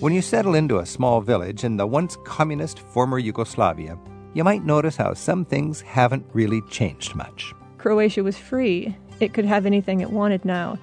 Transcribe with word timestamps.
When 0.00 0.14
you 0.14 0.22
settle 0.22 0.54
into 0.54 0.78
a 0.78 0.86
small 0.86 1.20
village 1.20 1.62
in 1.62 1.76
the 1.76 1.86
once 1.86 2.16
communist 2.24 2.78
former 2.78 3.18
Yugoslavia, 3.18 3.98
you 4.32 4.42
might 4.42 4.64
notice 4.64 4.96
how 4.96 5.12
some 5.12 5.44
things 5.44 5.82
haven't 5.82 6.24
really 6.32 6.62
changed 6.70 7.14
much. 7.14 7.52
Croatia 7.76 8.22
was 8.22 8.38
free. 8.38 8.96
It 9.20 9.34
could 9.34 9.44
have 9.44 9.66
anything 9.66 10.00
it 10.00 10.10
wanted 10.10 10.42
now. 10.46 10.78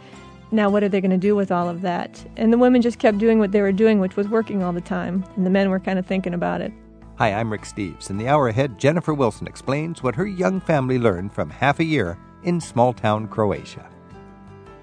Now, 0.51 0.69
what 0.69 0.83
are 0.83 0.89
they 0.89 1.01
going 1.01 1.09
to 1.09 1.17
do 1.17 1.35
with 1.35 1.51
all 1.51 1.67
of 1.67 1.81
that? 1.81 2.23
And 2.37 2.53
the 2.53 2.59
women 2.59 2.83
just 2.83 2.99
kept 2.99 3.17
doing 3.17 3.39
what 3.39 3.51
they 3.51 3.63
were 3.63 3.71
doing, 3.71 3.99
which 3.99 4.15
was 4.15 4.27
working 4.27 4.61
all 4.61 4.71
the 4.71 4.81
time. 4.81 5.25
And 5.35 5.47
the 5.47 5.49
men 5.49 5.71
were 5.71 5.79
kind 5.79 5.97
of 5.97 6.05
thinking 6.05 6.35
about 6.35 6.61
it. 6.61 6.71
Hi, 7.15 7.33
I'm 7.33 7.51
Rick 7.51 7.63
Steves. 7.63 8.11
In 8.11 8.19
the 8.19 8.27
hour 8.27 8.49
ahead, 8.49 8.77
Jennifer 8.77 9.15
Wilson 9.15 9.47
explains 9.47 10.03
what 10.03 10.13
her 10.13 10.27
young 10.27 10.61
family 10.61 10.99
learned 10.99 11.33
from 11.33 11.49
half 11.49 11.79
a 11.79 11.83
year 11.83 12.19
in 12.43 12.61
small 12.61 12.93
town 12.93 13.27
Croatia. 13.27 13.89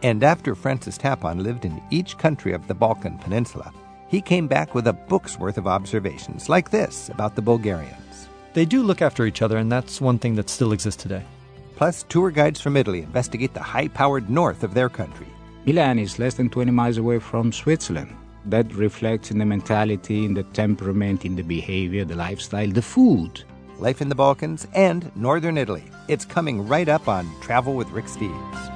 And 0.03 0.25
after 0.25 0.57
Francis 0.57 0.99
Tapon 0.99 1.41
lived 1.41 1.65
in 1.65 1.81
each 1.93 2.19
country 2.19 2.53
of 2.53 2.67
the 2.67 2.75
Balkan 2.75 3.17
Peninsula, 3.19 3.73
he 4.15 4.21
came 4.21 4.47
back 4.47 4.77
with 4.77 4.87
a 4.87 4.93
book's 4.93 5.39
worth 5.39 5.59
of 5.59 5.67
observations 5.67 6.49
like 6.49 6.71
this 6.71 7.09
about 7.09 7.35
the 7.35 7.43
Bulgarians. 7.43 8.29
They 8.53 8.65
do 8.65 8.85
look 8.85 9.03
after 9.03 9.27
each 9.27 9.43
other, 9.43 9.57
and 9.59 9.71
that's 9.71 10.01
one 10.01 10.21
thing 10.21 10.37
that 10.37 10.49
still 10.49 10.73
exists 10.73 11.03
today. 11.03 11.25
Plus, 11.75 12.05
tour 12.05 12.31
guides 12.31 12.61
from 12.61 12.77
Italy 12.77 13.01
investigate 13.01 13.53
the 13.55 13.63
high 13.63 13.89
powered 13.89 14.31
north 14.31 14.63
of 14.63 14.73
their 14.73 14.89
country. 14.89 15.27
Milan 15.67 15.99
is 15.99 16.21
less 16.21 16.35
than 16.35 16.49
20 16.49 16.71
miles 16.71 16.97
away 16.97 17.19
from 17.19 17.51
Switzerland. 17.51 18.15
That 18.45 18.73
reflects 18.75 19.33
in 19.33 19.39
the 19.39 19.45
mentality, 19.45 20.25
in 20.25 20.35
the 20.35 20.45
temperament, 20.45 21.25
in 21.25 21.35
the 21.35 21.43
behavior, 21.43 22.05
the 22.05 22.15
lifestyle, 22.15 22.69
the 22.69 22.83
food. 22.83 23.43
Life 23.79 24.01
in 24.01 24.09
the 24.09 24.15
Balkans 24.15 24.69
and 24.75 25.11
Northern 25.17 25.59
Italy. 25.59 25.85
It's 26.07 26.25
coming 26.25 26.69
right 26.69 26.89
up 26.89 27.09
on 27.09 27.29
Travel 27.41 27.75
with 27.75 27.91
Rick 27.91 28.05
Steves. 28.05 28.74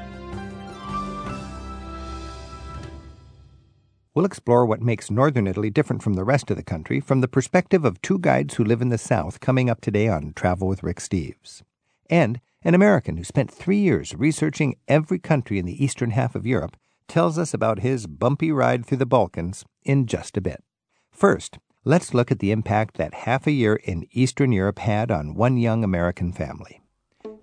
We'll 4.18 4.26
explore 4.26 4.66
what 4.66 4.82
makes 4.82 5.12
northern 5.12 5.46
Italy 5.46 5.70
different 5.70 6.02
from 6.02 6.14
the 6.14 6.24
rest 6.24 6.50
of 6.50 6.56
the 6.56 6.64
country 6.64 6.98
from 6.98 7.20
the 7.20 7.28
perspective 7.28 7.84
of 7.84 8.02
two 8.02 8.18
guides 8.18 8.54
who 8.54 8.64
live 8.64 8.82
in 8.82 8.88
the 8.88 8.98
South 8.98 9.38
coming 9.38 9.70
up 9.70 9.80
today 9.80 10.08
on 10.08 10.32
Travel 10.32 10.66
with 10.66 10.82
Rick 10.82 10.96
Steves. 10.96 11.62
And 12.10 12.40
an 12.64 12.74
American 12.74 13.16
who 13.16 13.22
spent 13.22 13.48
three 13.48 13.78
years 13.78 14.16
researching 14.16 14.74
every 14.88 15.20
country 15.20 15.60
in 15.60 15.66
the 15.66 15.84
eastern 15.84 16.10
half 16.10 16.34
of 16.34 16.48
Europe 16.48 16.76
tells 17.06 17.38
us 17.38 17.54
about 17.54 17.78
his 17.78 18.08
bumpy 18.08 18.50
ride 18.50 18.84
through 18.84 18.96
the 18.96 19.06
Balkans 19.06 19.64
in 19.84 20.04
just 20.04 20.36
a 20.36 20.40
bit. 20.40 20.64
First, 21.12 21.60
let's 21.84 22.12
look 22.12 22.32
at 22.32 22.40
the 22.40 22.50
impact 22.50 22.96
that 22.96 23.14
half 23.14 23.46
a 23.46 23.52
year 23.52 23.76
in 23.76 24.08
Eastern 24.10 24.50
Europe 24.50 24.80
had 24.80 25.12
on 25.12 25.36
one 25.36 25.56
young 25.56 25.84
American 25.84 26.32
family. 26.32 26.80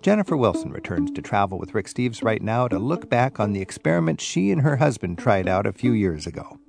Jennifer 0.02 0.36
Wilson 0.36 0.74
returns 0.74 1.10
to 1.12 1.22
travel 1.22 1.58
with 1.58 1.74
Rick 1.74 1.88
Steves 1.88 2.22
right 2.22 2.42
now 2.42 2.68
to 2.68 2.78
look 2.78 3.10
back 3.10 3.40
on 3.40 3.54
the 3.54 3.62
experiment 3.62 4.20
she 4.20 4.52
and 4.52 4.62
her 4.62 4.76
husband 4.76 5.18
tried 5.18 5.48
out 5.48 5.66
a 5.66 5.72
few 5.72 5.94
years 5.94 6.28
ago. 6.28 6.60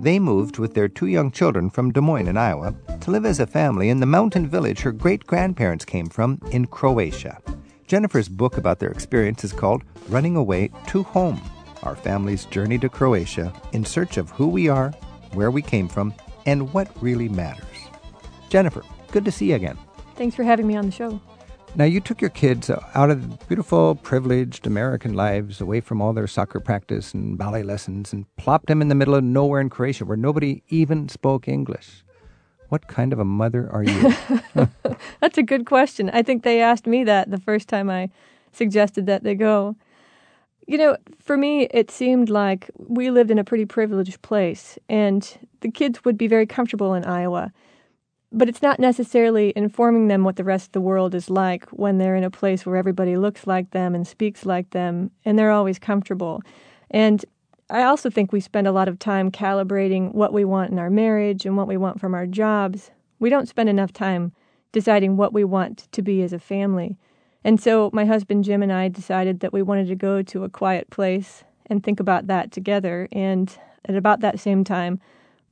They 0.00 0.18
moved 0.18 0.58
with 0.58 0.72
their 0.72 0.88
two 0.88 1.08
young 1.08 1.30
children 1.30 1.68
from 1.68 1.92
Des 1.92 2.00
Moines 2.00 2.28
in 2.28 2.38
Iowa 2.38 2.74
to 3.02 3.10
live 3.10 3.26
as 3.26 3.38
a 3.38 3.46
family 3.46 3.90
in 3.90 4.00
the 4.00 4.06
mountain 4.06 4.46
village 4.46 4.80
her 4.80 4.92
great 4.92 5.26
grandparents 5.26 5.84
came 5.84 6.06
from 6.06 6.40
in 6.50 6.68
Croatia. 6.68 7.38
Jennifer's 7.86 8.26
book 8.30 8.56
about 8.56 8.78
their 8.78 8.90
experience 8.90 9.44
is 9.44 9.52
called 9.52 9.82
Running 10.08 10.36
Away 10.36 10.70
to 10.86 11.02
Home 11.02 11.38
Our 11.82 11.94
Family's 11.94 12.46
Journey 12.46 12.78
to 12.78 12.88
Croatia 12.88 13.52
in 13.72 13.84
Search 13.84 14.16
of 14.16 14.30
Who 14.30 14.48
We 14.48 14.70
Are, 14.70 14.90
Where 15.34 15.50
We 15.50 15.60
Came 15.60 15.86
From, 15.86 16.14
and 16.46 16.72
What 16.72 16.90
Really 17.02 17.28
Matters. 17.28 17.66
Jennifer, 18.48 18.82
good 19.12 19.26
to 19.26 19.32
see 19.32 19.50
you 19.50 19.56
again. 19.56 19.76
Thanks 20.16 20.34
for 20.34 20.44
having 20.44 20.66
me 20.66 20.76
on 20.76 20.86
the 20.86 20.92
show. 20.92 21.20
Now, 21.76 21.84
you 21.84 22.00
took 22.00 22.20
your 22.20 22.30
kids 22.30 22.68
out 22.68 23.10
of 23.10 23.48
beautiful, 23.48 23.94
privileged 23.94 24.66
American 24.66 25.14
lives, 25.14 25.60
away 25.60 25.80
from 25.80 26.02
all 26.02 26.12
their 26.12 26.26
soccer 26.26 26.58
practice 26.58 27.14
and 27.14 27.38
ballet 27.38 27.62
lessons, 27.62 28.12
and 28.12 28.26
plopped 28.36 28.66
them 28.66 28.82
in 28.82 28.88
the 28.88 28.96
middle 28.96 29.14
of 29.14 29.22
nowhere 29.22 29.60
in 29.60 29.70
Croatia 29.70 30.04
where 30.04 30.16
nobody 30.16 30.62
even 30.68 31.08
spoke 31.08 31.46
English. 31.46 32.04
What 32.70 32.88
kind 32.88 33.12
of 33.12 33.20
a 33.20 33.24
mother 33.24 33.70
are 33.72 33.84
you? 33.84 34.14
That's 35.20 35.38
a 35.38 35.44
good 35.44 35.64
question. 35.64 36.10
I 36.10 36.22
think 36.22 36.42
they 36.42 36.60
asked 36.60 36.86
me 36.86 37.04
that 37.04 37.30
the 37.30 37.38
first 37.38 37.68
time 37.68 37.88
I 37.88 38.10
suggested 38.52 39.06
that 39.06 39.22
they 39.22 39.36
go. 39.36 39.76
You 40.66 40.76
know, 40.76 40.96
for 41.20 41.36
me, 41.36 41.68
it 41.70 41.90
seemed 41.90 42.28
like 42.30 42.68
we 42.76 43.10
lived 43.10 43.30
in 43.30 43.38
a 43.38 43.44
pretty 43.44 43.64
privileged 43.64 44.22
place, 44.22 44.76
and 44.88 45.38
the 45.60 45.70
kids 45.70 46.04
would 46.04 46.18
be 46.18 46.26
very 46.26 46.46
comfortable 46.46 46.94
in 46.94 47.04
Iowa 47.04 47.52
but 48.32 48.48
it's 48.48 48.62
not 48.62 48.78
necessarily 48.78 49.52
informing 49.56 50.08
them 50.08 50.22
what 50.24 50.36
the 50.36 50.44
rest 50.44 50.68
of 50.68 50.72
the 50.72 50.80
world 50.80 51.14
is 51.14 51.28
like 51.28 51.68
when 51.70 51.98
they're 51.98 52.16
in 52.16 52.24
a 52.24 52.30
place 52.30 52.64
where 52.64 52.76
everybody 52.76 53.16
looks 53.16 53.46
like 53.46 53.70
them 53.72 53.94
and 53.94 54.06
speaks 54.06 54.46
like 54.46 54.70
them 54.70 55.10
and 55.24 55.38
they're 55.38 55.50
always 55.50 55.78
comfortable. 55.78 56.40
And 56.90 57.24
I 57.68 57.82
also 57.82 58.10
think 58.10 58.32
we 58.32 58.40
spend 58.40 58.66
a 58.66 58.72
lot 58.72 58.88
of 58.88 58.98
time 58.98 59.30
calibrating 59.30 60.14
what 60.14 60.32
we 60.32 60.44
want 60.44 60.70
in 60.70 60.78
our 60.78 60.90
marriage 60.90 61.44
and 61.44 61.56
what 61.56 61.68
we 61.68 61.76
want 61.76 62.00
from 62.00 62.14
our 62.14 62.26
jobs. 62.26 62.90
We 63.18 63.30
don't 63.30 63.48
spend 63.48 63.68
enough 63.68 63.92
time 63.92 64.32
deciding 64.72 65.16
what 65.16 65.32
we 65.32 65.42
want 65.42 65.88
to 65.92 66.02
be 66.02 66.22
as 66.22 66.32
a 66.32 66.38
family. 66.38 66.96
And 67.42 67.60
so 67.60 67.90
my 67.92 68.04
husband 68.04 68.44
Jim 68.44 68.62
and 68.62 68.72
I 68.72 68.88
decided 68.88 69.40
that 69.40 69.52
we 69.52 69.62
wanted 69.62 69.88
to 69.88 69.96
go 69.96 70.22
to 70.22 70.44
a 70.44 70.48
quiet 70.48 70.90
place 70.90 71.42
and 71.66 71.82
think 71.82 71.98
about 71.98 72.28
that 72.28 72.52
together. 72.52 73.08
And 73.10 73.56
at 73.86 73.96
about 73.96 74.20
that 74.20 74.38
same 74.38 74.62
time, 74.62 75.00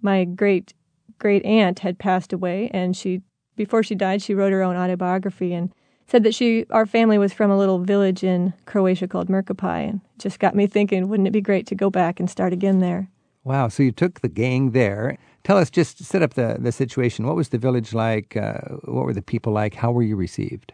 my 0.00 0.25
great 0.25 0.75
great 1.19 1.45
aunt 1.45 1.81
had 1.81 1.99
passed 1.99 2.33
away, 2.33 2.71
and 2.73 2.97
she 2.97 3.23
before 3.56 3.83
she 3.83 3.95
died, 3.95 4.23
she 4.23 4.34
wrote 4.34 4.53
her 4.53 4.62
own 4.62 4.77
autobiography 4.77 5.53
and 5.53 5.73
said 6.06 6.23
that 6.25 6.34
she 6.34 6.65
our 6.71 6.87
family 6.87 7.19
was 7.19 7.33
from 7.33 7.51
a 7.51 7.59
little 7.59 7.81
village 7.81 8.25
in 8.25 8.55
Croatia 8.67 9.09
called 9.09 9.29
Mrkopalj, 9.29 9.89
and 9.91 10.01
just 10.19 10.39
got 10.39 10.55
me 10.55 10.67
thinking, 10.67 11.09
wouldn't 11.09 11.29
it 11.29 11.33
be 11.33 11.41
great 11.41 11.67
to 11.67 11.75
go 11.75 11.91
back 11.91 12.19
and 12.19 12.31
start 12.31 12.53
again 12.53 12.79
there? 12.79 13.09
Wow! 13.45 13.69
So 13.69 13.83
you 13.83 13.93
took 13.93 14.21
the 14.21 14.29
gang 14.29 14.73
there. 14.73 15.19
Tell 15.45 15.56
us, 15.56 15.71
just 15.71 16.05
set 16.05 16.23
up 16.23 16.34
the 16.34 16.56
the 16.59 16.73
situation. 16.73 17.27
What 17.27 17.37
was 17.37 17.50
the 17.50 17.59
village 17.59 17.93
like? 17.93 18.37
Uh, 18.37 18.61
what 18.85 19.05
were 19.05 19.15
the 19.15 19.23
people 19.23 19.53
like? 19.53 19.75
How 19.75 19.91
were 19.91 20.03
you 20.03 20.17
received? 20.17 20.73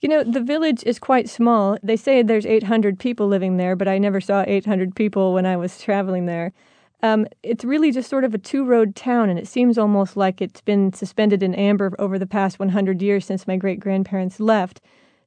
You 0.00 0.08
know, 0.08 0.24
the 0.24 0.40
village 0.40 0.82
is 0.84 0.98
quite 0.98 1.28
small. 1.28 1.78
They 1.80 1.96
say 1.96 2.22
there's 2.22 2.44
800 2.44 2.98
people 2.98 3.28
living 3.28 3.56
there, 3.56 3.76
but 3.76 3.86
I 3.86 3.98
never 3.98 4.20
saw 4.20 4.44
800 4.44 4.96
people 4.96 5.32
when 5.32 5.46
I 5.46 5.56
was 5.56 5.80
traveling 5.80 6.26
there. 6.26 6.52
Um, 7.02 7.26
it's 7.42 7.64
really 7.64 7.90
just 7.90 8.08
sort 8.08 8.22
of 8.22 8.32
a 8.32 8.38
two 8.38 8.64
road 8.64 8.94
town, 8.94 9.28
and 9.28 9.38
it 9.38 9.48
seems 9.48 9.76
almost 9.76 10.16
like 10.16 10.40
it's 10.40 10.60
been 10.60 10.92
suspended 10.92 11.42
in 11.42 11.54
amber 11.54 11.92
over 11.98 12.18
the 12.18 12.26
past 12.26 12.60
100 12.60 13.02
years 13.02 13.24
since 13.24 13.46
my 13.46 13.56
great 13.56 13.80
grandparents 13.80 14.38
left. 14.38 14.80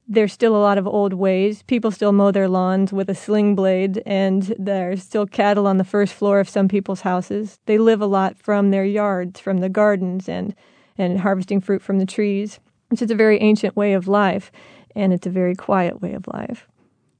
There's 0.08 0.32
still 0.32 0.56
a 0.56 0.62
lot 0.62 0.78
of 0.78 0.86
old 0.86 1.12
ways. 1.12 1.62
People 1.64 1.90
still 1.90 2.12
mow 2.12 2.30
their 2.30 2.48
lawns 2.48 2.92
with 2.92 3.10
a 3.10 3.14
sling 3.14 3.54
blade, 3.54 4.02
and 4.06 4.54
there's 4.58 5.02
still 5.02 5.26
cattle 5.26 5.66
on 5.66 5.76
the 5.76 5.84
first 5.84 6.14
floor 6.14 6.40
of 6.40 6.48
some 6.48 6.68
people's 6.68 7.02
houses. 7.02 7.58
They 7.66 7.76
live 7.76 8.00
a 8.00 8.06
lot 8.06 8.38
from 8.38 8.70
their 8.70 8.84
yards, 8.84 9.38
from 9.40 9.58
the 9.58 9.68
gardens, 9.68 10.28
and, 10.28 10.54
and 10.96 11.20
harvesting 11.20 11.60
fruit 11.60 11.82
from 11.82 11.98
the 11.98 12.06
trees. 12.06 12.58
It's 12.90 13.00
just 13.00 13.10
a 13.10 13.16
very 13.16 13.38
ancient 13.40 13.76
way 13.76 13.92
of 13.92 14.08
life, 14.08 14.50
and 14.94 15.12
it's 15.12 15.26
a 15.26 15.30
very 15.30 15.54
quiet 15.54 16.00
way 16.00 16.14
of 16.14 16.26
life. 16.28 16.68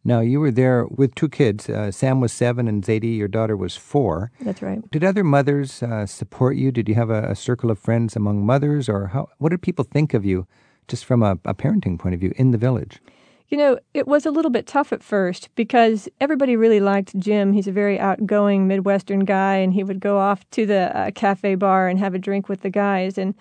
Now, 0.06 0.20
you 0.20 0.38
were 0.38 0.52
there 0.52 0.86
with 0.86 1.16
two 1.16 1.28
kids. 1.28 1.68
Uh, 1.68 1.90
Sam 1.90 2.20
was 2.20 2.32
seven, 2.32 2.68
and 2.68 2.84
Zadie, 2.84 3.18
your 3.18 3.26
daughter, 3.26 3.56
was 3.56 3.74
four. 3.74 4.30
That's 4.40 4.62
right. 4.62 4.88
Did 4.92 5.02
other 5.02 5.24
mothers 5.24 5.82
uh, 5.82 6.06
support 6.06 6.54
you? 6.56 6.70
Did 6.70 6.88
you 6.88 6.94
have 6.94 7.10
a, 7.10 7.24
a, 7.30 7.34
circle 7.34 7.72
of 7.72 7.78
friends 7.80 8.14
among 8.14 8.46
mothers, 8.46 8.88
or 8.88 9.08
how, 9.08 9.30
what 9.38 9.48
did 9.48 9.62
people 9.62 9.84
think 9.84 10.14
of 10.14 10.24
you, 10.24 10.46
just 10.86 11.04
from 11.04 11.24
a, 11.24 11.32
a 11.44 11.54
parenting 11.54 11.98
point 11.98 12.14
of 12.14 12.20
view, 12.20 12.32
in 12.36 12.52
the 12.52 12.58
village? 12.58 13.00
You 13.48 13.58
know, 13.58 13.80
it 13.94 14.06
was 14.06 14.24
a 14.24 14.30
little 14.30 14.52
bit 14.52 14.68
tough 14.68 14.92
at 14.92 15.02
first 15.02 15.52
because 15.56 16.08
everybody 16.20 16.54
really 16.54 16.80
liked 16.80 17.18
Jim. 17.18 17.52
He's 17.52 17.66
a 17.66 17.72
very 17.72 17.98
outgoing 17.98 18.68
Midwestern 18.68 19.24
guy, 19.24 19.56
and 19.56 19.74
he 19.74 19.82
would 19.82 19.98
go 19.98 20.18
off 20.18 20.48
to 20.50 20.66
the 20.66 20.96
uh, 20.96 21.10
cafe 21.16 21.56
bar 21.56 21.88
and 21.88 21.98
have 21.98 22.14
a 22.14 22.18
drink 22.20 22.48
with 22.48 22.60
the 22.60 22.70
guys. 22.70 23.18
And 23.18 23.34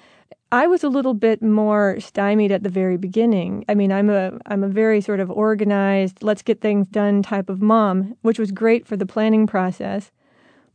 I 0.56 0.68
was 0.68 0.86
a 0.86 0.90
little 0.90 1.14
bit 1.14 1.44
more 1.44 2.00
stymied 2.00 2.50
at 2.50 2.64
the 2.64 2.70
very 2.70 2.96
beginning. 2.96 3.66
I 3.68 3.76
mean, 3.76 3.92
I'm 3.92 4.10
a 4.10 4.40
I'm 4.46 4.64
a 4.64 4.70
very 4.70 5.02
sort 5.02 5.20
of 5.20 5.30
organized, 5.30 6.24
let's 6.24 6.42
get 6.42 6.62
things 6.62 6.88
done 6.88 7.22
type 7.22 7.50
of 7.50 7.62
mom, 7.62 8.16
which 8.22 8.40
was 8.40 8.54
great 8.54 8.88
for 8.88 8.96
the 8.96 9.06
planning 9.06 9.48
process. 9.48 10.14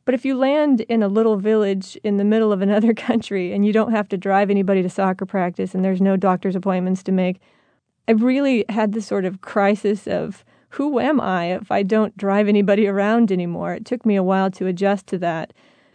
But 0.05 0.13
if 0.13 0.27
you 0.27 0.37
land 0.37 0.83
in 0.83 1.03
a 1.03 1.09
little 1.09 1.39
village 1.39 1.97
in 2.05 2.19
the 2.19 2.27
middle 2.27 2.53
of 2.53 2.61
another 2.61 2.93
country 3.09 3.55
and 3.55 3.65
you 3.65 3.73
don't 3.73 3.93
have 3.93 4.07
to 4.11 4.19
drive 4.19 4.51
anybody 4.51 4.83
to 4.83 4.91
soccer 4.91 5.25
practice 5.25 5.75
and 5.75 5.83
there's 5.83 6.03
no 6.03 6.15
doctor's 6.15 6.57
appointments 6.57 7.03
to 7.05 7.13
make, 7.13 7.41
I 8.07 8.13
really 8.13 8.67
had 8.69 8.93
this 8.93 9.07
sort 9.07 9.25
of 9.25 9.41
crisis 9.41 10.07
of 10.07 10.45
who 10.75 11.01
am 11.01 11.23
I 11.23 11.55
if 11.55 11.71
I 11.71 11.85
don't 11.85 12.15
drive 12.19 12.49
anybody 12.49 12.87
around 12.95 13.33
anymore? 13.33 13.73
It 13.73 13.87
took 13.87 14.05
me 14.05 14.17
a 14.17 14.23
while 14.23 14.51
to 14.51 14.67
adjust 14.67 15.07
to 15.07 15.19
that. 15.21 15.55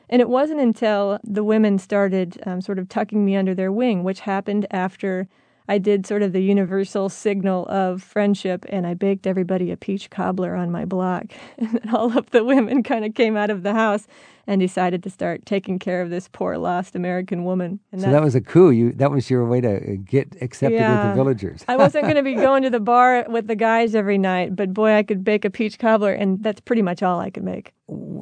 And 0.10 0.22
it 0.22 0.30
wasn't 0.30 0.60
until 0.60 1.20
the 1.24 1.44
women 1.44 1.80
started 1.80 2.42
um, 2.46 2.62
sort 2.62 2.80
of 2.80 2.90
tucking 2.90 3.24
me 3.24 3.36
under 3.36 3.56
their 3.56 3.72
wing, 3.72 4.04
which 4.04 4.22
happened 4.22 4.68
after 4.72 5.28
I 5.68 5.80
did 5.80 6.06
sort 6.06 6.22
of 6.22 6.32
the 6.32 6.42
universal 6.42 7.10
signal 7.10 7.66
of 7.68 8.04
friendship 8.04 8.66
and 8.70 8.86
I 8.86 8.94
baked 8.94 9.26
everybody 9.26 9.72
a 9.72 9.78
peach 9.78 10.10
cobbler 10.10 10.56
on 10.56 10.72
my 10.72 10.86
block. 10.86 11.26
And 11.58 11.92
all 11.94 12.16
of 12.18 12.30
the 12.30 12.44
women 12.44 12.84
kind 12.84 13.04
of 13.04 13.16
came 13.16 13.36
out 13.36 13.50
of 13.50 13.64
the 13.64 13.74
house 13.74 14.06
and 14.48 14.62
decided 14.62 15.04
to 15.04 15.10
start 15.10 15.46
taking 15.46 15.80
care 15.80 16.02
of 16.02 16.10
this 16.10 16.28
poor 16.28 16.58
lost 16.58 16.96
American 16.96 17.44
woman. 17.44 17.80
And 17.92 18.02
so 18.02 18.12
that, 18.12 18.24
was 18.24 18.36
a 18.36 18.42
coup. 18.42 18.70
You 18.70 18.92
that 18.94 19.12
was 19.12 19.30
your 19.30 19.46
way 19.46 19.62
to 19.62 19.98
get 19.98 20.36
accepted 20.42 20.78
yeah, 20.78 21.08
with 21.08 21.12
the 21.12 21.24
villagers. 21.24 21.66
I 21.68 21.78
wasn't 21.78 22.04
going 22.04 22.16
to 22.16 22.24
be 22.24 22.36
going 22.36 22.64
to 22.64 22.70
the 22.70 22.80
bar 22.96 23.26
with 23.28 23.48
the 23.48 23.56
guys 23.56 23.96
every 23.96 24.18
night, 24.18 24.56
but 24.56 24.74
boy, 24.74 24.94
I 24.94 25.04
could 25.04 25.24
bake 25.24 25.46
a 25.46 25.50
peach 25.50 25.80
cobbler, 25.80 26.14
and 26.14 26.42
that's 26.44 26.62
pretty 26.62 26.82
much 26.82 27.02
all 27.02 27.20
I 27.20 27.30
could 27.30 27.44
make. 27.44 27.74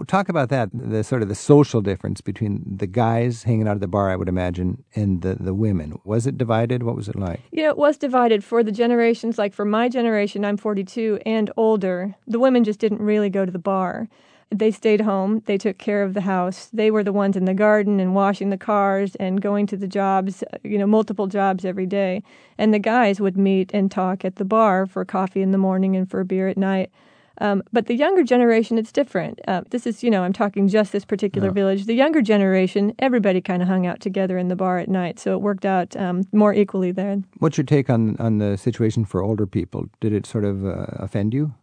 Talk 0.08 0.28
about 0.28 0.50
that. 0.50 0.70
The 0.74 1.04
sort 1.04 1.22
of 1.22 1.30
the 1.30 1.36
social 1.36 1.82
difference 1.82 2.20
between 2.20 2.64
the 2.66 2.88
guys 2.88 3.44
hanging 3.44 3.68
out 3.68 3.76
at 3.76 3.82
the 3.82 3.88
bar, 3.88 4.10
I 4.10 4.18
would 4.18 4.28
imagine, 4.28 4.84
and 4.96 5.22
the 5.22 5.36
the 5.36 5.54
women. 5.54 6.00
Was 6.04 6.28
it 6.28 6.38
divided? 6.38 6.84
What 6.84 6.96
was 6.96 7.08
it 7.08 7.16
like? 7.16 7.42
You 7.52 7.64
know, 7.64 7.70
it 7.70 7.78
was 7.78 7.98
divided 7.98 8.44
for 8.44 8.64
the 8.64 8.72
generations. 8.72 9.38
Like 9.38 9.54
for 9.54 9.66
my 9.66 9.88
generation, 9.88 10.44
I'm 10.44 10.58
42 10.58 11.20
and 11.26 11.52
older. 11.56 12.16
The 12.28 12.40
women 12.40 12.64
just 12.64 12.80
didn't 12.80 13.02
really 13.02 13.30
go 13.30 13.46
to 13.46 13.52
the 13.52 13.60
bar 13.60 14.10
they 14.60 14.72
stayed 14.72 15.02
home. 15.02 15.42
They 15.46 15.58
took 15.58 15.78
care 15.78 16.04
of 16.04 16.14
the 16.14 16.22
house. 16.22 16.70
They 16.72 16.92
were 16.92 17.04
the 17.04 17.14
ones 17.14 17.36
in 17.36 17.46
the 17.46 17.54
garden 17.54 18.00
and 18.00 18.16
washing 18.16 18.50
the 18.50 18.58
cars 18.58 19.16
and 19.16 19.42
going 19.42 19.68
to 19.68 19.78
the 19.78 19.88
jobs, 19.88 20.44
you 20.64 20.78
know, 20.78 20.88
multiple 20.88 21.28
jobs 21.28 21.66
every 21.66 21.86
day. 21.86 22.24
And 22.58 22.74
the 22.74 22.80
guys 22.80 23.20
would 23.20 23.38
meet 23.38 23.72
and 23.74 23.92
talk 23.92 24.24
at 24.24 24.36
the 24.36 24.46
bar 24.46 24.86
for 24.86 25.04
coffee 25.06 25.42
in 25.42 25.52
the 25.52 25.58
morning 25.58 25.96
and 25.96 26.10
for 26.10 26.20
a 26.20 26.26
beer 26.26 26.48
at 26.48 26.58
night. 26.58 26.92
Um, 27.40 27.64
but 27.72 27.88
the 27.88 27.96
younger 27.96 28.24
generation, 28.24 28.78
it's 28.78 28.92
different. 28.92 29.40
Uh, 29.48 29.64
this 29.72 29.88
is, 29.88 30.04
you 30.04 30.12
know, 30.12 30.24
I'm 30.24 30.34
talking 30.34 30.68
just 30.68 30.92
this 30.92 31.04
particular 31.04 31.48
yeah. 31.48 31.54
village. 31.54 31.86
The 31.86 31.96
younger 31.96 32.22
generation, 32.22 32.94
everybody 33.00 33.42
kind 33.42 33.62
of 33.62 33.68
hung 33.68 33.88
out 33.88 34.00
together 34.00 34.38
in 34.38 34.50
the 34.50 34.56
bar 34.56 34.78
at 34.78 34.88
night, 34.88 35.20
so 35.20 35.34
it 35.34 35.42
worked 35.42 35.66
out 35.66 35.96
um, 35.96 36.24
more 36.32 36.54
equally 36.54 36.92
then. 36.92 37.26
What's 37.40 37.58
your 37.58 37.66
take 37.66 37.90
on 37.90 38.16
on 38.18 38.38
the 38.38 38.56
situation 38.58 39.04
for 39.04 39.24
older 39.24 39.48
people? 39.48 39.90
Did 40.00 40.14
it 40.14 40.28
sort 40.28 40.46
of 40.46 40.64
uh, 40.64 40.86
offend 41.00 41.34
you? 41.34 41.54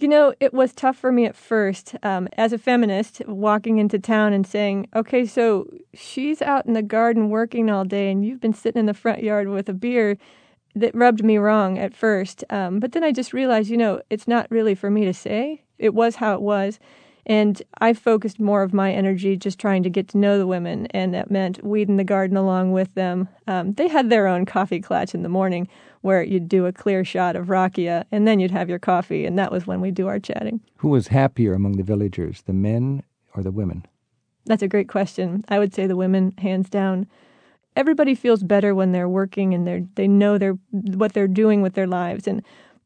You 0.00 0.08
know, 0.08 0.32
it 0.40 0.54
was 0.54 0.72
tough 0.72 0.96
for 0.96 1.12
me 1.12 1.26
at 1.26 1.36
first 1.36 1.94
um, 2.02 2.26
as 2.38 2.54
a 2.54 2.58
feminist, 2.58 3.20
walking 3.26 3.76
into 3.76 3.98
town 3.98 4.32
and 4.32 4.46
saying, 4.46 4.88
okay, 4.96 5.26
so 5.26 5.70
she's 5.92 6.40
out 6.40 6.64
in 6.64 6.72
the 6.72 6.80
garden 6.80 7.28
working 7.28 7.68
all 7.68 7.84
day 7.84 8.10
and 8.10 8.24
you've 8.24 8.40
been 8.40 8.54
sitting 8.54 8.80
in 8.80 8.86
the 8.86 8.94
front 8.94 9.22
yard 9.22 9.48
with 9.48 9.68
a 9.68 9.74
beer. 9.74 10.16
That 10.74 10.94
rubbed 10.94 11.22
me 11.22 11.36
wrong 11.36 11.78
at 11.78 11.94
first. 11.94 12.44
Um, 12.48 12.78
but 12.80 12.92
then 12.92 13.04
I 13.04 13.12
just 13.12 13.32
realized, 13.34 13.68
you 13.68 13.76
know, 13.76 14.00
it's 14.08 14.28
not 14.28 14.50
really 14.50 14.74
for 14.74 14.88
me 14.88 15.04
to 15.04 15.12
say. 15.12 15.64
It 15.78 15.92
was 15.92 16.16
how 16.16 16.32
it 16.32 16.40
was. 16.40 16.78
And 17.26 17.60
I 17.78 17.92
focused 17.92 18.40
more 18.40 18.62
of 18.62 18.72
my 18.72 18.92
energy 18.92 19.36
just 19.36 19.58
trying 19.58 19.82
to 19.82 19.90
get 19.90 20.08
to 20.08 20.18
know 20.18 20.38
the 20.38 20.46
women, 20.46 20.86
and 20.86 21.12
that 21.12 21.30
meant 21.30 21.62
weeding 21.64 21.96
the 21.96 22.04
garden 22.04 22.36
along 22.36 22.72
with 22.72 22.94
them. 22.94 23.28
Um, 23.46 23.74
they 23.74 23.88
had 23.88 24.10
their 24.10 24.26
own 24.26 24.46
coffee 24.46 24.80
klatch 24.80 25.12
in 25.12 25.22
the 25.22 25.28
morning 25.28 25.68
where 26.02 26.22
you'd 26.22 26.48
do 26.48 26.66
a 26.66 26.72
clear 26.72 27.04
shot 27.04 27.36
of 27.36 27.46
rakia, 27.46 28.04
and 28.10 28.26
then 28.26 28.40
you'd 28.40 28.50
have 28.50 28.68
your 28.68 28.78
coffee, 28.78 29.26
and 29.26 29.38
that 29.38 29.52
was 29.52 29.66
when 29.66 29.80
we'd 29.80 29.94
do 29.94 30.08
our 30.08 30.18
chatting. 30.18 30.60
Who 30.76 30.88
was 30.88 31.08
happier 31.08 31.52
among 31.52 31.72
the 31.72 31.82
villagers, 31.82 32.42
the 32.42 32.52
men 32.52 33.02
or 33.34 33.42
the 33.42 33.50
women? 33.50 33.86
That's 34.46 34.62
a 34.62 34.68
great 34.68 34.88
question. 34.88 35.44
I 35.48 35.58
would 35.58 35.74
say 35.74 35.86
the 35.86 35.96
women, 35.96 36.34
hands 36.38 36.70
down. 36.70 37.06
Everybody 37.76 38.14
feels 38.14 38.42
better 38.42 38.74
when 38.74 38.92
they're 38.92 39.08
working 39.08 39.54
and 39.54 39.66
they're 39.66 39.86
they 39.94 40.08
know 40.08 40.38
they're 40.38 40.58
what 40.70 41.12
they're 41.12 41.28
doing 41.28 41.62
with 41.62 41.74
their 41.74 41.86
lives, 41.86 42.26
and 42.26 42.42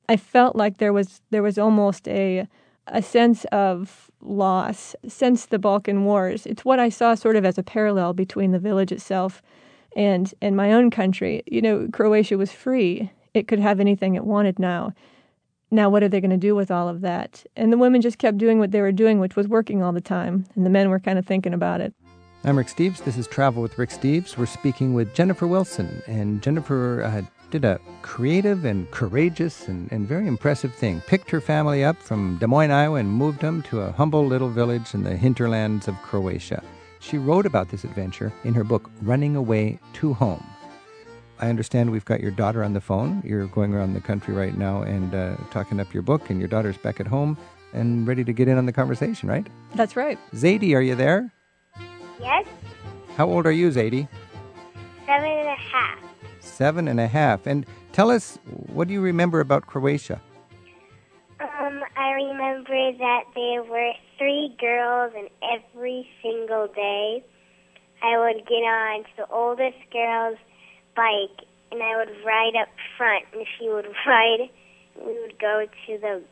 I 0.08 0.17
felt 0.17 0.56
like 0.56 0.78
there 0.78 0.93
was 0.93 1.22
there 1.31 1.43
was 1.43 1.58
almost 1.58 2.06
a 2.08 2.46
a 2.87 3.00
sense 3.00 3.44
of 3.46 4.10
loss 4.20 4.94
since 5.08 5.46
the 5.46 5.58
Balkan 5.58 6.05
Wars. 6.05 6.44
It's 6.44 6.64
what 6.64 6.78
I 6.78 6.90
saw 6.90 7.14
sort 7.14 7.37
of 7.37 7.44
as 7.44 7.56
a 7.56 7.62
parallel 7.62 8.12
between 8.12 8.50
the 8.50 8.58
village 8.58 8.93
itself 8.93 9.43
and 9.96 10.32
and 10.41 10.56
my 10.56 10.73
own 10.73 10.91
country. 10.91 11.43
You 11.46 11.62
know, 11.62 11.88
Croatia 11.93 12.37
was 12.37 12.52
free; 12.52 13.11
it 13.32 13.49
could 13.49 13.61
have 13.61 13.81
anything 13.81 14.14
it 14.14 14.25
wanted 14.25 14.58
now. 14.58 14.93
Now, 15.70 15.91
what 15.91 16.02
are 16.05 16.08
they 16.08 16.20
going 16.20 16.31
to 16.31 16.37
do 16.37 16.55
with 16.55 16.70
all 16.70 16.88
of 16.88 17.00
that? 17.00 17.44
And 17.56 17.73
the 17.73 17.79
women 17.79 18.00
just 18.00 18.19
kept 18.19 18.38
doing 18.38 18.61
what 18.61 18.70
they 18.70 18.81
were 18.81 18.93
doing, 18.93 19.19
which 19.19 19.35
was 19.35 19.49
working 19.49 19.82
all 19.82 19.93
the 19.93 20.00
time, 20.00 20.44
and 20.55 20.64
the 20.64 20.70
men 20.70 20.88
were 20.88 21.00
kind 21.00 21.19
of 21.19 21.26
thinking 21.26 21.52
about 21.52 21.81
it. 21.81 21.93
I'm 22.44 22.58
Rick 22.58 22.69
Steves. 22.69 23.02
This 23.02 23.17
is 23.17 23.26
Travel 23.26 23.62
with 23.62 23.79
Rick 23.79 23.91
Steves. 23.91 24.37
We're 24.37 24.46
speaking 24.46 24.94
with 24.94 25.14
Jennifer 25.14 25.46
Wilson, 25.46 26.02
and 26.06 26.43
Jennifer 26.43 27.02
uh, 27.02 27.23
did 27.50 27.64
a 27.64 27.81
creative 28.02 28.64
and 28.64 28.91
courageous 28.91 29.67
and, 29.67 29.91
and 29.91 30.06
very 30.06 30.26
impressive 30.26 30.75
thing. 30.75 31.00
Picked 31.06 31.31
her 31.31 31.41
family 31.41 31.82
up 31.82 31.96
from 31.96 32.37
Des 32.38 32.46
Moines, 32.46 32.70
Iowa, 32.70 32.99
and 32.99 33.11
moved 33.11 33.41
them 33.41 33.62
to 33.62 33.81
a 33.81 33.93
humble 33.93 34.26
little 34.26 34.50
village 34.50 34.93
in 34.93 35.05
the 35.05 35.17
hinterlands 35.17 35.88
of 35.88 35.94
Croatia. 36.02 36.62
She 37.05 37.19
wrote 37.19 37.45
about 37.45 37.69
this 37.69 37.85
adventure 37.85 38.33
in 38.45 38.55
her 38.55 38.65
book, 38.65 38.91
Running 39.03 39.37
Away 39.37 39.79
to 39.95 40.15
Home. 40.15 40.43
I 41.39 41.51
understand 41.51 41.93
we've 41.93 42.05
got 42.06 42.21
your 42.21 42.31
daughter 42.31 42.65
on 42.65 42.73
the 42.73 42.81
phone. 42.81 43.23
You're 43.27 43.47
going 43.49 43.75
around 43.75 43.93
the 43.93 44.01
country 44.01 44.33
right 44.33 44.56
now 44.56 44.81
and 44.81 45.15
uh, 45.15 45.37
talking 45.51 45.81
up 45.81 45.93
your 45.93 46.03
book, 46.03 46.31
and 46.31 46.39
your 46.39 46.49
daughter's 46.49 46.79
back 46.79 47.01
at 47.01 47.06
home 47.06 47.37
and 47.75 48.06
ready 48.06 48.25
to 48.25 48.33
get 48.33 48.49
in 48.49 48.56
on 48.56 48.65
the 48.65 48.73
conversation, 48.73 49.29
right? 49.29 49.47
That's 49.75 49.97
right. 49.97 50.19
Zadie, 50.33 50.75
are 50.75 50.81
you 50.81 50.95
there? 50.95 51.31
Yes. 52.19 52.47
How 53.17 53.29
old 53.29 53.47
are 53.47 53.53
you, 53.53 53.69
Zadie? 53.69 54.09
Seven 55.05 55.29
and 55.29 55.49
a 55.49 55.56
half. 55.56 55.99
Seven 56.41 56.89
and 56.89 57.01
a 57.01 57.06
half. 57.06 57.47
And 57.47 57.67
tell 57.93 58.11
us, 58.11 58.39
what 58.47 58.89
do 58.89 58.95
you 58.95 59.03
remember 59.03 59.41
about 59.41 59.67
Croatia? 59.67 60.23
Um, 61.39 61.83
I 61.96 62.11
remember 62.12 62.93
that 62.99 63.25
there 63.35 63.62
were 63.62 63.93
three 64.19 64.55
girls, 64.61 65.12
and 65.17 65.29
every 65.43 66.08
single 66.23 66.67
day 66.75 67.25
I 68.02 68.19
would 68.19 68.46
get 68.46 68.64
on 68.64 69.05
to 69.05 69.11
the 69.19 69.26
oldest 69.31 69.79
girl's 69.93 70.38
bike, 70.96 71.46
and 71.70 71.82
I 71.82 71.96
would 71.96 72.11
ride 72.25 72.56
up 72.61 72.69
front, 72.99 73.25
and 73.32 73.46
she 73.58 73.69
would 73.69 73.87
ride. 74.06 74.50
We 74.96 75.20
would 75.20 75.38
go 75.38 75.67
to 75.87 75.99
the 75.99 76.23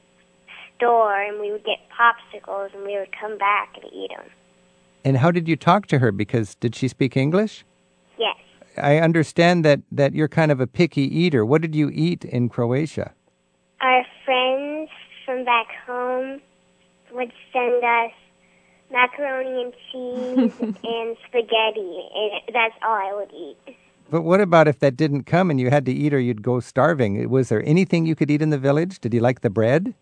store, 0.76 1.20
and 1.20 1.40
we 1.40 1.52
would 1.52 1.64
get 1.64 1.78
popsicles, 1.90 2.74
and 2.74 2.84
we 2.84 2.98
would 2.98 3.10
come 3.18 3.38
back 3.38 3.70
and 3.80 3.92
eat 3.92 4.10
them. 4.16 4.26
And 5.04 5.16
how 5.16 5.30
did 5.30 5.48
you 5.48 5.56
talk 5.56 5.86
to 5.88 5.98
her? 5.98 6.12
Because 6.12 6.54
did 6.56 6.74
she 6.74 6.88
speak 6.88 7.16
English? 7.16 7.64
Yes. 8.18 8.36
I 8.76 8.98
understand 8.98 9.64
that, 9.64 9.80
that 9.90 10.14
you're 10.14 10.28
kind 10.28 10.52
of 10.52 10.60
a 10.60 10.66
picky 10.66 11.02
eater. 11.02 11.44
What 11.44 11.62
did 11.62 11.74
you 11.74 11.90
eat 11.92 12.24
in 12.24 12.48
Croatia? 12.48 13.12
Our 13.80 14.04
from 15.42 15.44
back 15.44 15.66
home 15.86 16.40
would 17.12 17.32
send 17.52 17.84
us 17.84 18.10
macaroni 18.90 19.62
and 19.62 19.72
cheese 19.90 20.60
and 20.84 21.16
spaghetti, 21.26 22.08
and 22.14 22.54
that's 22.54 22.74
all 22.82 22.94
I 22.94 23.12
would 23.14 23.32
eat. 23.32 23.76
But 24.10 24.22
what 24.22 24.40
about 24.40 24.68
if 24.68 24.78
that 24.80 24.96
didn't 24.96 25.24
come 25.24 25.50
and 25.50 25.58
you 25.58 25.70
had 25.70 25.86
to 25.86 25.92
eat 25.92 26.12
or 26.12 26.20
you'd 26.20 26.42
go 26.42 26.60
starving? 26.60 27.28
Was 27.30 27.48
there 27.48 27.62
anything 27.64 28.04
you 28.04 28.14
could 28.14 28.30
eat 28.30 28.42
in 28.42 28.50
the 28.50 28.58
village? 28.58 29.00
Did 29.00 29.14
you 29.14 29.20
like 29.20 29.40
the 29.40 29.50
bread? 29.50 29.94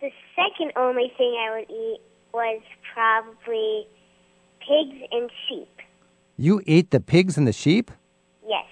The 0.00 0.10
second 0.34 0.72
only 0.76 1.12
thing 1.16 1.36
I 1.38 1.56
would 1.56 1.70
eat 1.70 2.00
was 2.34 2.60
probably 2.92 3.86
pigs 4.58 5.06
and 5.12 5.30
sheep. 5.48 5.68
You 6.36 6.62
ate 6.66 6.90
the 6.90 7.00
pigs 7.00 7.38
and 7.38 7.46
the 7.46 7.52
sheep? 7.52 7.90
Yes. 8.46 8.66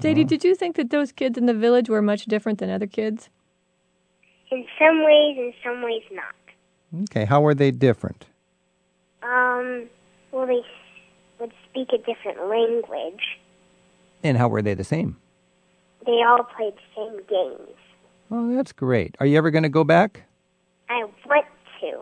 Zadie, 0.00 0.26
did 0.26 0.44
you 0.44 0.54
think 0.54 0.76
that 0.76 0.90
those 0.90 1.10
kids 1.10 1.38
in 1.38 1.46
the 1.46 1.54
village 1.54 1.88
were 1.88 2.02
much 2.02 2.26
different 2.26 2.58
than 2.58 2.70
other 2.70 2.86
kids? 2.86 3.30
In 4.50 4.66
some 4.78 5.04
ways, 5.04 5.36
in 5.38 5.52
some 5.64 5.82
ways 5.82 6.02
not. 6.12 6.34
Okay, 7.04 7.24
how 7.24 7.40
were 7.40 7.54
they 7.54 7.70
different? 7.70 8.26
Um, 9.22 9.88
well, 10.32 10.46
they 10.46 10.62
would 11.38 11.52
speak 11.68 11.88
a 11.92 11.98
different 11.98 12.48
language. 12.48 13.38
And 14.22 14.36
how 14.36 14.48
were 14.48 14.62
they 14.62 14.74
the 14.74 14.84
same? 14.84 15.16
They 16.04 16.22
all 16.26 16.44
played 16.56 16.74
the 16.74 16.96
same 16.96 17.16
games. 17.28 17.76
Oh, 18.30 18.54
that's 18.54 18.72
great. 18.72 19.16
Are 19.20 19.26
you 19.26 19.36
ever 19.38 19.50
going 19.50 19.62
to 19.62 19.68
go 19.68 19.84
back? 19.84 20.22
I 20.88 21.04
want 21.26 21.46
to. 21.80 22.00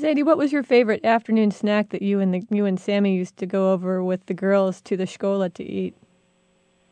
Zadie, 0.00 0.24
what 0.24 0.38
was 0.38 0.52
your 0.52 0.62
favorite 0.62 1.04
afternoon 1.04 1.50
snack 1.50 1.90
that 1.90 2.02
you 2.02 2.18
and 2.18 2.34
the 2.34 2.42
you 2.50 2.64
and 2.64 2.80
Sammy 2.80 3.14
used 3.14 3.36
to 3.38 3.46
go 3.46 3.72
over 3.72 4.02
with 4.02 4.24
the 4.26 4.34
girls 4.34 4.80
to 4.82 4.96
the 4.96 5.04
Shkola 5.04 5.52
to 5.54 5.64
eat? 5.64 5.94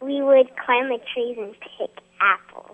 We 0.03 0.23
would 0.23 0.51
climb 0.65 0.89
the 0.89 0.99
trees 1.13 1.37
and 1.39 1.55
pick 1.79 1.91
apples. 2.21 2.70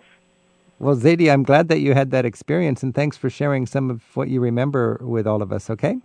Well, 0.78 0.94
Zadie, 0.96 1.32
I'm 1.32 1.42
glad 1.42 1.68
that 1.68 1.80
you 1.80 1.94
had 1.94 2.10
that 2.10 2.26
experience, 2.26 2.82
and 2.82 2.94
thanks 2.94 3.16
for 3.16 3.30
sharing 3.30 3.66
some 3.66 3.90
of 3.90 4.02
what 4.14 4.28
you 4.28 4.40
remember 4.40 4.98
with 5.00 5.26
all 5.26 5.40
of 5.40 5.52
us. 5.52 5.70
Okay. 5.70 5.98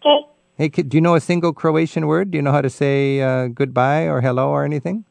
Okay. 0.00 0.26
Hey, 0.56 0.68
do 0.68 0.96
you 0.96 1.00
know 1.00 1.14
a 1.14 1.20
single 1.20 1.52
Croatian 1.52 2.06
word? 2.06 2.30
Do 2.30 2.38
you 2.38 2.42
know 2.42 2.52
how 2.52 2.62
to 2.62 2.70
say 2.70 3.20
uh, 3.20 3.48
goodbye 3.48 4.02
or 4.02 4.20
hello 4.20 4.48
or 4.48 4.64
anything? 4.64 5.04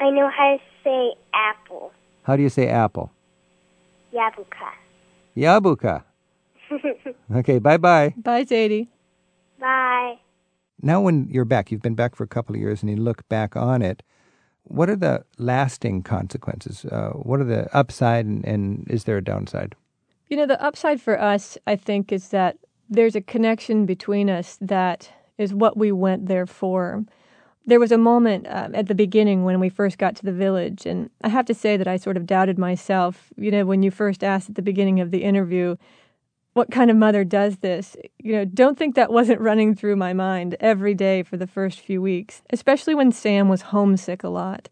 I 0.00 0.10
know 0.10 0.28
how 0.28 0.56
to 0.56 0.62
say 0.82 1.14
apple. 1.34 1.92
How 2.24 2.36
do 2.36 2.42
you 2.42 2.48
say 2.48 2.68
apple? 2.68 3.12
Jabuka. 4.12 4.70
Jabuka. 5.36 6.02
okay, 7.36 7.58
bye 7.58 7.76
bye. 7.76 8.14
Bye, 8.16 8.44
Zadie. 8.44 8.88
Bye. 9.60 10.18
Now, 10.80 11.00
when 11.00 11.28
you're 11.30 11.44
back, 11.44 11.70
you've 11.70 11.82
been 11.82 11.94
back 11.94 12.16
for 12.16 12.24
a 12.24 12.28
couple 12.28 12.56
of 12.56 12.60
years, 12.60 12.82
and 12.82 12.90
you 12.90 12.96
look 12.96 13.28
back 13.28 13.56
on 13.56 13.82
it. 13.82 14.02
What 14.72 14.88
are 14.88 14.96
the 14.96 15.22
lasting 15.36 16.02
consequences? 16.02 16.86
Uh, 16.86 17.10
what 17.10 17.40
are 17.40 17.44
the 17.44 17.74
upside, 17.76 18.24
and, 18.24 18.42
and 18.46 18.86
is 18.88 19.04
there 19.04 19.18
a 19.18 19.22
downside? 19.22 19.74
You 20.28 20.38
know, 20.38 20.46
the 20.46 20.62
upside 20.64 20.98
for 20.98 21.20
us, 21.20 21.58
I 21.66 21.76
think, 21.76 22.10
is 22.10 22.28
that 22.28 22.56
there's 22.88 23.14
a 23.14 23.20
connection 23.20 23.84
between 23.84 24.30
us 24.30 24.56
that 24.62 25.10
is 25.36 25.52
what 25.52 25.76
we 25.76 25.92
went 25.92 26.26
there 26.26 26.46
for. 26.46 27.04
There 27.66 27.78
was 27.78 27.92
a 27.92 27.98
moment 27.98 28.46
um, 28.48 28.74
at 28.74 28.86
the 28.86 28.94
beginning 28.94 29.44
when 29.44 29.60
we 29.60 29.68
first 29.68 29.98
got 29.98 30.16
to 30.16 30.24
the 30.24 30.32
village, 30.32 30.86
and 30.86 31.10
I 31.22 31.28
have 31.28 31.44
to 31.46 31.54
say 31.54 31.76
that 31.76 31.86
I 31.86 31.98
sort 31.98 32.16
of 32.16 32.24
doubted 32.24 32.58
myself. 32.58 33.30
You 33.36 33.50
know, 33.50 33.66
when 33.66 33.82
you 33.82 33.90
first 33.90 34.24
asked 34.24 34.48
at 34.48 34.54
the 34.54 34.62
beginning 34.62 35.00
of 35.00 35.10
the 35.10 35.22
interview, 35.22 35.76
what 36.54 36.70
kind 36.70 36.90
of 36.90 36.96
mother 36.96 37.24
does 37.24 37.58
this? 37.58 37.96
You 38.18 38.32
know, 38.32 38.44
don't 38.44 38.78
think 38.78 38.94
that 38.94 39.12
wasn't 39.12 39.40
running 39.40 39.74
through 39.74 39.96
my 39.96 40.12
mind 40.12 40.56
every 40.60 40.94
day 40.94 41.22
for 41.22 41.36
the 41.36 41.46
first 41.46 41.80
few 41.80 42.02
weeks, 42.02 42.42
especially 42.50 42.94
when 42.94 43.12
Sam 43.12 43.48
was 43.48 43.62
homesick 43.62 44.22
a 44.22 44.28
lot. 44.28 44.68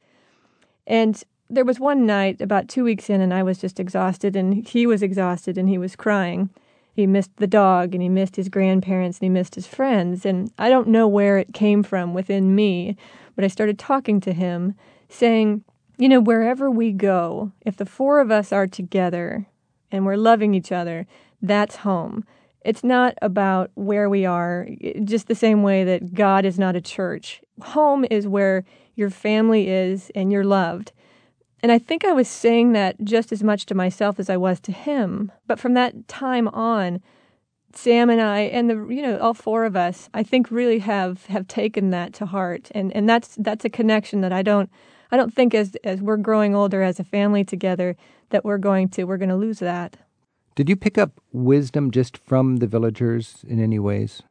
And 0.87 1.23
there 1.49 1.65
was 1.65 1.81
one 1.81 2.07
night 2.07 2.41
about 2.41 2.69
two 2.69 2.85
weeks 2.85 3.09
in, 3.09 3.21
and 3.21 3.33
I 3.33 3.43
was 3.43 3.59
just 3.59 3.81
exhausted, 3.81 4.37
and 4.37 4.67
he 4.67 4.87
was 4.87 5.03
exhausted, 5.03 5.57
and 5.57 5.69
he 5.69 5.79
was 5.79 5.97
crying. 5.97 6.51
He 6.93 7.07
missed 7.07 7.35
the 7.37 7.47
dog, 7.47 7.95
and 7.95 8.03
he 8.03 8.09
missed 8.09 8.37
his 8.37 8.49
grandparents, 8.49 9.19
and 9.19 9.25
he 9.25 9.31
missed 9.31 9.55
his 9.55 9.67
friends. 9.67 10.27
And 10.27 10.53
I 10.59 10.69
don't 10.69 10.89
know 10.89 11.09
where 11.09 11.39
it 11.39 11.55
came 11.55 11.83
from 11.83 12.13
within 12.13 12.55
me, 12.55 12.97
but 13.35 13.45
I 13.45 13.49
started 13.49 13.79
talking 13.79 14.21
to 14.21 14.33
him, 14.33 14.75
saying, 15.09 15.65
You 15.97 16.09
know, 16.09 16.21
wherever 16.21 16.71
we 16.71 16.93
go, 16.93 17.53
if 17.65 17.77
the 17.77 17.87
four 17.87 18.21
of 18.21 18.31
us 18.31 18.53
are 18.53 18.67
together 18.67 19.47
and 19.91 20.05
we're 20.05 20.17
loving 20.17 20.55
each 20.55 20.71
other, 20.71 21.07
that's 21.43 21.77
home. 21.77 22.25
It's 22.65 22.85
not 22.85 23.15
about 23.23 23.71
where 23.75 24.11
we 24.11 24.27
are, 24.27 24.69
just 25.05 25.29
the 25.29 25.35
same 25.35 25.63
way 25.63 25.85
that 25.85 26.15
God 26.15 26.45
is 26.45 26.59
not 26.59 26.77
a 26.77 26.81
church. 26.81 27.41
Home 27.63 28.05
is 28.11 28.27
where 28.27 28.65
your 28.95 29.11
family 29.11 29.69
is 29.69 30.11
and 30.15 30.31
you're 30.31 30.45
loved. 30.45 30.93
And 31.63 31.73
I 31.73 31.79
think 31.79 32.05
I 32.05 32.13
was 32.13 32.29
saying 32.29 32.73
that 32.73 33.03
just 33.03 33.33
as 33.33 33.43
much 33.43 33.67
to 33.67 33.75
myself 33.75 34.19
as 34.19 34.31
I 34.31 34.37
was 34.37 34.61
to 34.61 34.73
him. 34.73 35.33
But 35.47 35.59
from 35.59 35.75
that 35.75 36.09
time 36.09 36.49
on, 36.49 37.01
Sam 37.73 38.11
and 38.11 38.21
I 38.21 38.41
and 38.41 38.69
the 38.69 38.89
you 38.89 39.01
know 39.01 39.19
all 39.19 39.35
four 39.35 39.65
of 39.65 39.77
us 39.77 40.09
I 40.13 40.25
think 40.25 40.51
really 40.51 40.81
have 40.81 41.27
have 41.27 41.47
taken 41.47 41.91
that 41.91 42.13
to 42.15 42.27
heart 42.27 42.69
and 42.75 42.93
and 42.97 43.09
that's 43.09 43.37
that's 43.39 43.65
a 43.65 43.71
connection 43.71 44.23
that 44.23 44.33
I 44.33 44.43
don't 44.43 44.69
I 45.13 45.17
don't 45.17 45.33
think 45.33 45.55
as 45.55 45.77
as 45.85 46.03
we're 46.03 46.17
growing 46.17 46.55
older 46.55 46.83
as 46.83 46.99
a 46.99 47.05
family 47.05 47.45
together 47.45 47.97
that 48.31 48.45
we're 48.45 48.59
going 48.59 48.89
to 48.91 49.05
we're 49.05 49.19
going 49.19 49.29
to 49.29 49.37
lose 49.37 49.61
that. 49.61 49.97
Did 50.55 50.69
you 50.69 50.77
pick 50.77 50.99
up 50.99 51.21
wisdom 51.33 51.91
just 51.91 52.19
from 52.19 52.57
the 52.57 52.67
villagers 52.67 53.45
in 53.47 53.63
any 53.63 53.79
ways? 53.79 54.23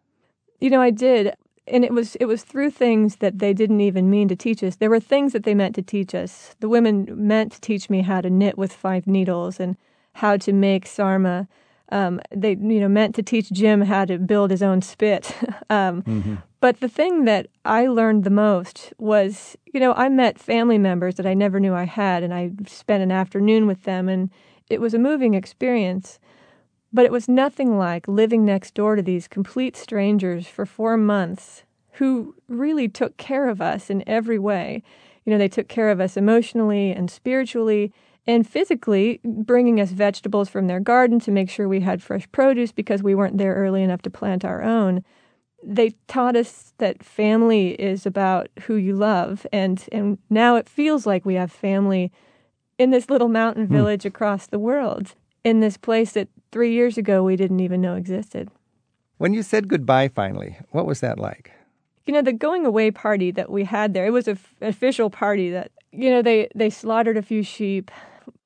You 0.60 0.70
know, 0.70 0.82
I 0.82 0.92
did. 0.92 1.34
And 1.68 1.86
it 1.86 1.94
was 1.94 2.16
it 2.16 2.26
was 2.26 2.44
through 2.44 2.72
things 2.72 3.18
that 3.18 3.40
they 3.40 3.54
didn't 3.54 3.82
even 3.82 4.10
mean 4.10 4.28
to 4.30 4.36
teach 4.36 4.64
us. 4.64 4.76
There 4.76 4.90
were 4.90 5.00
things 5.00 5.34
that 5.34 5.44
they 5.44 5.54
meant 5.54 5.76
to 5.76 5.84
teach 5.84 6.16
us. 6.16 6.56
The 6.60 6.70
women 6.70 7.08
meant 7.16 7.52
to 7.54 7.62
teach 7.62 7.90
me 7.90 8.02
how 8.02 8.22
to 8.22 8.30
knit 8.30 8.58
with 8.58 8.74
five 8.74 9.06
needles 9.06 9.60
and 9.60 9.78
how 10.14 10.38
to 10.38 10.52
make 10.52 10.88
sarma. 10.88 11.48
Um, 11.92 12.22
they 12.36 12.52
you 12.52 12.80
know 12.80 12.88
meant 12.88 13.16
to 13.16 13.24
teach 13.24 13.52
Jim 13.52 13.82
how 13.82 14.06
to 14.06 14.18
build 14.18 14.50
his 14.50 14.64
own 14.64 14.82
spit. 14.82 15.36
um, 15.70 16.02
mm-hmm. 16.02 16.36
But 16.60 16.82
the 16.82 16.90
thing 16.90 17.26
that 17.26 17.48
I 17.64 17.88
learned 17.88 18.24
the 18.24 18.30
most 18.30 18.94
was, 18.98 19.56
you 19.74 19.80
know, 19.80 19.94
I 19.94 20.10
met 20.10 20.38
family 20.38 20.78
members 20.78 21.16
that 21.16 21.26
I 21.26 21.34
never 21.34 21.60
knew 21.60 21.74
I 21.74 21.86
had, 21.86 22.22
and 22.22 22.34
I 22.34 22.52
spent 22.68 23.02
an 23.02 23.12
afternoon 23.12 23.66
with 23.66 23.84
them, 23.84 24.10
and 24.10 24.30
it 24.70 24.80
was 24.80 24.94
a 24.94 25.00
moving 25.00 25.34
experience, 25.34 26.20
but 26.94 27.06
it 27.06 27.12
was 27.12 27.28
nothing 27.28 27.78
like 27.78 28.08
living 28.08 28.46
next 28.46 28.74
door 28.74 28.96
to 28.96 29.02
these 29.02 29.28
complete 29.28 29.76
strangers 29.76 30.48
for 30.48 30.66
four 30.66 30.98
months 30.98 31.64
who 31.94 32.36
really 32.48 32.88
took 32.88 33.18
care 33.18 33.50
of 33.50 33.62
us 33.62 33.90
in 33.90 34.08
every 34.08 34.40
way. 34.40 34.82
You 35.26 35.32
know, 35.32 35.38
they 35.38 35.48
took 35.50 35.68
care 35.68 35.90
of 35.90 36.00
us 36.00 36.18
emotionally 36.18 36.92
and 36.92 37.12
spiritually 37.12 37.94
and 38.26 38.48
physically, 38.48 39.20
bringing 39.24 39.82
us 39.82 39.92
vegetables 39.92 40.50
from 40.50 40.68
their 40.68 40.80
garden 40.80 41.20
to 41.22 41.32
make 41.32 41.50
sure 41.50 41.68
we 41.68 41.80
had 41.82 42.04
fresh 42.04 42.32
produce 42.32 42.72
because 42.72 43.02
we 43.02 43.16
weren't 43.16 43.38
there 43.38 43.56
early 43.56 43.84
enough 43.84 44.04
to 44.04 44.10
plant 44.10 44.46
our 44.46 44.62
own. 44.62 45.04
They 45.64 45.96
taught 46.08 46.36
us 46.36 46.74
that 46.78 47.04
family 47.04 47.72
is 47.82 48.06
about 48.06 48.50
who 48.62 48.76
you 48.76 48.96
love, 48.96 49.46
and, 49.52 49.84
and 49.92 50.20
now 50.30 50.56
it 50.56 50.70
feels 50.70 51.06
like 51.06 51.26
we 51.26 51.36
have 51.36 51.52
family 51.52 52.12
in 52.80 52.90
this 52.90 53.10
little 53.10 53.28
mountain 53.28 53.68
hmm. 53.68 53.74
village 53.74 54.06
across 54.06 54.48
the 54.48 54.58
world, 54.58 55.14
in 55.44 55.60
this 55.60 55.78
place 55.78 56.14
that 56.14 56.30
three 56.52 56.74
years 56.74 56.98
ago 56.98 57.22
we 57.22 57.36
didn't 57.36 57.60
even 57.60 57.82
know 57.82 57.96
existed. 57.96 58.50
When 59.18 59.34
you 59.34 59.44
said 59.44 59.68
goodbye 59.68 60.08
finally, 60.08 60.58
what 60.72 60.88
was 60.88 61.02
that 61.02 61.20
like? 61.20 61.52
You 62.08 62.14
know, 62.14 62.22
the 62.24 62.34
going 62.34 62.66
away 62.66 62.90
party 62.90 63.30
that 63.32 63.52
we 63.52 63.66
had 63.66 63.94
there, 63.94 64.06
it 64.06 64.14
was 64.14 64.28
an 64.28 64.40
f- 64.42 64.56
official 64.62 65.10
party 65.10 65.52
that, 65.52 65.72
you 65.92 66.10
know, 66.10 66.24
they, 66.24 66.48
they 66.56 66.70
slaughtered 66.70 67.18
a 67.18 67.22
few 67.22 67.44
sheep. 67.44 67.92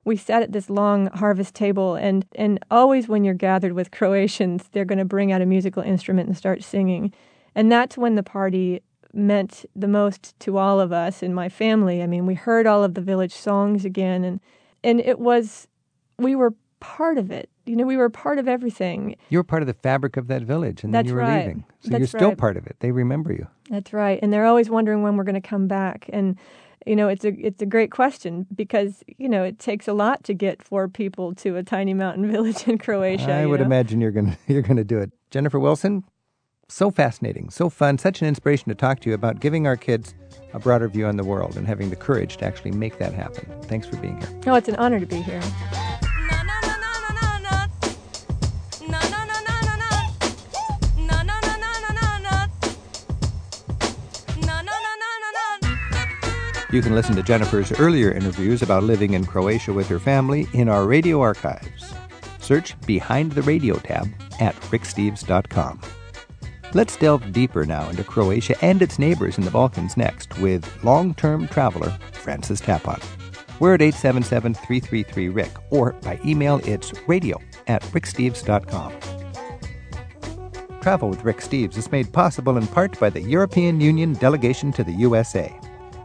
We 0.04 0.16
sat 0.16 0.42
at 0.42 0.52
this 0.52 0.68
long 0.68 1.06
harvest 1.06 1.54
table, 1.54 1.94
and, 1.94 2.26
and 2.34 2.62
always 2.70 3.08
when 3.08 3.24
you're 3.24 3.32
gathered 3.32 3.72
with 3.72 3.90
Croatians, 3.92 4.68
they're 4.72 4.84
going 4.84 4.98
to 4.98 5.04
bring 5.06 5.32
out 5.32 5.40
a 5.40 5.46
musical 5.46 5.82
instrument 5.82 6.28
and 6.28 6.36
start 6.36 6.62
singing. 6.62 7.14
And 7.54 7.72
that's 7.72 7.96
when 7.96 8.16
the 8.16 8.22
party 8.22 8.82
meant 9.14 9.64
the 9.74 9.88
most 9.88 10.38
to 10.40 10.58
all 10.58 10.80
of 10.80 10.92
us 10.92 11.22
in 11.22 11.34
my 11.34 11.48
family. 11.48 12.02
I 12.02 12.06
mean, 12.06 12.26
we 12.26 12.34
heard 12.34 12.66
all 12.66 12.82
of 12.84 12.94
the 12.94 13.00
village 13.00 13.34
songs 13.34 13.84
again, 13.84 14.24
and 14.24 14.40
and 14.82 15.00
it 15.00 15.18
was 15.18 15.68
we 16.18 16.34
were 16.34 16.54
part 16.80 17.18
of 17.18 17.30
it. 17.30 17.48
You 17.66 17.76
know, 17.76 17.86
we 17.86 17.96
were 17.96 18.10
part 18.10 18.38
of 18.38 18.46
everything. 18.46 19.16
You 19.30 19.38
were 19.38 19.44
part 19.44 19.62
of 19.62 19.66
the 19.66 19.74
fabric 19.74 20.16
of 20.16 20.26
that 20.28 20.42
village, 20.42 20.84
and 20.84 20.92
That's 20.92 21.06
then 21.06 21.08
you 21.08 21.14
were 21.14 21.20
right. 21.20 21.38
leaving. 21.38 21.64
So 21.80 21.90
That's 21.90 22.00
you're 22.00 22.06
still 22.08 22.28
right. 22.30 22.38
part 22.38 22.56
of 22.56 22.66
it. 22.66 22.76
They 22.80 22.92
remember 22.92 23.32
you. 23.32 23.46
That's 23.70 23.92
right, 23.92 24.18
and 24.22 24.32
they're 24.32 24.44
always 24.44 24.68
wondering 24.68 25.02
when 25.02 25.16
we're 25.16 25.24
going 25.24 25.40
to 25.40 25.48
come 25.48 25.66
back. 25.66 26.10
And 26.12 26.36
you 26.86 26.94
know, 26.94 27.08
it's 27.08 27.24
a 27.24 27.32
it's 27.38 27.62
a 27.62 27.66
great 27.66 27.90
question 27.90 28.46
because 28.54 29.02
you 29.16 29.28
know 29.28 29.42
it 29.44 29.58
takes 29.58 29.88
a 29.88 29.94
lot 29.94 30.24
to 30.24 30.34
get 30.34 30.62
four 30.62 30.88
people 30.88 31.34
to 31.36 31.56
a 31.56 31.62
tiny 31.62 31.94
mountain 31.94 32.30
village 32.32 32.68
in 32.68 32.76
Croatia. 32.78 33.32
I 33.32 33.46
would 33.46 33.60
know? 33.60 33.66
imagine 33.66 34.00
you're 34.00 34.10
going 34.10 34.32
to 34.46 34.52
you're 34.52 34.62
going 34.62 34.76
to 34.76 34.84
do 34.84 34.98
it. 34.98 35.10
Jennifer 35.30 35.58
Wilson, 35.58 36.04
so 36.68 36.90
fascinating, 36.90 37.50
so 37.50 37.68
fun, 37.68 37.98
such 37.98 38.22
an 38.22 38.28
inspiration 38.28 38.68
to 38.68 38.74
talk 38.74 39.00
to 39.00 39.08
you 39.08 39.14
about 39.14 39.40
giving 39.40 39.66
our 39.66 39.76
kids 39.76 40.14
a 40.52 40.58
broader 40.58 40.88
view 40.88 41.06
on 41.06 41.16
the 41.16 41.24
world 41.24 41.56
and 41.56 41.66
having 41.66 41.90
the 41.90 41.96
courage 41.96 42.36
to 42.38 42.44
actually 42.44 42.70
make 42.70 42.98
that 42.98 43.12
happen. 43.12 43.46
Thanks 43.62 43.86
for 43.86 43.96
being 43.96 44.20
here. 44.20 44.40
Oh, 44.46 44.54
it's 44.54 44.68
an 44.68 44.76
honor 44.76 45.00
to 45.00 45.06
be 45.06 45.20
here. 45.20 45.42
You 56.74 56.82
can 56.82 56.96
listen 56.96 57.14
to 57.14 57.22
Jennifer's 57.22 57.70
earlier 57.78 58.10
interviews 58.10 58.60
about 58.60 58.82
living 58.82 59.14
in 59.14 59.24
Croatia 59.24 59.72
with 59.72 59.86
her 59.86 60.00
family 60.00 60.48
in 60.54 60.68
our 60.68 60.86
radio 60.86 61.20
archives. 61.20 61.94
Search 62.40 62.74
Behind 62.80 63.30
the 63.30 63.42
Radio 63.42 63.76
tab 63.76 64.08
at 64.40 64.56
ricksteves.com. 64.72 65.80
Let's 66.74 66.96
delve 66.96 67.32
deeper 67.32 67.64
now 67.64 67.88
into 67.88 68.02
Croatia 68.02 68.56
and 68.60 68.82
its 68.82 68.98
neighbors 68.98 69.38
in 69.38 69.44
the 69.44 69.50
Balkans 69.52 69.96
next 69.96 70.36
with 70.40 70.68
long 70.82 71.14
term 71.14 71.46
traveler 71.46 71.96
Francis 72.12 72.60
Tapon. 72.60 73.00
We're 73.60 73.74
at 73.74 73.82
877 73.82 74.54
333 74.54 75.28
Rick, 75.28 75.52
or 75.70 75.92
by 75.92 76.18
email 76.24 76.60
it's 76.64 76.92
radio 77.06 77.40
at 77.68 77.82
ricksteves.com. 77.82 78.92
Travel 80.80 81.10
with 81.10 81.22
Rick 81.22 81.36
Steves 81.38 81.76
is 81.76 81.92
made 81.92 82.12
possible 82.12 82.56
in 82.56 82.66
part 82.66 82.98
by 82.98 83.08
the 83.08 83.20
European 83.20 83.80
Union 83.80 84.12
delegation 84.14 84.72
to 84.72 84.82
the 84.82 84.94
USA. 84.94 85.56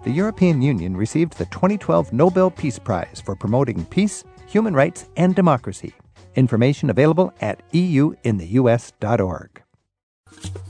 The 0.04 0.12
European 0.12 0.62
Union 0.62 0.96
received 0.96 1.34
the 1.40 1.46
2012 1.46 2.14
Nobel 2.14 2.52
Peace 2.52 2.78
Prize 2.78 3.20
for 3.20 3.36
promoting 3.36 3.86
peace, 3.86 4.24
human 4.46 4.76
rights, 4.76 5.10
and 5.18 5.34
democracy. 5.34 5.96
Information 6.36 6.92
available 6.92 7.34
at 7.42 7.68
euintheus.org. 7.72 9.64
With 10.32 10.69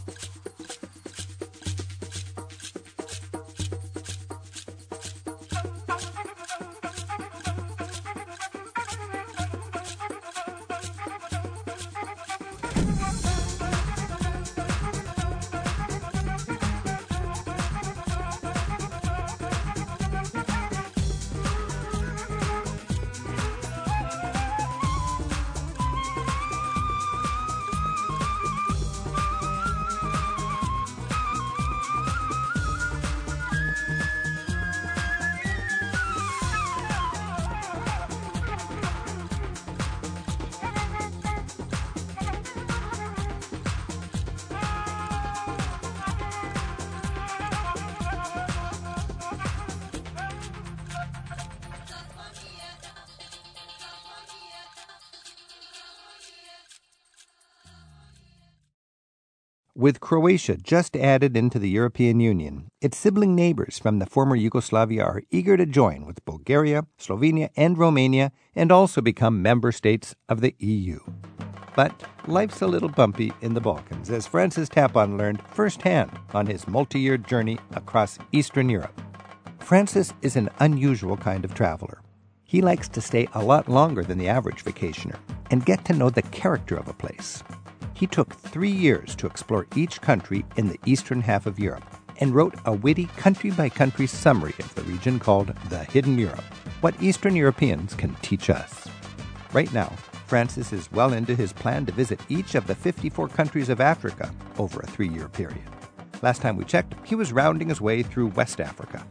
Croatia 60.10 60.58
just 60.58 60.98
added 60.98 61.38
into 61.38 61.60
the 61.60 61.70
European 61.70 62.20
Union, 62.20 62.72
its 62.82 62.98
sibling 62.98 63.36
neighbors 63.36 63.78
from 63.78 64.00
the 64.00 64.08
former 64.08 64.36
Yugoslavia 64.36 65.04
are 65.04 65.22
eager 65.30 65.56
to 65.56 65.68
join 65.68 66.04
with 66.04 66.26
Bulgaria, 66.26 66.88
Slovenia, 66.98 67.50
and 67.56 67.78
Romania 67.78 68.32
and 68.56 68.72
also 68.72 69.02
become 69.02 69.44
member 69.44 69.72
states 69.72 70.16
of 70.28 70.42
the 70.42 70.56
EU. 70.58 70.98
But 71.76 71.94
life's 72.26 72.64
a 72.64 72.66
little 72.66 72.90
bumpy 72.90 73.32
in 73.42 73.54
the 73.54 73.62
Balkans, 73.62 74.10
as 74.10 74.26
Francis 74.26 74.68
Tapon 74.68 75.16
learned 75.16 75.44
firsthand 75.44 76.10
on 76.34 76.48
his 76.48 76.68
multi 76.68 77.00
year 77.00 77.20
journey 77.20 77.60
across 77.76 78.18
Eastern 78.32 78.68
Europe. 78.68 79.00
Francis 79.60 80.12
is 80.24 80.36
an 80.36 80.50
unusual 80.58 81.18
kind 81.18 81.46
of 81.46 81.54
traveler. 81.54 82.02
He 82.46 82.64
likes 82.64 82.90
to 82.90 83.00
stay 83.00 83.28
a 83.34 83.44
lot 83.44 83.70
longer 83.70 84.02
than 84.02 84.18
the 84.18 84.28
average 84.28 84.66
vacationer 84.66 85.20
and 85.52 85.68
get 85.68 85.86
to 85.86 85.94
know 85.94 86.10
the 86.10 86.24
character 86.24 86.76
of 86.76 86.88
a 86.88 86.94
place. 86.94 87.44
He 88.00 88.08
took 88.08 88.34
three 88.34 88.72
years 88.72 89.14
to 89.18 89.28
explore 89.28 89.68
each 89.76 90.00
country 90.00 90.46
in 90.56 90.70
the 90.70 90.80
eastern 90.86 91.20
half 91.20 91.46
of 91.46 91.60
Europe 91.60 91.84
and 92.22 92.34
wrote 92.34 92.56
a 92.64 92.72
witty 92.72 93.06
country 93.18 93.52
by 93.52 93.68
country 93.68 94.08
summary 94.08 94.56
of 94.60 94.74
the 94.74 94.84
region 94.84 95.20
called 95.20 95.54
The 95.70 95.84
Hidden 95.84 96.18
Europe 96.18 96.46
What 96.80 97.02
Eastern 97.04 97.36
Europeans 97.36 97.96
Can 97.96 98.16
Teach 98.22 98.50
Us. 98.50 98.88
Right 99.52 99.72
now, 99.74 99.90
Francis 100.28 100.72
is 100.72 100.90
well 100.94 101.12
into 101.12 101.36
his 101.36 101.52
plan 101.52 101.86
to 101.88 101.92
visit 101.92 102.22
each 102.30 102.56
of 102.56 102.68
the 102.68 102.76
54 102.76 103.28
countries 103.28 103.68
of 103.68 103.82
Africa 103.82 104.34
over 104.58 104.80
a 104.80 104.88
three 104.88 105.10
year 105.10 105.28
period. 105.28 105.68
Last 106.22 106.42
time 106.42 106.56
we 106.56 106.64
checked, 106.64 106.96
he 107.06 107.16
was 107.16 107.34
rounding 107.34 107.68
his 107.68 107.82
way 107.82 108.02
through 108.02 108.28
West 108.28 108.62
Africa. 108.62 109.06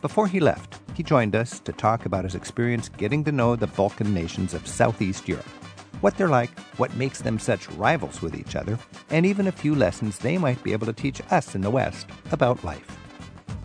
Before 0.00 0.26
he 0.26 0.40
left, 0.40 0.80
he 0.94 1.02
joined 1.02 1.36
us 1.36 1.60
to 1.60 1.72
talk 1.72 2.06
about 2.06 2.24
his 2.24 2.34
experience 2.34 2.88
getting 2.88 3.24
to 3.24 3.32
know 3.32 3.56
the 3.56 3.66
Balkan 3.66 4.14
nations 4.14 4.54
of 4.54 4.66
Southeast 4.66 5.28
Europe, 5.28 5.48
what 6.02 6.16
they're 6.16 6.28
like, 6.28 6.50
what 6.76 6.94
makes 6.96 7.22
them 7.22 7.38
such 7.38 7.70
rivals 7.70 8.20
with 8.20 8.34
each 8.34 8.54
other, 8.56 8.78
and 9.08 9.24
even 9.24 9.46
a 9.46 9.52
few 9.52 9.74
lessons 9.74 10.18
they 10.18 10.36
might 10.36 10.62
be 10.62 10.72
able 10.72 10.86
to 10.86 10.92
teach 10.92 11.22
us 11.30 11.54
in 11.54 11.62
the 11.62 11.70
West 11.70 12.06
about 12.30 12.62
life. 12.62 12.98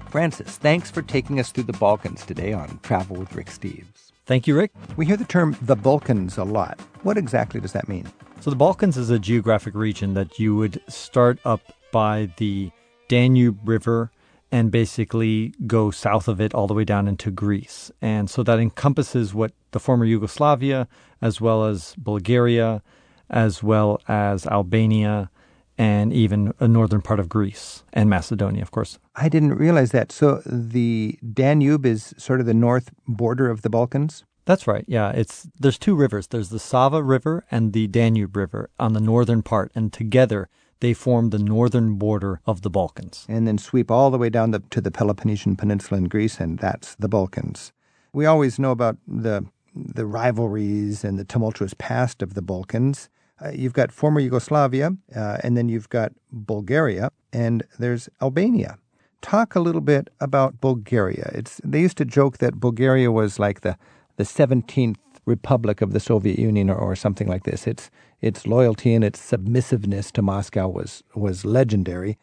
Francis, 0.09 0.55
thanks 0.57 0.89
for 0.89 1.01
taking 1.01 1.39
us 1.39 1.51
through 1.51 1.63
the 1.63 1.73
Balkans 1.73 2.25
today 2.25 2.53
on 2.53 2.79
Travel 2.83 3.17
with 3.17 3.35
Rick 3.35 3.47
Steves. 3.47 4.13
Thank 4.25 4.47
you, 4.47 4.55
Rick. 4.55 4.71
We 4.95 5.05
hear 5.05 5.17
the 5.17 5.25
term 5.25 5.57
the 5.61 5.75
Balkans 5.75 6.37
a 6.37 6.43
lot. 6.43 6.79
What 7.03 7.17
exactly 7.17 7.59
does 7.59 7.73
that 7.73 7.89
mean? 7.89 8.07
So, 8.39 8.49
the 8.49 8.55
Balkans 8.55 8.97
is 8.97 9.09
a 9.09 9.19
geographic 9.19 9.73
region 9.73 10.13
that 10.13 10.37
you 10.37 10.55
would 10.55 10.81
start 10.87 11.39
up 11.43 11.61
by 11.91 12.31
the 12.37 12.71
Danube 13.07 13.57
River 13.67 14.11
and 14.51 14.71
basically 14.71 15.53
go 15.65 15.91
south 15.91 16.27
of 16.27 16.39
it 16.39 16.53
all 16.53 16.67
the 16.67 16.73
way 16.73 16.85
down 16.85 17.07
into 17.07 17.31
Greece. 17.31 17.91
And 18.01 18.29
so 18.29 18.43
that 18.43 18.59
encompasses 18.59 19.33
what 19.33 19.51
the 19.71 19.79
former 19.79 20.05
Yugoslavia, 20.05 20.87
as 21.21 21.41
well 21.41 21.65
as 21.65 21.95
Bulgaria, 21.97 22.81
as 23.29 23.61
well 23.61 24.01
as 24.07 24.47
Albania, 24.47 25.29
and 25.77 26.11
even 26.11 26.53
a 26.59 26.67
northern 26.67 27.01
part 27.01 27.19
of 27.19 27.29
Greece 27.29 27.83
and 27.93 28.09
Macedonia, 28.09 28.61
of 28.61 28.71
course. 28.71 28.97
I 29.15 29.29
didn't 29.29 29.55
realize 29.55 29.91
that. 29.91 30.11
So 30.11 30.41
the 30.45 31.19
Danube 31.33 31.85
is 31.85 32.15
sort 32.17 32.39
of 32.39 32.45
the 32.45 32.53
north 32.53 32.91
border 33.07 33.49
of 33.49 33.61
the 33.61 33.69
Balkans? 33.69 34.23
That's 34.45 34.65
right. 34.65 34.85
Yeah, 34.87 35.11
it's 35.11 35.47
there's 35.59 35.77
two 35.77 35.93
rivers. 35.93 36.27
There's 36.27 36.49
the 36.49 36.59
Sava 36.59 37.03
River 37.03 37.45
and 37.51 37.73
the 37.73 37.87
Danube 37.87 38.35
River 38.35 38.69
on 38.79 38.93
the 38.93 39.01
northern 39.01 39.43
part, 39.43 39.71
and 39.75 39.91
together 39.91 40.49
they 40.79 40.93
form 40.93 41.29
the 41.29 41.39
northern 41.39 41.95
border 41.95 42.39
of 42.45 42.61
the 42.61 42.69
Balkans. 42.69 43.25
And 43.27 43.47
then 43.47 43.57
sweep 43.57 43.89
all 43.89 44.11
the 44.11 44.17
way 44.17 44.29
down 44.29 44.51
the, 44.51 44.59
to 44.69 44.81
the 44.81 44.91
Peloponnesian 44.91 45.55
Peninsula 45.55 45.97
in 45.99 46.05
Greece, 46.05 46.39
and 46.39 46.59
that's 46.59 46.95
the 46.95 47.09
Balkans. 47.09 47.71
We 48.13 48.25
always 48.25 48.59
know 48.59 48.71
about 48.71 48.97
the 49.07 49.45
the 49.75 50.05
rivalries 50.07 51.03
and 51.03 51.19
the 51.19 51.23
tumultuous 51.23 51.75
past 51.77 52.23
of 52.23 52.33
the 52.33 52.41
Balkans. 52.41 53.09
Uh, 53.39 53.51
you've 53.53 53.73
got 53.73 53.91
former 53.91 54.19
Yugoslavia, 54.19 54.91
uh, 55.15 55.37
and 55.43 55.55
then 55.55 55.69
you've 55.69 55.89
got 55.89 56.13
Bulgaria, 56.31 57.11
and 57.31 57.63
there's 57.77 58.09
Albania. 58.21 58.79
Talk 59.21 59.55
a 59.55 59.59
little 59.59 59.81
bit 59.81 60.09
about 60.19 60.59
Bulgaria. 60.59 61.29
It's 61.33 61.61
they 61.63 61.81
used 61.81 61.97
to 61.97 62.05
joke 62.05 62.39
that 62.39 62.59
Bulgaria 62.59 63.11
was 63.11 63.39
like 63.39 63.61
the 63.61 63.77
the 64.15 64.23
17th 64.23 64.97
republic 65.27 65.81
of 65.81 65.91
the 65.93 65.99
Soviet 65.99 66.39
Union 66.39 66.69
or, 66.69 66.75
or 66.75 66.95
something 66.95 67.27
like 67.27 67.43
this. 67.43 67.67
Its 67.67 67.91
its 68.21 68.47
loyalty 68.47 68.95
and 68.95 69.03
its 69.03 69.19
submissiveness 69.19 70.11
to 70.13 70.21
Moscow 70.21 70.67
was 70.67 71.03
was 71.13 71.45
legendary. 71.45 72.17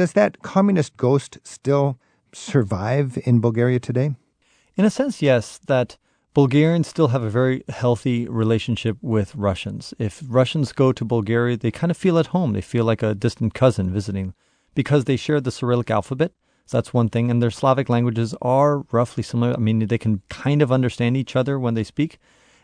Does 0.00 0.12
that 0.12 0.42
communist 0.42 0.96
ghost 0.96 1.38
still 1.42 1.98
survive 2.32 3.18
in 3.24 3.40
Bulgaria 3.40 3.80
today? 3.80 4.14
In 4.76 4.84
a 4.84 4.90
sense, 4.90 5.22
yes. 5.22 5.58
That 5.66 5.96
Bulgarians 6.34 6.86
still 6.86 7.08
have 7.08 7.22
a 7.22 7.30
very 7.30 7.64
healthy 7.70 8.28
relationship 8.28 8.98
with 9.00 9.34
Russians. 9.34 9.94
If 9.98 10.22
Russians 10.28 10.72
go 10.72 10.92
to 10.92 11.04
Bulgaria, 11.04 11.56
they 11.56 11.70
kind 11.70 11.90
of 11.90 11.96
feel 11.96 12.18
at 12.18 12.28
home. 12.28 12.52
They 12.52 12.60
feel 12.60 12.84
like 12.84 13.02
a 13.02 13.14
distant 13.14 13.54
cousin 13.54 13.90
visiting 13.90 14.34
because 14.74 15.04
they 15.04 15.16
share 15.16 15.40
the 15.40 15.50
Cyrillic 15.50 15.90
alphabet. 15.90 16.32
So 16.66 16.76
that's 16.76 16.92
one 16.92 17.08
thing. 17.08 17.30
And 17.30 17.40
their 17.40 17.50
Slavic 17.50 17.88
languages 17.88 18.34
are 18.42 18.78
roughly 18.90 19.22
similar. 19.22 19.54
I 19.54 19.58
mean, 19.58 19.86
they 19.86 19.98
can 19.98 20.22
kind 20.28 20.60
of 20.62 20.72
understand 20.72 21.16
each 21.16 21.36
other 21.36 21.58
when 21.58 21.74
they 21.74 21.84
speak. 21.84 22.18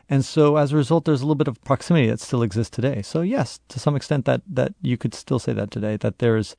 And 0.08 0.24
so 0.24 0.56
as 0.56 0.72
a 0.72 0.76
result, 0.76 1.04
there's 1.04 1.22
a 1.22 1.24
little 1.24 1.36
bit 1.36 1.48
of 1.48 1.62
proximity 1.62 2.08
that 2.08 2.20
still 2.20 2.42
exists 2.42 2.74
today. 2.74 3.02
So 3.02 3.22
yes, 3.22 3.60
to 3.68 3.78
some 3.78 3.96
extent 3.96 4.24
that, 4.24 4.42
that 4.46 4.74
you 4.82 4.98
could 4.98 5.14
still 5.14 5.38
say 5.38 5.52
that 5.52 5.70
today, 5.70 5.96
that 5.98 6.18
there's 6.18 6.56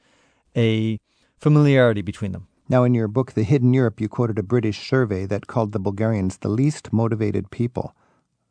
a 0.56 0.99
familiarity 1.38 2.01
between 2.01 2.32
them. 2.32 2.47
Now, 2.69 2.86
in 2.86 2.93
your 2.93 3.10
book, 3.10 3.34
The 3.34 3.43
Hidden 3.43 3.73
Europe, 3.73 3.99
you 3.99 4.08
quoted 4.08 4.39
a 4.39 4.43
British 4.43 4.88
survey 4.88 5.25
that 5.25 5.47
called 5.47 5.73
the 5.73 5.79
Bulgarians 5.79 6.38
the 6.38 6.47
least 6.49 6.93
motivated 6.93 7.51
people. 7.51 7.93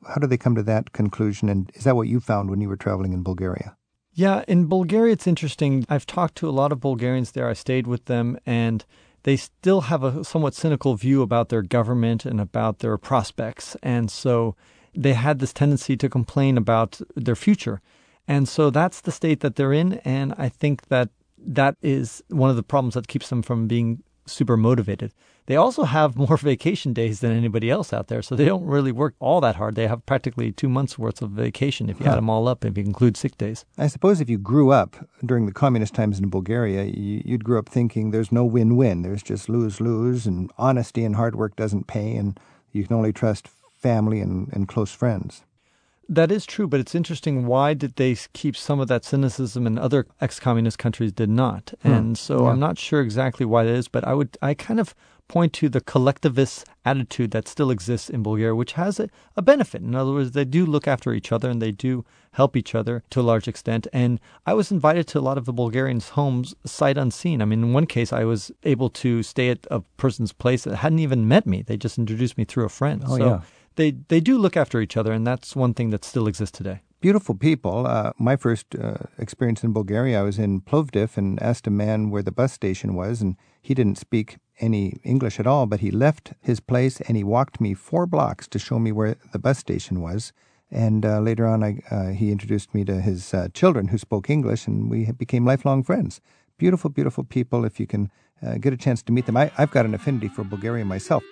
How 0.07 0.16
did 0.16 0.28
they 0.28 0.37
come 0.37 0.55
to 0.55 0.62
that 0.64 0.92
conclusion? 0.92 1.48
And 1.48 1.70
is 1.74 1.85
that 1.85 1.96
what 1.96 2.09
you 2.09 2.20
found 2.20 2.50
when 2.50 2.61
you 2.61 2.68
were 2.68 2.76
traveling 2.76 3.14
in 3.14 3.22
Bulgaria? 3.22 3.74
Yeah, 4.14 4.44
in 4.46 4.66
Bulgaria, 4.66 5.14
it's 5.14 5.27
interesting. 5.27 5.87
I've 5.88 6.07
talked 6.07 6.35
to 6.37 6.48
a 6.48 6.53
lot 6.53 6.70
of 6.70 6.81
Bulgarians 6.81 7.33
there. 7.33 7.48
I 7.48 7.55
stayed 7.55 7.87
with 7.87 8.05
them, 8.05 8.37
and 8.44 8.85
they 9.22 9.37
still 9.37 9.83
have 9.83 10.03
a 10.05 10.22
somewhat 10.25 10.55
cynical 10.55 10.94
view 10.96 11.22
about 11.22 11.48
their 11.48 11.62
government 11.62 12.27
and 12.27 12.40
about 12.40 12.81
their 12.81 12.98
prospects. 12.98 13.75
And 13.83 14.11
so 14.11 14.55
they 14.94 15.14
had 15.14 15.38
this 15.38 15.53
tendency 15.53 15.96
to 15.96 16.09
complain 16.11 16.59
about 16.59 17.01
their 17.16 17.37
future. 17.37 17.81
And 18.29 18.48
so 18.48 18.70
that's 18.70 19.01
the 19.01 19.12
state 19.12 19.40
that 19.40 19.57
they're 19.57 19.72
in. 19.72 19.94
And 20.05 20.35
I 20.37 20.48
think 20.48 20.88
that 20.88 21.09
that 21.38 21.77
is 21.83 22.22
one 22.29 22.51
of 22.51 22.57
the 22.57 22.62
problems 22.62 22.94
that 22.94 23.09
keeps 23.09 23.31
them 23.31 23.42
from 23.42 23.66
being 23.66 24.03
super 24.26 24.56
motivated. 24.56 25.12
They 25.46 25.56
also 25.56 25.85
have 25.85 26.16
more 26.16 26.37
vacation 26.52 26.92
days 26.92 27.20
than 27.20 27.32
anybody 27.32 27.70
else 27.70 27.92
out 27.92 28.08
there, 28.08 28.22
so 28.22 28.37
they 28.37 28.44
don't 28.44 28.64
really 28.64 28.92
work 28.92 29.14
all 29.18 29.40
that 29.40 29.56
hard. 29.56 29.74
They 29.74 29.88
have 29.88 30.06
practically 30.06 30.52
two 30.52 30.68
months 30.68 30.98
worth 30.98 31.20
of 31.22 31.30
vacation 31.30 31.90
if 31.90 31.98
you 31.98 32.06
huh. 32.06 32.12
add 32.12 32.18
them 32.18 32.30
all 32.30 32.46
up, 32.48 32.64
if 32.64 32.78
you 32.78 32.85
include 32.85 33.16
sick 33.16 33.37
days. 33.37 33.64
I 33.76 33.88
suppose 33.88 34.20
if 34.20 34.30
you 34.30 34.38
grew 34.38 34.70
up 34.70 34.96
during 35.24 35.46
the 35.46 35.52
communist 35.52 35.94
times 35.94 36.18
in 36.18 36.30
Bulgaria, 36.30 36.85
you'd 36.85 37.44
grow 37.44 37.58
up 37.58 37.68
thinking 37.68 38.11
there's 38.11 38.32
no 38.32 38.44
win-win. 38.44 39.02
There's 39.02 39.22
just 39.22 39.48
lose-lose, 39.48 40.26
and 40.26 40.50
honesty 40.58 41.04
and 41.04 41.16
hard 41.16 41.35
work 41.35 41.56
doesn't 41.56 41.87
pay, 41.87 42.14
and 42.14 42.38
you 42.70 42.85
can 42.87 42.96
only 42.96 43.12
trust 43.12 43.48
family 43.76 44.20
and, 44.20 44.48
and 44.52 44.68
close 44.68 44.92
friends. 44.92 45.44
That 46.12 46.31
is 46.31 46.44
true, 46.44 46.68
but 46.68 46.79
it's 46.79 46.94
interesting. 46.94 47.46
Why 47.46 47.72
did 47.72 47.96
they 47.96 48.14
keep 48.35 48.55
some 48.55 48.81
of 48.81 48.88
that 48.88 49.03
cynicism 49.03 49.66
and 49.66 49.79
other 49.79 50.07
ex-communist 50.20 50.79
countries 50.79 51.11
did 51.11 51.31
not? 51.31 51.72
Hmm. 51.81 51.92
And 51.92 52.18
so 52.18 52.44
yeah. 52.44 52.51
I'm 52.51 52.61
not 52.61 52.79
sure 52.79 53.01
exactly 53.01 53.46
why 53.46 53.64
that 53.64 53.75
is, 53.75 53.88
but 53.88 54.05
I 54.05 54.12
would 54.12 54.37
I 54.42 54.53
kind 54.53 54.79
of 54.79 54.94
point 55.29 55.55
to 55.55 55.70
the 55.70 55.81
collectivist 55.81 56.66
attitude 56.85 57.31
that 57.31 57.48
still 57.48 57.70
exists 57.70 58.11
in 58.11 58.22
Bulgaria, 58.22 58.55
which 58.55 58.72
has 58.72 59.01
a, 59.01 59.09
a, 59.38 59.40
benefit. 59.40 59.81
In 59.81 59.94
other 59.94 60.12
words, 60.12 60.33
they 60.33 60.44
do 60.44 60.66
look 60.66 60.87
after 60.87 61.14
each 61.14 61.33
other 61.33 61.48
and 61.48 61.62
they 61.62 61.70
do 61.70 62.05
help 62.33 62.55
each 62.59 62.75
other 62.75 63.03
to 63.09 63.20
a 63.20 63.22
large 63.22 63.48
extent. 63.48 63.87
And 63.94 64.20
I 64.44 64.53
was 64.53 64.70
invited 64.70 65.07
to 65.07 65.18
a 65.18 65.27
lot 65.29 65.38
of 65.38 65.46
the 65.46 65.53
Bulgarians' 65.55 66.11
homes 66.11 66.55
sight 66.66 66.98
unseen. 66.98 67.40
I 67.40 67.46
mean, 67.46 67.62
in 67.62 67.72
one 67.72 67.87
case, 67.87 68.12
I 68.12 68.25
was 68.25 68.53
able 68.64 68.90
to 68.90 69.22
stay 69.22 69.48
at 69.48 69.66
a 69.70 69.81
person's 69.96 70.35
place 70.35 70.64
that 70.64 70.77
hadn't 70.77 70.98
even 70.98 71.27
met 71.27 71.46
me. 71.46 71.62
They 71.62 71.79
just 71.79 71.96
introduced 71.96 72.37
me 72.37 72.44
through 72.44 72.66
a 72.66 72.68
friend. 72.81 73.03
Oh, 73.07 73.16
so 73.16 73.25
yeah 73.25 73.40
they 73.76 73.92
they 74.08 74.20
do 74.20 74.38
look 74.38 74.56
after 74.56 74.80
each 74.80 74.96
other, 74.96 75.12
and 75.12 75.26
that's 75.26 75.56
one 75.56 75.74
thing 75.74 75.90
that 75.90 76.04
still 76.04 76.26
exists 76.26 76.56
today. 76.56 76.80
Beautiful 77.00 77.35
people. 77.35 77.87
Uh, 77.87 78.12
my 78.18 78.37
first 78.37 78.76
uh, 78.76 78.94
experience 79.18 79.64
in 79.64 79.72
Bulgaria, 79.72 80.20
I 80.20 80.22
was 80.22 80.38
in 80.38 80.61
Plovdiv 80.61 81.16
and 81.16 81.42
asked 81.42 81.66
a 81.66 81.70
man 81.70 82.11
where 82.11 82.22
the 82.22 82.30
bus 82.30 82.52
station 82.52 82.94
was, 82.94 83.20
and 83.20 83.37
he 83.61 83.74
didn't 83.74 83.98
speak 83.98 84.38
any 84.61 85.00
English 85.02 85.40
at 85.40 85.46
all, 85.46 85.66
but 85.66 85.80
he 85.80 85.90
left 85.90 86.32
his 86.40 86.61
place 86.61 87.00
and 87.00 87.16
he 87.16 87.24
walked 87.24 87.61
me 87.61 87.74
four 87.74 88.06
blocks 88.06 88.46
to 88.48 88.58
show 88.58 88.78
me 88.78 88.92
where 88.92 89.16
the 89.32 89.38
bus 89.38 89.58
station 89.58 90.00
was. 90.00 90.32
And 90.70 91.04
uh, 91.04 91.20
later 91.20 91.46
on, 91.46 91.62
I, 91.62 91.82
uh, 91.90 92.11
he 92.11 92.30
introduced 92.30 92.74
me 92.74 92.85
to 92.85 93.00
his 93.00 93.35
uh, 93.35 93.48
children 93.52 93.88
who 93.88 93.98
spoke 93.98 94.30
English, 94.30 94.66
and 94.66 94.88
we 94.88 95.11
became 95.12 95.44
lifelong 95.44 95.82
friends. 95.82 96.20
Beautiful, 96.56 96.88
beautiful 96.88 97.24
people. 97.24 97.64
If 97.64 97.80
you 97.80 97.87
can 97.87 98.11
uh, 98.42 98.58
get 98.58 98.72
a 98.72 98.76
chance 98.76 99.02
to 99.02 99.12
meet 99.12 99.26
them, 99.26 99.37
I, 99.37 99.50
I've 99.58 99.70
got 99.70 99.85
an 99.85 99.94
affinity 99.94 100.28
for 100.28 100.44
Bulgaria 100.44 100.85
myself. 100.85 101.24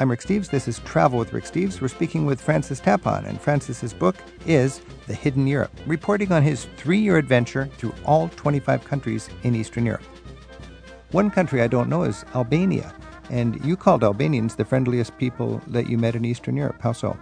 I'm 0.00 0.08
Rick 0.08 0.20
Steves. 0.20 0.48
This 0.48 0.68
is 0.68 0.78
Travel 0.80 1.18
with 1.18 1.32
Rick 1.32 1.42
Steves. 1.42 1.80
We're 1.80 1.88
speaking 1.88 2.24
with 2.24 2.40
Francis 2.40 2.80
Tapon, 2.80 3.26
and 3.26 3.40
Francis's 3.40 3.92
book 3.92 4.14
is 4.46 4.80
The 5.08 5.14
Hidden 5.14 5.48
Europe, 5.48 5.72
reporting 5.86 6.30
on 6.30 6.44
his 6.44 6.66
three 6.76 7.00
year 7.00 7.16
adventure 7.16 7.66
through 7.78 7.92
all 8.04 8.28
25 8.28 8.84
countries 8.84 9.28
in 9.42 9.56
Eastern 9.56 9.84
Europe. 9.84 10.04
One 11.10 11.32
country 11.32 11.62
I 11.62 11.66
don't 11.66 11.88
know 11.88 12.04
is 12.04 12.24
Albania, 12.36 12.94
and 13.28 13.64
you 13.64 13.76
called 13.76 14.04
Albanians 14.04 14.54
the 14.54 14.64
friendliest 14.64 15.18
people 15.18 15.60
that 15.66 15.88
you 15.88 15.98
met 15.98 16.14
in 16.14 16.24
Eastern 16.24 16.56
Europe. 16.56 16.80
How 16.80 16.92
so? 16.92 17.18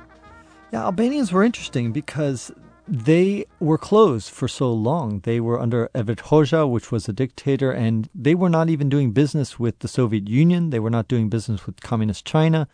Yeah, 0.71 0.85
Albanians 0.85 1.33
were 1.33 1.45
interesting 1.45 1.93
because 1.93 2.53
they 2.89 3.47
were 3.59 3.79
closed 3.79 4.31
for 4.31 4.49
so 4.49 4.73
long. 4.73 5.21
They 5.21 5.41
were 5.41 5.61
under 5.61 5.91
Enver 5.95 6.15
Hoxha, 6.15 6.71
which 6.71 6.93
was 6.93 7.09
a 7.09 7.13
dictator, 7.13 7.71
and 7.71 8.09
they 8.15 8.35
were 8.35 8.49
not 8.49 8.69
even 8.69 8.89
doing 8.89 9.13
business 9.13 9.59
with 9.59 9.81
the 9.81 9.89
Soviet 9.89 10.29
Union. 10.29 10.71
They 10.71 10.79
were 10.79 10.91
not 10.91 11.09
doing 11.09 11.29
business 11.29 11.67
with 11.67 11.81
communist 11.81 12.25
China. 12.25 12.69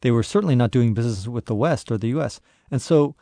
They 0.00 0.10
were 0.10 0.22
certainly 0.22 0.54
not 0.54 0.70
doing 0.70 0.94
business 0.94 1.26
with 1.26 1.46
the 1.46 1.54
West 1.54 1.90
or 1.90 1.98
the 1.98 2.08
U.S. 2.08 2.40
And 2.70 2.80
so 2.80 3.16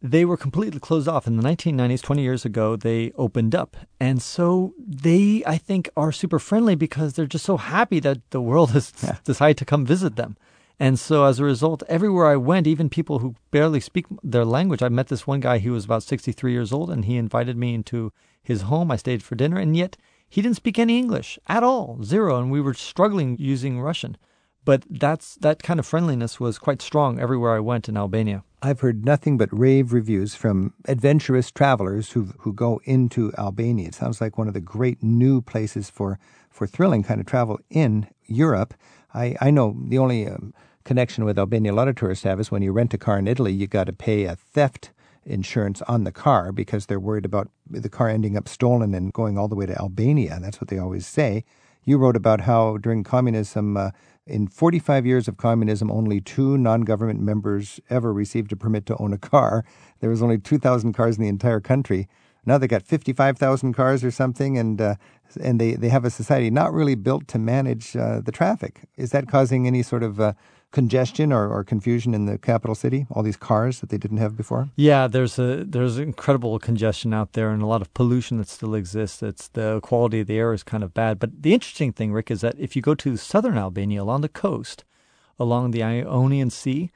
they 0.00 0.24
were 0.24 0.36
completely 0.36 0.80
closed 0.80 1.08
off. 1.08 1.26
In 1.26 1.36
the 1.36 1.42
1990s, 1.42 2.02
20 2.02 2.22
years 2.22 2.44
ago, 2.44 2.74
they 2.74 3.12
opened 3.16 3.54
up. 3.54 3.76
And 4.00 4.20
so 4.20 4.74
they, 4.78 5.42
I 5.46 5.58
think, 5.58 5.90
are 5.96 6.10
super 6.10 6.38
friendly 6.38 6.74
because 6.74 7.12
they're 7.12 7.26
just 7.26 7.44
so 7.44 7.58
happy 7.58 8.00
that 8.00 8.30
the 8.30 8.40
world 8.40 8.70
has 8.72 8.92
yeah. 9.02 9.18
decided 9.24 9.58
to 9.58 9.64
come 9.64 9.84
visit 9.84 10.16
them. 10.16 10.36
And 10.78 10.98
so 10.98 11.24
as 11.24 11.38
a 11.38 11.44
result, 11.44 11.82
everywhere 11.88 12.26
I 12.26 12.36
went, 12.36 12.66
even 12.66 12.88
people 12.88 13.20
who 13.20 13.36
barely 13.50 13.80
speak 13.80 14.06
their 14.22 14.44
language, 14.44 14.82
I 14.82 14.88
met 14.88 15.08
this 15.08 15.26
one 15.26 15.40
guy, 15.40 15.58
he 15.58 15.70
was 15.70 15.84
about 15.84 16.02
63 16.02 16.52
years 16.52 16.72
old, 16.72 16.90
and 16.90 17.04
he 17.04 17.16
invited 17.16 17.56
me 17.56 17.74
into 17.74 18.12
his 18.42 18.62
home. 18.62 18.90
I 18.90 18.96
stayed 18.96 19.22
for 19.22 19.34
dinner, 19.34 19.58
and 19.58 19.76
yet 19.76 19.96
he 20.28 20.42
didn't 20.42 20.56
speak 20.56 20.78
any 20.78 20.98
English 20.98 21.38
at 21.46 21.62
all, 21.62 21.98
zero. 22.02 22.38
And 22.38 22.50
we 22.50 22.60
were 22.60 22.74
struggling 22.74 23.36
using 23.38 23.80
Russian. 23.80 24.16
But 24.64 24.84
that's 24.88 25.34
that 25.36 25.62
kind 25.62 25.80
of 25.80 25.86
friendliness 25.86 26.38
was 26.38 26.58
quite 26.58 26.80
strong 26.80 27.18
everywhere 27.18 27.52
I 27.52 27.60
went 27.60 27.88
in 27.88 27.96
Albania. 27.96 28.44
I've 28.62 28.80
heard 28.80 29.04
nothing 29.04 29.36
but 29.36 29.48
rave 29.52 29.92
reviews 29.92 30.36
from 30.36 30.72
adventurous 30.86 31.50
travelers 31.50 32.12
who 32.12 32.32
who 32.38 32.52
go 32.52 32.80
into 32.84 33.32
Albania. 33.36 33.88
It 33.88 33.94
sounds 33.96 34.20
like 34.20 34.38
one 34.38 34.46
of 34.46 34.54
the 34.54 34.60
great 34.60 35.02
new 35.02 35.42
places 35.42 35.90
for 35.90 36.18
for 36.48 36.66
thrilling 36.66 37.02
kind 37.02 37.20
of 37.20 37.26
travel 37.26 37.58
in 37.70 38.06
Europe. 38.26 38.74
I 39.14 39.36
I 39.40 39.50
know 39.50 39.76
the 39.88 39.98
only 39.98 40.26
um, 40.26 40.54
connection 40.84 41.24
with 41.24 41.38
Albania 41.38 41.72
a 41.72 41.74
lot 41.74 41.88
of 41.88 41.96
tourists 41.96 42.24
have 42.24 42.40
is 42.40 42.50
when 42.50 42.62
you 42.62 42.72
rent 42.72 42.94
a 42.94 42.98
car 42.98 43.18
in 43.18 43.28
Italy, 43.28 43.52
you 43.52 43.66
got 43.66 43.84
to 43.84 43.92
pay 43.92 44.24
a 44.24 44.36
theft 44.36 44.90
insurance 45.24 45.82
on 45.82 46.04
the 46.04 46.12
car 46.12 46.50
because 46.50 46.86
they're 46.86 46.98
worried 46.98 47.24
about 47.24 47.48
the 47.70 47.88
car 47.88 48.08
ending 48.08 48.36
up 48.36 48.48
stolen 48.48 48.94
and 48.94 49.12
going 49.12 49.38
all 49.38 49.48
the 49.48 49.54
way 49.54 49.66
to 49.66 49.78
Albania. 49.78 50.38
That's 50.40 50.60
what 50.60 50.68
they 50.68 50.78
always 50.78 51.06
say. 51.06 51.44
You 51.84 51.98
wrote 51.98 52.16
about 52.16 52.42
how 52.42 52.78
during 52.78 53.04
communism. 53.04 53.76
Uh, 53.76 53.90
in 54.24 54.46
45 54.46 55.04
years 55.04 55.26
of 55.26 55.36
communism, 55.36 55.90
only 55.90 56.20
two 56.20 56.56
non 56.56 56.82
government 56.82 57.20
members 57.20 57.80
ever 57.90 58.12
received 58.12 58.52
a 58.52 58.56
permit 58.56 58.86
to 58.86 58.96
own 58.98 59.12
a 59.12 59.18
car. 59.18 59.64
There 60.00 60.10
was 60.10 60.22
only 60.22 60.38
2,000 60.38 60.92
cars 60.92 61.16
in 61.16 61.22
the 61.22 61.28
entire 61.28 61.60
country. 61.60 62.08
Now 62.44 62.58
they 62.58 62.66
got 62.66 62.82
55,000 62.82 63.72
cars 63.72 64.02
or 64.02 64.10
something, 64.10 64.58
and 64.58 64.80
uh, 64.80 64.94
and 65.36 65.60
they, 65.60 65.74
they 65.74 65.88
have 65.88 66.04
a 66.04 66.10
society 66.10 66.50
not 66.50 66.72
really 66.72 66.94
built 66.94 67.28
to 67.28 67.38
manage 67.38 67.96
uh, 67.96 68.20
the 68.20 68.32
traffic. 68.32 68.82
Is 68.96 69.10
that 69.10 69.28
causing 69.28 69.66
any 69.66 69.82
sort 69.82 70.02
of 70.02 70.20
uh, 70.20 70.32
congestion 70.72 71.32
or, 71.32 71.48
or 71.48 71.62
confusion 71.64 72.14
in 72.14 72.26
the 72.26 72.38
capital 72.38 72.74
city? 72.74 73.06
All 73.10 73.22
these 73.22 73.36
cars 73.36 73.80
that 73.80 73.90
they 73.90 73.98
didn't 73.98 74.18
have 74.18 74.36
before. 74.36 74.70
Yeah, 74.76 75.06
there's 75.06 75.38
a 75.38 75.64
there's 75.64 75.98
incredible 75.98 76.58
congestion 76.58 77.14
out 77.14 77.34
there 77.34 77.50
and 77.50 77.62
a 77.62 77.66
lot 77.66 77.82
of 77.82 77.92
pollution 77.94 78.38
that 78.38 78.48
still 78.48 78.74
exists. 78.74 79.22
It's 79.22 79.48
the 79.48 79.80
quality 79.82 80.20
of 80.20 80.26
the 80.26 80.38
air 80.38 80.52
is 80.52 80.62
kind 80.62 80.82
of 80.82 80.94
bad. 80.94 81.18
But 81.18 81.42
the 81.42 81.54
interesting 81.54 81.92
thing, 81.92 82.12
Rick, 82.12 82.30
is 82.30 82.40
that 82.40 82.58
if 82.58 82.74
you 82.74 82.82
go 82.82 82.94
to 82.96 83.16
southern 83.16 83.58
Albania 83.58 84.02
along 84.02 84.22
the 84.22 84.28
coast, 84.28 84.84
along 85.38 85.70
the 85.70 85.82
Ionian 85.82 86.50
Sea, 86.50 86.90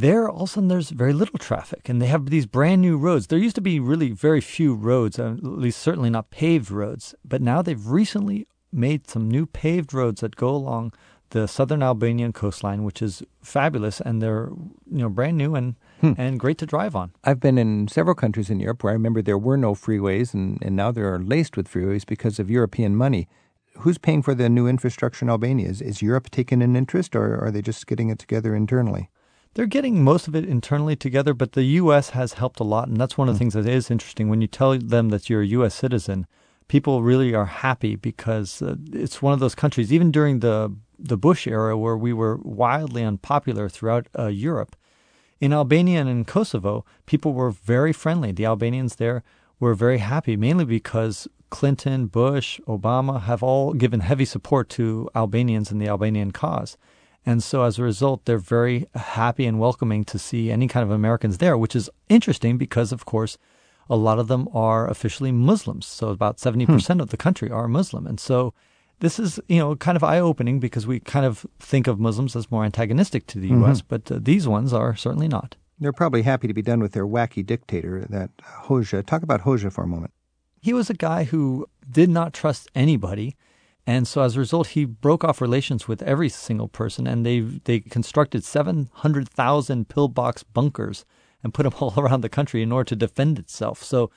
there 0.00 0.28
all 0.28 0.42
of 0.42 0.50
a 0.50 0.52
sudden 0.52 0.68
there's 0.68 0.90
very 0.90 1.12
little 1.12 1.38
traffic 1.38 1.88
and 1.88 2.00
they 2.00 2.06
have 2.06 2.30
these 2.30 2.46
brand 2.46 2.80
new 2.80 2.96
roads 2.96 3.26
there 3.26 3.38
used 3.38 3.54
to 3.54 3.60
be 3.60 3.80
really 3.80 4.10
very 4.10 4.40
few 4.40 4.74
roads 4.74 5.18
uh, 5.18 5.32
at 5.32 5.42
least 5.42 5.80
certainly 5.80 6.10
not 6.10 6.30
paved 6.30 6.70
roads 6.70 7.14
but 7.24 7.42
now 7.42 7.62
they've 7.62 7.86
recently 7.86 8.46
made 8.72 9.08
some 9.08 9.30
new 9.30 9.46
paved 9.46 9.94
roads 9.94 10.20
that 10.20 10.36
go 10.36 10.48
along 10.48 10.92
the 11.30 11.46
southern 11.46 11.82
Albanian 11.82 12.32
coastline, 12.32 12.84
which 12.84 13.02
is 13.02 13.22
fabulous, 13.42 14.00
and 14.00 14.22
they're 14.22 14.50
you 14.90 14.98
know 14.98 15.08
brand 15.08 15.36
new 15.36 15.54
and 15.54 15.74
hmm. 16.00 16.12
and 16.16 16.40
great 16.40 16.58
to 16.58 16.66
drive 16.66 16.96
on. 16.96 17.12
I've 17.24 17.40
been 17.40 17.58
in 17.58 17.88
several 17.88 18.14
countries 18.14 18.50
in 18.50 18.60
Europe 18.60 18.82
where 18.82 18.92
I 18.92 18.94
remember 18.94 19.22
there 19.22 19.38
were 19.38 19.56
no 19.56 19.74
freeways, 19.74 20.32
and, 20.34 20.58
and 20.62 20.74
now 20.74 20.90
they 20.90 21.02
are 21.02 21.18
laced 21.18 21.56
with 21.56 21.70
freeways 21.70 22.06
because 22.06 22.38
of 22.38 22.50
European 22.50 22.96
money. 22.96 23.28
Who's 23.80 23.98
paying 23.98 24.22
for 24.22 24.34
the 24.34 24.48
new 24.48 24.66
infrastructure 24.66 25.24
in 25.24 25.30
Albania? 25.30 25.68
Is, 25.68 25.80
is 25.80 26.02
Europe 26.02 26.30
taking 26.30 26.62
an 26.62 26.74
interest, 26.74 27.14
or 27.14 27.38
are 27.44 27.50
they 27.50 27.62
just 27.62 27.86
getting 27.86 28.08
it 28.08 28.18
together 28.18 28.54
internally? 28.54 29.10
They're 29.54 29.66
getting 29.66 30.02
most 30.04 30.28
of 30.28 30.36
it 30.36 30.44
internally 30.44 30.96
together, 30.96 31.34
but 31.34 31.52
the 31.52 31.64
U.S. 31.64 32.10
has 32.10 32.34
helped 32.34 32.60
a 32.60 32.64
lot, 32.64 32.88
and 32.88 32.96
that's 32.96 33.18
one 33.18 33.28
of 33.28 33.34
the 33.34 33.38
hmm. 33.38 33.50
things 33.50 33.54
that 33.54 33.66
is 33.66 33.90
interesting. 33.90 34.28
When 34.28 34.40
you 34.40 34.46
tell 34.46 34.78
them 34.78 35.08
that 35.08 35.28
you're 35.28 35.42
a 35.42 35.46
U.S. 35.46 35.74
citizen, 35.74 36.26
people 36.68 37.02
really 37.02 37.34
are 37.34 37.46
happy 37.46 37.96
because 37.96 38.62
uh, 38.62 38.76
it's 38.92 39.20
one 39.20 39.32
of 39.32 39.40
those 39.40 39.54
countries. 39.54 39.92
Even 39.92 40.10
during 40.10 40.40
the 40.40 40.74
the 41.00 41.16
Bush 41.16 41.46
era, 41.46 41.78
where 41.78 41.96
we 41.96 42.12
were 42.12 42.38
wildly 42.42 43.04
unpopular 43.04 43.68
throughout 43.68 44.08
uh, 44.18 44.26
Europe, 44.26 44.74
in 45.40 45.52
Albania 45.52 46.00
and 46.00 46.08
in 46.08 46.24
Kosovo, 46.24 46.84
people 47.06 47.32
were 47.32 47.50
very 47.50 47.92
friendly. 47.92 48.32
The 48.32 48.46
Albanians 48.46 48.96
there 48.96 49.22
were 49.60 49.74
very 49.74 49.98
happy, 49.98 50.36
mainly 50.36 50.64
because 50.64 51.28
Clinton, 51.50 52.06
Bush, 52.06 52.60
Obama 52.66 53.22
have 53.22 53.42
all 53.42 53.72
given 53.72 54.00
heavy 54.00 54.24
support 54.24 54.68
to 54.70 55.08
Albanians 55.14 55.70
and 55.70 55.80
the 55.80 55.88
Albanian 55.88 56.32
cause. 56.32 56.76
And 57.26 57.42
so 57.42 57.62
as 57.62 57.78
a 57.78 57.82
result, 57.82 58.24
they're 58.24 58.38
very 58.38 58.86
happy 58.94 59.46
and 59.46 59.60
welcoming 59.60 60.04
to 60.06 60.18
see 60.18 60.50
any 60.50 60.66
kind 60.68 60.82
of 60.82 60.90
Americans 60.90 61.38
there, 61.38 61.58
which 61.58 61.76
is 61.76 61.90
interesting 62.08 62.56
because, 62.56 62.90
of 62.90 63.04
course, 63.04 63.36
a 63.90 63.96
lot 63.96 64.18
of 64.18 64.28
them 64.28 64.48
are 64.54 64.88
officially 64.88 65.32
Muslims. 65.32 65.86
So 65.86 66.08
about 66.08 66.38
70% 66.38 66.94
hmm. 66.94 67.00
of 67.00 67.10
the 67.10 67.16
country 67.16 67.50
are 67.50 67.68
Muslim. 67.68 68.06
And 68.06 68.18
so 68.18 68.54
this 69.00 69.18
is, 69.18 69.38
you 69.48 69.58
know, 69.58 69.76
kind 69.76 69.96
of 69.96 70.04
eye 70.04 70.18
opening 70.18 70.60
because 70.60 70.86
we 70.86 71.00
kind 71.00 71.24
of 71.24 71.46
think 71.58 71.86
of 71.86 72.00
Muslims 72.00 72.34
as 72.34 72.50
more 72.50 72.64
antagonistic 72.64 73.26
to 73.28 73.38
the 73.38 73.50
mm-hmm. 73.50 73.62
U.S., 73.62 73.82
but 73.82 74.10
uh, 74.10 74.18
these 74.20 74.48
ones 74.48 74.72
are 74.72 74.96
certainly 74.96 75.28
not. 75.28 75.56
They're 75.78 75.92
probably 75.92 76.22
happy 76.22 76.48
to 76.48 76.54
be 76.54 76.62
done 76.62 76.80
with 76.80 76.92
their 76.92 77.06
wacky 77.06 77.46
dictator, 77.46 78.04
that 78.10 78.36
Hoxha. 78.38 79.06
Talk 79.06 79.22
about 79.22 79.42
Hoxha 79.42 79.72
for 79.72 79.84
a 79.84 79.86
moment. 79.86 80.12
He 80.60 80.72
was 80.72 80.90
a 80.90 80.94
guy 80.94 81.24
who 81.24 81.66
did 81.88 82.08
not 82.08 82.32
trust 82.32 82.68
anybody. 82.74 83.36
And 83.88 84.06
so 84.06 84.20
as 84.20 84.36
a 84.36 84.40
result, 84.40 84.66
he 84.66 84.84
broke 84.84 85.24
off 85.24 85.40
relations 85.40 85.88
with 85.88 86.02
every 86.02 86.28
single 86.28 86.68
person, 86.68 87.06
and 87.06 87.24
they 87.24 87.40
they 87.40 87.80
constructed 87.80 88.44
700,000 88.44 89.88
pillbox 89.88 90.42
bunkers 90.42 91.06
and 91.42 91.54
put 91.54 91.62
them 91.62 91.72
all 91.80 91.94
around 91.96 92.20
the 92.20 92.28
country 92.28 92.62
in 92.62 92.70
order 92.70 92.90
to 92.90 92.96
defend 92.96 93.38
itself. 93.38 93.82
So 93.82 94.10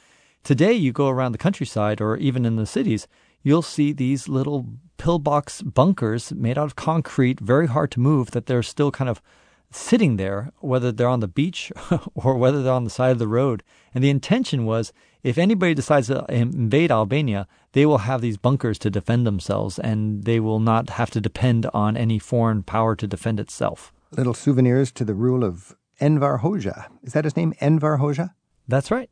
today, 0.44 0.74
you 0.74 0.92
go 0.92 1.08
around 1.08 1.32
the 1.32 1.38
countryside 1.38 2.02
or 2.02 2.18
even 2.18 2.46
in 2.46 2.58
the 2.58 2.66
cities, 2.66 3.08
you'll 3.44 3.62
see 3.62 3.94
these 3.94 4.28
little 4.28 4.66
pillbox 4.98 5.62
bunkers 5.62 6.34
made 6.34 6.58
out 6.58 6.66
of 6.66 6.76
concrete, 6.76 7.40
very 7.40 7.68
hard 7.68 7.92
to 7.92 8.02
move, 8.02 8.32
that 8.32 8.48
they're 8.48 8.62
still 8.64 8.92
kind 8.92 9.10
of 9.10 9.22
sitting 9.72 10.18
there, 10.18 10.52
whether 10.60 10.92
they're 10.92 11.08
on 11.08 11.22
the 11.22 11.30
beach 11.30 11.72
or 12.14 12.36
whether 12.36 12.62
they're 12.62 12.74
on 12.74 12.84
the 12.84 12.90
side 12.90 13.12
of 13.12 13.20
the 13.20 13.36
road. 13.40 13.64
And 13.96 14.04
the 14.04 14.10
intention 14.10 14.66
was 14.66 14.92
if 15.24 15.38
anybody 15.38 15.74
decides 15.74 16.08
to 16.08 16.26
invade 16.30 16.92
Albania, 16.92 17.48
they 17.74 17.86
will 17.86 18.00
have 18.00 18.22
these 18.22 18.38
bunkers 18.38 18.80
to 18.80 18.90
defend 18.90 19.26
themselves 19.26 19.80
and 19.80 20.24
they 20.24 20.40
will 20.40 20.60
not 20.60 20.92
have 20.92 21.12
to 21.12 21.22
depend 21.22 21.68
on 21.74 21.96
any 21.96 22.20
foreign 22.20 22.64
power 22.64 22.96
to 22.96 23.08
defend 23.08 23.40
itself. 23.40 23.94
Little 24.12 24.34
souvenirs 24.34 24.92
to 24.94 25.06
the 25.06 25.14
rule 25.14 25.44
of 25.44 25.76
Enver 26.00 26.40
Hoxha. 26.40 26.88
Is 27.04 27.14
that 27.14 27.24
his 27.24 27.38
name, 27.38 27.54
Enver 27.62 27.98
Hoxha? 27.98 28.32
That's 28.68 28.92
right. 28.92 29.10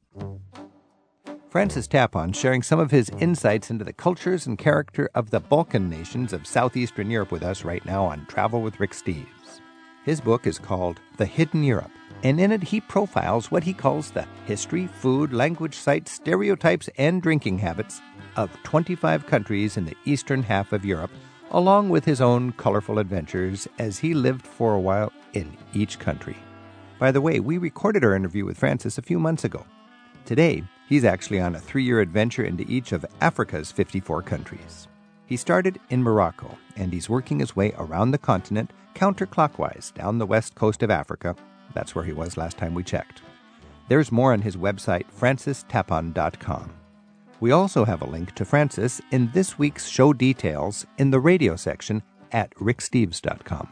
Francis 1.50 1.88
Tapon 1.88 2.36
sharing 2.36 2.62
some 2.62 2.80
of 2.80 2.92
his 2.92 3.10
insights 3.20 3.72
into 3.72 3.84
the 3.84 3.94
cultures 3.94 4.46
and 4.46 4.58
character 4.58 5.10
of 5.16 5.32
the 5.32 5.40
Balkan 5.40 5.90
nations 5.90 6.32
of 6.32 6.46
southeastern 6.46 7.10
Europe 7.10 7.32
with 7.32 7.44
us 7.44 7.64
right 7.64 7.84
now 7.86 8.06
on 8.06 8.26
Travel 8.28 8.62
with 8.62 8.80
Rick 8.80 8.92
Steves. 8.92 9.26
His 10.06 10.22
book 10.22 10.46
is 10.46 10.60
called 10.60 11.00
The 11.18 11.26
Hidden 11.26 11.64
Europe, 11.64 11.92
and 12.24 12.40
in 12.40 12.52
it 12.52 12.64
he 12.64 12.82
profiles 12.82 13.52
what 13.52 13.64
he 13.64 13.74
calls 13.74 14.12
the 14.12 14.28
history, 14.46 14.88
food, 14.88 15.34
language, 15.34 15.76
sites, 15.76 16.12
stereotypes, 16.12 16.90
and 16.98 17.22
drinking 17.22 17.60
habits 17.60 18.02
of 18.36 18.52
25 18.64 19.26
countries 19.28 19.78
in 19.78 19.86
the 19.86 19.98
eastern 20.06 20.44
half 20.44 20.74
of 20.74 20.86
Europe, 20.86 21.12
along 21.52 21.90
with 21.90 22.06
his 22.06 22.22
own 22.22 22.52
colorful 22.54 23.00
adventures 23.00 23.68
as 23.80 24.00
he 24.00 24.14
lived 24.14 24.46
for 24.46 24.74
a 24.74 24.80
while 24.80 25.12
in 25.34 25.56
each 25.74 26.00
country. 26.00 26.38
By 27.00 27.12
the 27.12 27.22
way, 27.22 27.40
we 27.40 27.58
recorded 27.58 28.04
our 28.04 28.16
interview 28.16 28.46
with 28.46 28.58
Francis 28.58 28.98
a 28.98 29.02
few 29.02 29.20
months 29.20 29.44
ago. 29.44 29.66
Today, 30.26 30.64
He's 30.90 31.06
actually 31.06 31.40
on 31.40 31.54
a 31.54 31.60
three 31.60 31.84
year 31.84 32.02
adventure 32.02 32.44
into 32.44 32.66
each 32.68 32.94
of 32.94 33.06
Africa's 33.22 33.72
54 33.72 34.24
countries. 34.24 34.88
He 35.28 35.38
started 35.38 35.80
in 35.92 36.02
Morocco, 36.02 36.58
and 36.76 36.92
he's 36.92 37.08
working 37.08 37.40
his 37.40 37.56
way 37.56 37.74
around 37.78 38.10
the 38.10 38.18
continent 38.18 38.74
counterclockwise 38.96 39.94
down 39.94 40.18
the 40.18 40.26
west 40.26 40.56
coast 40.56 40.82
of 40.82 40.90
Africa. 40.90 41.36
That's 41.74 41.96
where 41.96 42.06
he 42.06 42.14
was 42.14 42.38
last 42.38 42.58
time 42.58 42.74
we 42.74 42.84
checked. 42.84 43.22
There's 43.88 44.12
more 44.12 44.34
on 44.34 44.42
his 44.42 44.56
website, 44.56 45.06
francistapon.com. 45.20 46.74
We 47.40 47.52
also 47.52 47.86
have 47.86 48.02
a 48.02 48.10
link 48.10 48.36
to 48.36 48.46
Francis 48.46 49.02
in 49.12 49.32
this 49.34 49.58
week's 49.58 49.88
show 49.88 50.14
details 50.14 50.86
in 50.98 51.10
the 51.10 51.20
radio 51.20 51.56
section 51.56 52.04
at 52.32 52.54
ricksteves.com. 52.56 53.70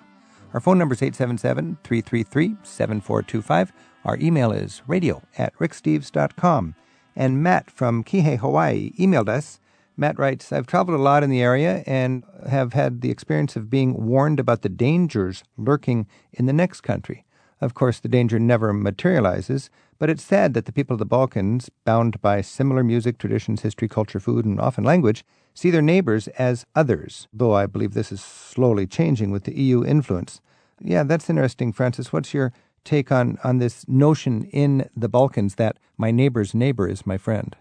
Our 0.53 0.59
phone 0.59 0.77
number 0.77 0.93
is 0.93 1.01
877 1.01 1.77
333 1.83 2.55
7425. 2.63 3.73
Our 4.05 4.17
email 4.17 4.51
is 4.51 4.81
radio 4.87 5.21
at 5.37 5.53
ricksteves.com. 5.59 6.75
And 7.15 7.43
Matt 7.43 7.69
from 7.69 8.03
Kihei, 8.03 8.37
Hawaii, 8.37 8.91
emailed 8.97 9.27
us. 9.27 9.59
Matt 9.97 10.17
writes, 10.17 10.51
I've 10.51 10.67
traveled 10.67 10.99
a 10.99 11.01
lot 11.01 11.23
in 11.23 11.29
the 11.29 11.41
area 11.41 11.83
and 11.85 12.23
have 12.47 12.73
had 12.73 13.01
the 13.01 13.11
experience 13.11 13.55
of 13.55 13.69
being 13.69 14.05
warned 14.05 14.39
about 14.39 14.61
the 14.61 14.69
dangers 14.69 15.43
lurking 15.57 16.07
in 16.31 16.45
the 16.45 16.53
next 16.53 16.81
country. 16.81 17.25
Of 17.59 17.73
course, 17.73 17.99
the 17.99 18.07
danger 18.07 18.39
never 18.39 18.71
materializes, 18.71 19.69
but 19.99 20.09
it's 20.09 20.23
sad 20.23 20.53
that 20.53 20.65
the 20.65 20.71
people 20.71 20.93
of 20.93 20.99
the 20.99 21.05
Balkans, 21.05 21.69
bound 21.85 22.21
by 22.21 22.41
similar 22.41 22.83
music, 22.83 23.17
traditions, 23.17 23.61
history, 23.61 23.87
culture, 23.87 24.19
food, 24.19 24.45
and 24.45 24.59
often 24.59 24.83
language, 24.83 25.25
see 25.53 25.71
their 25.71 25.81
neighbors 25.81 26.27
as 26.29 26.65
others, 26.75 27.27
though 27.33 27.53
I 27.53 27.65
believe 27.65 27.93
this 27.93 28.11
is 28.11 28.21
slowly 28.21 28.85
changing 28.85 29.31
with 29.31 29.45
the 29.45 29.59
EU 29.59 29.83
influence. 29.83 30.39
Yeah, 30.79 31.03
that's 31.03 31.29
interesting, 31.29 31.73
Francis. 31.73 32.13
What's 32.13 32.33
your 32.33 32.53
take 32.83 33.11
on, 33.11 33.37
on 33.43 33.57
this 33.57 33.87
notion 33.87 34.43
in 34.45 34.89
the 34.95 35.09
Balkans 35.09 35.55
that 35.55 35.77
my 35.97 36.11
neighbor's 36.11 36.53
neighbor 36.53 36.87
is 36.87 37.07
my 37.07 37.17
friend? 37.17 37.55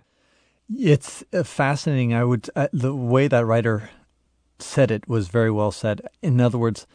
It's 0.69 1.25
uh, 1.33 1.43
fascinating. 1.43 2.13
I 2.13 2.25
would 2.25 2.51
uh, 2.55 2.69
the 2.73 2.95
way 2.95 3.29
that 3.29 3.47
writer 3.47 3.91
said 4.59 4.91
it 4.91 5.09
was 5.09 5.29
very 5.29 5.51
well 5.51 5.71
said. 5.71 6.01
In 6.23 6.41
other 6.41 6.59
words, 6.59 6.87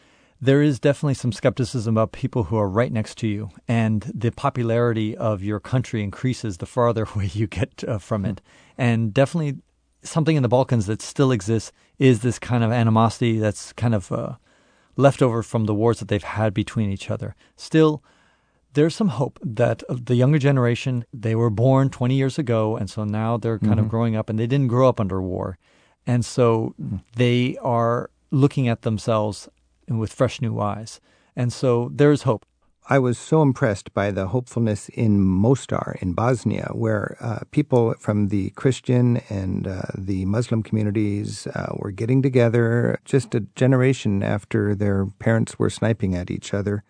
there 0.42 0.60
is 0.60 0.80
definitely 0.80 1.14
some 1.14 1.30
skepticism 1.30 1.96
about 1.96 2.10
people 2.10 2.44
who 2.44 2.56
are 2.56 2.68
right 2.68 2.92
next 2.92 3.16
to 3.18 3.28
you, 3.28 3.50
and 3.68 4.02
the 4.12 4.32
popularity 4.32 5.16
of 5.16 5.40
your 5.40 5.60
country 5.60 6.02
increases 6.02 6.56
the 6.56 6.66
farther 6.66 7.06
away 7.14 7.30
you 7.32 7.46
get 7.46 7.84
uh, 7.86 7.98
from 7.98 8.24
it. 8.24 8.40
And 8.76 9.14
definitely, 9.14 9.58
something 10.02 10.34
in 10.34 10.42
the 10.42 10.48
Balkans 10.48 10.86
that 10.86 11.00
still 11.00 11.30
exists 11.30 11.70
is 12.00 12.20
this 12.20 12.40
kind 12.40 12.64
of 12.64 12.72
animosity 12.72 13.38
that's 13.38 13.72
kind 13.74 13.94
of 13.94 14.10
uh, 14.10 14.34
left 14.96 15.22
over 15.22 15.44
from 15.44 15.66
the 15.66 15.74
wars 15.74 16.00
that 16.00 16.08
they've 16.08 16.20
had 16.20 16.52
between 16.52 16.90
each 16.90 17.08
other. 17.08 17.36
Still, 17.56 18.02
there's 18.72 18.96
some 18.96 19.08
hope 19.08 19.38
that 19.44 19.84
the 19.88 20.16
younger 20.16 20.40
generation 20.40 21.04
they 21.12 21.36
were 21.36 21.50
born 21.50 21.88
20 21.88 22.14
years 22.14 22.38
ago 22.38 22.74
and 22.74 22.88
so 22.88 23.04
now 23.04 23.36
they're 23.36 23.58
kind 23.58 23.72
mm-hmm. 23.72 23.80
of 23.80 23.88
growing 23.90 24.16
up 24.16 24.30
and 24.30 24.38
they 24.38 24.46
didn't 24.46 24.68
grow 24.68 24.88
up 24.88 24.98
under 24.98 25.20
war 25.20 25.58
and 26.06 26.24
so 26.24 26.74
they 27.16 27.54
are 27.58 28.08
looking 28.30 28.68
at 28.68 28.80
themselves 28.80 29.46
with 29.98 30.12
fresh 30.12 30.40
new 30.40 30.60
eyes. 30.60 31.00
And 31.34 31.52
so 31.52 31.90
there's 31.92 32.22
hope. 32.22 32.44
I 32.88 32.98
was 32.98 33.16
so 33.16 33.42
impressed 33.42 33.94
by 33.94 34.10
the 34.10 34.26
hopefulness 34.26 34.88
in 34.88 35.20
Mostar 35.20 35.96
in 36.02 36.14
Bosnia, 36.14 36.68
where 36.72 37.16
uh, 37.20 37.40
people 37.52 37.94
from 38.00 38.28
the 38.28 38.50
Christian 38.50 39.22
and 39.30 39.68
uh, 39.68 39.82
the 39.96 40.24
Muslim 40.24 40.64
communities 40.64 41.46
uh, 41.46 41.74
were 41.76 41.92
getting 41.92 42.22
together 42.22 42.98
just 43.04 43.36
a 43.36 43.46
generation 43.54 44.24
after 44.24 44.74
their 44.74 45.06
parents 45.20 45.60
were 45.60 45.70
sniping 45.70 46.16
at 46.16 46.28
each 46.28 46.52
other. 46.52 46.82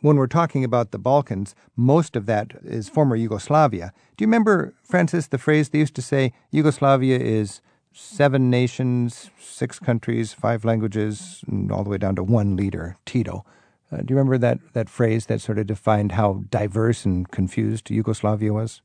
When 0.00 0.16
we're 0.16 0.26
talking 0.26 0.64
about 0.64 0.90
the 0.90 0.98
Balkans, 0.98 1.54
most 1.74 2.14
of 2.14 2.26
that 2.26 2.52
is 2.62 2.90
former 2.90 3.16
Yugoslavia. 3.16 3.92
Do 4.16 4.22
you 4.22 4.28
remember, 4.28 4.74
Francis, 4.82 5.28
the 5.28 5.38
phrase 5.38 5.70
they 5.70 5.78
used 5.78 5.96
to 5.96 6.02
say 6.02 6.34
Yugoslavia 6.50 7.18
is 7.18 7.62
seven 7.98 8.48
nations, 8.48 9.30
six 9.40 9.78
countries, 9.78 10.32
five 10.32 10.64
languages, 10.64 11.42
and 11.48 11.72
all 11.72 11.82
the 11.82 11.90
way 11.90 11.98
down 11.98 12.14
to 12.16 12.22
one 12.22 12.56
leader, 12.56 12.96
Tito? 13.04 13.44
Uh, 13.90 13.98
do 13.98 14.06
you 14.10 14.16
remember 14.16 14.38
that, 14.38 14.58
that 14.72 14.88
phrase 14.88 15.26
that 15.26 15.40
sort 15.40 15.58
of 15.58 15.66
defined 15.66 16.12
how 16.12 16.44
diverse 16.50 17.04
and 17.04 17.30
confused 17.30 17.90
Yugoslavia 17.90 18.52
was? 18.52 18.82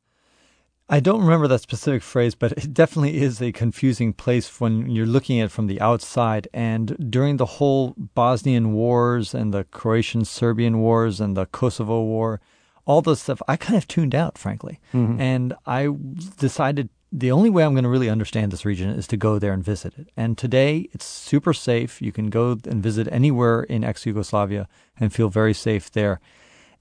I 0.90 1.00
don't 1.00 1.22
remember 1.22 1.48
that 1.48 1.62
specific 1.62 2.02
phrase, 2.02 2.36
but 2.36 2.52
it 2.54 2.74
definitely 2.74 3.22
is 3.22 3.42
a 3.42 3.52
confusing 3.52 4.14
place 4.14 4.60
when 4.60 4.90
you're 4.90 5.06
looking 5.06 5.40
at 5.40 5.46
it 5.46 5.52
from 5.52 5.68
the 5.68 5.80
outside. 5.80 6.48
And 6.54 7.10
during 7.10 7.38
the 7.38 7.46
whole 7.46 7.94
Bosnian 7.98 8.74
wars 8.74 9.34
and 9.34 9.54
the 9.54 9.64
Croatian 9.66 10.26
Serbian 10.26 10.80
wars 10.80 11.22
and 11.22 11.38
the 11.38 11.46
Kosovo 11.46 12.02
war, 12.04 12.42
all 12.86 13.02
this 13.02 13.22
stuff, 13.22 13.42
I 13.48 13.56
kind 13.56 13.78
of 13.78 13.88
tuned 13.88 14.14
out, 14.14 14.38
frankly. 14.38 14.80
Mm-hmm. 14.94 15.22
And 15.22 15.54
I 15.66 15.90
decided 16.38 16.90
the 17.16 17.32
only 17.32 17.52
way 17.52 17.64
I'm 17.64 17.74
going 17.74 17.84
to 17.84 17.90
really 17.90 18.10
understand 18.10 18.52
this 18.52 18.66
region 18.66 18.90
is 18.90 19.06
to 19.08 19.18
go 19.18 19.38
there 19.38 19.54
and 19.54 19.64
visit 19.64 19.94
it. 20.00 20.10
And 20.18 20.36
today 20.36 20.90
it's 20.94 21.06
super 21.06 21.54
safe. 21.54 22.02
You 22.02 22.12
can 22.12 22.32
go 22.32 22.58
and 22.68 22.82
visit 22.82 23.08
anywhere 23.12 23.62
in 23.62 23.84
ex 23.84 24.08
Yugoslavia 24.08 24.68
and 25.00 25.14
feel 25.14 25.30
very 25.30 25.54
safe 25.54 25.92
there. 25.92 26.20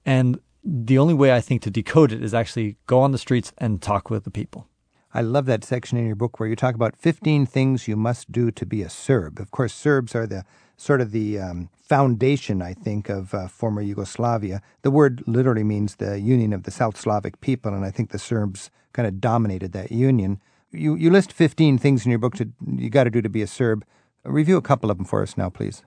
And 0.03 0.39
the 0.63 0.97
only 0.97 1.13
way 1.13 1.31
I 1.31 1.39
think 1.39 1.61
to 1.61 1.69
decode 1.69 2.11
it 2.11 2.23
is 2.23 2.33
actually 2.33 2.77
go 2.87 2.99
on 2.99 3.11
the 3.11 3.19
streets 3.19 3.53
and 3.59 3.79
talk 3.79 4.09
with 4.09 4.23
the 4.23 4.31
people. 4.31 4.67
I 5.13 5.21
love 5.21 5.45
that 5.45 5.63
section 5.63 5.99
in 5.99 6.07
your 6.07 6.15
book 6.15 6.39
where 6.39 6.49
you 6.49 6.55
talk 6.55 6.73
about 6.73 6.95
15 6.95 7.45
things 7.45 7.87
you 7.87 7.95
must 7.95 8.31
do 8.31 8.49
to 8.49 8.65
be 8.65 8.81
a 8.81 8.89
Serb. 8.89 9.39
Of 9.39 9.51
course, 9.51 9.71
Serbs 9.71 10.15
are 10.15 10.25
the 10.25 10.45
sort 10.77 11.01
of 11.01 11.11
the 11.11 11.37
um, 11.37 11.69
foundation, 11.75 12.63
I 12.63 12.73
think, 12.73 13.07
of 13.07 13.35
uh, 13.35 13.47
former 13.47 13.83
Yugoslavia. 13.83 14.63
The 14.81 14.89
word 14.89 15.23
literally 15.27 15.63
means 15.63 15.97
the 15.97 16.19
union 16.19 16.53
of 16.53 16.63
the 16.63 16.71
South 16.71 16.99
Slavic 16.99 17.39
people, 17.39 17.71
and 17.71 17.85
I 17.85 17.91
think 17.91 18.09
the 18.09 18.17
Serbs 18.17 18.71
kind 18.93 19.07
of 19.07 19.19
dominated 19.19 19.73
that 19.73 19.91
union. 19.91 20.41
You, 20.71 20.95
you 20.95 21.09
list 21.11 21.31
15 21.33 21.77
things 21.77 22.05
in 22.05 22.09
your 22.09 22.19
book 22.19 22.35
to, 22.35 22.49
you 22.65 22.89
got 22.89 23.03
to 23.03 23.09
do 23.09 23.21
to 23.21 23.29
be 23.29 23.41
a 23.41 23.47
Serb. 23.47 23.85
Review 24.23 24.57
a 24.57 24.61
couple 24.61 24.89
of 24.89 24.97
them 24.97 25.05
for 25.05 25.21
us 25.21 25.37
now, 25.37 25.49
please. 25.49 25.83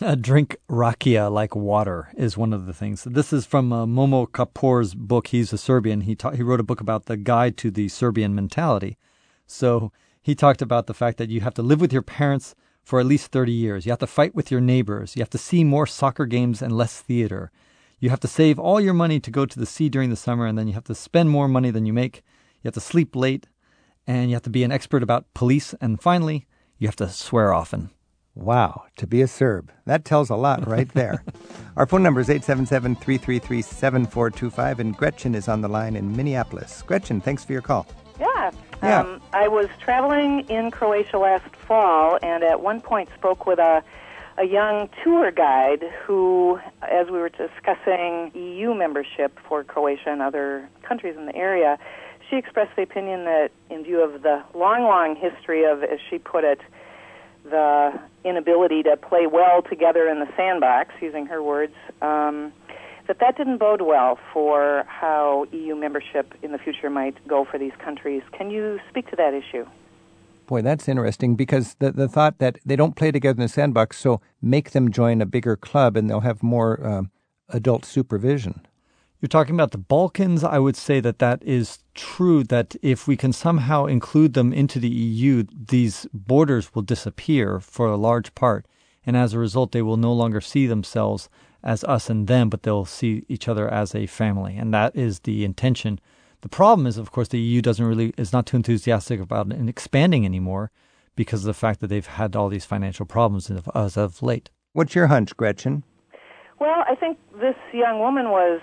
Uh, 0.00 0.16
drink 0.16 0.56
rakia 0.68 1.30
like 1.30 1.54
water 1.54 2.08
is 2.16 2.36
one 2.36 2.52
of 2.52 2.66
the 2.66 2.72
things. 2.72 3.04
This 3.04 3.32
is 3.32 3.46
from 3.46 3.72
uh, 3.72 3.86
Momo 3.86 4.26
Kapor's 4.26 4.92
book. 4.92 5.28
He's 5.28 5.52
a 5.52 5.58
Serbian. 5.58 6.00
He 6.00 6.16
ta- 6.16 6.32
he 6.32 6.42
wrote 6.42 6.58
a 6.58 6.64
book 6.64 6.80
about 6.80 7.06
the 7.06 7.16
guide 7.16 7.56
to 7.58 7.70
the 7.70 7.88
Serbian 7.88 8.34
mentality. 8.34 8.98
So 9.46 9.92
he 10.20 10.34
talked 10.34 10.60
about 10.60 10.88
the 10.88 10.94
fact 10.94 11.16
that 11.18 11.30
you 11.30 11.42
have 11.42 11.54
to 11.54 11.62
live 11.62 11.80
with 11.80 11.92
your 11.92 12.02
parents 12.02 12.56
for 12.82 12.98
at 12.98 13.06
least 13.06 13.30
30 13.30 13.52
years. 13.52 13.86
You 13.86 13.92
have 13.92 14.00
to 14.00 14.06
fight 14.08 14.34
with 14.34 14.50
your 14.50 14.60
neighbors. 14.60 15.14
You 15.14 15.22
have 15.22 15.30
to 15.30 15.38
see 15.38 15.62
more 15.62 15.86
soccer 15.86 16.26
games 16.26 16.60
and 16.60 16.76
less 16.76 17.00
theater. 17.00 17.52
You 18.04 18.10
have 18.10 18.20
to 18.20 18.28
save 18.28 18.58
all 18.58 18.82
your 18.82 18.92
money 18.92 19.18
to 19.18 19.30
go 19.30 19.46
to 19.46 19.58
the 19.58 19.64
sea 19.64 19.88
during 19.88 20.10
the 20.10 20.14
summer, 20.14 20.44
and 20.44 20.58
then 20.58 20.68
you 20.68 20.74
have 20.74 20.84
to 20.84 20.94
spend 20.94 21.30
more 21.30 21.48
money 21.48 21.70
than 21.70 21.86
you 21.86 21.94
make. 21.94 22.22
You 22.60 22.68
have 22.68 22.74
to 22.74 22.80
sleep 22.80 23.16
late, 23.16 23.46
and 24.06 24.28
you 24.28 24.36
have 24.36 24.42
to 24.42 24.50
be 24.50 24.62
an 24.62 24.70
expert 24.70 25.02
about 25.02 25.24
police. 25.32 25.74
And 25.80 25.98
finally, 25.98 26.46
you 26.76 26.86
have 26.86 26.96
to 26.96 27.08
swear 27.08 27.54
often. 27.54 27.88
Wow, 28.34 28.84
to 28.98 29.06
be 29.06 29.22
a 29.22 29.26
Serb. 29.26 29.72
That 29.86 30.04
tells 30.04 30.28
a 30.28 30.36
lot 30.36 30.68
right 30.68 30.90
there. 30.92 31.24
Our 31.78 31.86
phone 31.86 32.02
number 32.02 32.20
is 32.20 32.28
877 32.28 32.96
333 32.96 33.62
7425, 33.62 34.80
and 34.80 34.94
Gretchen 34.94 35.34
is 35.34 35.48
on 35.48 35.62
the 35.62 35.68
line 35.68 35.96
in 35.96 36.14
Minneapolis. 36.14 36.82
Gretchen, 36.82 37.22
thanks 37.22 37.42
for 37.42 37.54
your 37.54 37.62
call. 37.62 37.86
Yeah. 38.20 38.50
yeah. 38.82 39.00
Um, 39.00 39.22
I 39.32 39.48
was 39.48 39.68
traveling 39.80 40.40
in 40.50 40.70
Croatia 40.70 41.16
last 41.16 41.56
fall 41.56 42.18
and 42.22 42.44
at 42.44 42.60
one 42.60 42.82
point 42.82 43.08
spoke 43.14 43.46
with 43.46 43.58
a, 43.58 43.82
a 44.36 44.44
young 44.44 44.88
tour 45.02 45.30
guide 45.30 45.84
who, 46.04 46.58
as 46.82 47.06
we 47.06 47.18
were 47.18 47.28
discussing 47.28 48.32
EU 48.34 48.74
membership 48.74 49.38
for 49.48 49.62
Croatia 49.62 50.10
and 50.10 50.22
other 50.22 50.68
countries 50.82 51.16
in 51.16 51.26
the 51.26 51.36
area, 51.36 51.78
she 52.28 52.36
expressed 52.36 52.74
the 52.76 52.82
opinion 52.82 53.24
that, 53.24 53.50
in 53.70 53.84
view 53.84 54.00
of 54.02 54.22
the 54.22 54.42
long, 54.54 54.82
long 54.82 55.14
history 55.14 55.64
of, 55.64 55.82
as 55.82 55.98
she 56.10 56.18
put 56.18 56.42
it, 56.42 56.60
the 57.44 57.92
inability 58.24 58.82
to 58.82 58.96
play 58.96 59.26
well 59.26 59.62
together 59.62 60.08
in 60.08 60.18
the 60.18 60.28
sandbox, 60.36 60.94
using 61.00 61.26
her 61.26 61.42
words, 61.42 61.74
um, 62.00 62.52
that 63.06 63.18
that 63.20 63.36
didn't 63.36 63.58
bode 63.58 63.82
well 63.82 64.18
for 64.32 64.84
how 64.88 65.46
EU 65.52 65.76
membership 65.76 66.34
in 66.42 66.52
the 66.52 66.58
future 66.58 66.88
might 66.88 67.16
go 67.28 67.44
for 67.44 67.58
these 67.58 67.72
countries. 67.78 68.22
Can 68.32 68.50
you 68.50 68.80
speak 68.88 69.10
to 69.10 69.16
that 69.16 69.34
issue? 69.34 69.66
Boy, 70.46 70.62
that's 70.62 70.88
interesting 70.88 71.36
because 71.36 71.74
the, 71.78 71.92
the 71.92 72.08
thought 72.08 72.38
that 72.38 72.58
they 72.64 72.76
don't 72.76 72.96
play 72.96 73.10
together 73.10 73.36
in 73.36 73.46
the 73.46 73.48
sandbox, 73.48 73.98
so 73.98 74.20
make 74.42 74.70
them 74.70 74.90
join 74.90 75.20
a 75.20 75.26
bigger 75.26 75.56
club 75.56 75.96
and 75.96 76.08
they'll 76.08 76.20
have 76.20 76.42
more 76.42 76.84
uh, 76.86 77.02
adult 77.48 77.84
supervision. 77.84 78.66
You're 79.20 79.28
talking 79.28 79.54
about 79.54 79.70
the 79.70 79.78
Balkans. 79.78 80.44
I 80.44 80.58
would 80.58 80.76
say 80.76 81.00
that 81.00 81.18
that 81.18 81.42
is 81.42 81.78
true, 81.94 82.44
that 82.44 82.76
if 82.82 83.08
we 83.08 83.16
can 83.16 83.32
somehow 83.32 83.86
include 83.86 84.34
them 84.34 84.52
into 84.52 84.78
the 84.78 84.88
EU, 84.88 85.44
these 85.50 86.06
borders 86.12 86.74
will 86.74 86.82
disappear 86.82 87.58
for 87.58 87.86
a 87.86 87.96
large 87.96 88.34
part. 88.34 88.66
And 89.06 89.16
as 89.16 89.32
a 89.32 89.38
result, 89.38 89.72
they 89.72 89.80
will 89.80 89.96
no 89.96 90.12
longer 90.12 90.42
see 90.42 90.66
themselves 90.66 91.30
as 91.62 91.84
us 91.84 92.10
and 92.10 92.26
them, 92.26 92.50
but 92.50 92.64
they'll 92.64 92.84
see 92.84 93.24
each 93.26 93.48
other 93.48 93.66
as 93.66 93.94
a 93.94 94.06
family. 94.06 94.56
And 94.56 94.74
that 94.74 94.94
is 94.94 95.20
the 95.20 95.42
intention. 95.44 96.00
The 96.44 96.50
problem 96.50 96.86
is, 96.86 96.98
of 96.98 97.10
course, 97.10 97.28
the 97.28 97.40
EU 97.40 97.62
doesn't 97.62 97.86
really, 97.86 98.12
is 98.18 98.30
not 98.30 98.44
too 98.44 98.58
enthusiastic 98.58 99.18
about 99.18 99.50
expanding 99.50 100.26
anymore 100.26 100.70
because 101.16 101.40
of 101.40 101.46
the 101.46 101.54
fact 101.54 101.80
that 101.80 101.86
they've 101.86 102.06
had 102.06 102.36
all 102.36 102.50
these 102.50 102.66
financial 102.66 103.06
problems 103.06 103.50
as 103.74 103.96
of 103.96 104.22
late. 104.22 104.50
What's 104.74 104.94
your 104.94 105.06
hunch, 105.06 105.34
Gretchen? 105.38 105.84
Well, 106.60 106.84
I 106.86 106.96
think 106.96 107.18
this 107.40 107.56
young 107.72 107.98
woman 107.98 108.28
was 108.28 108.60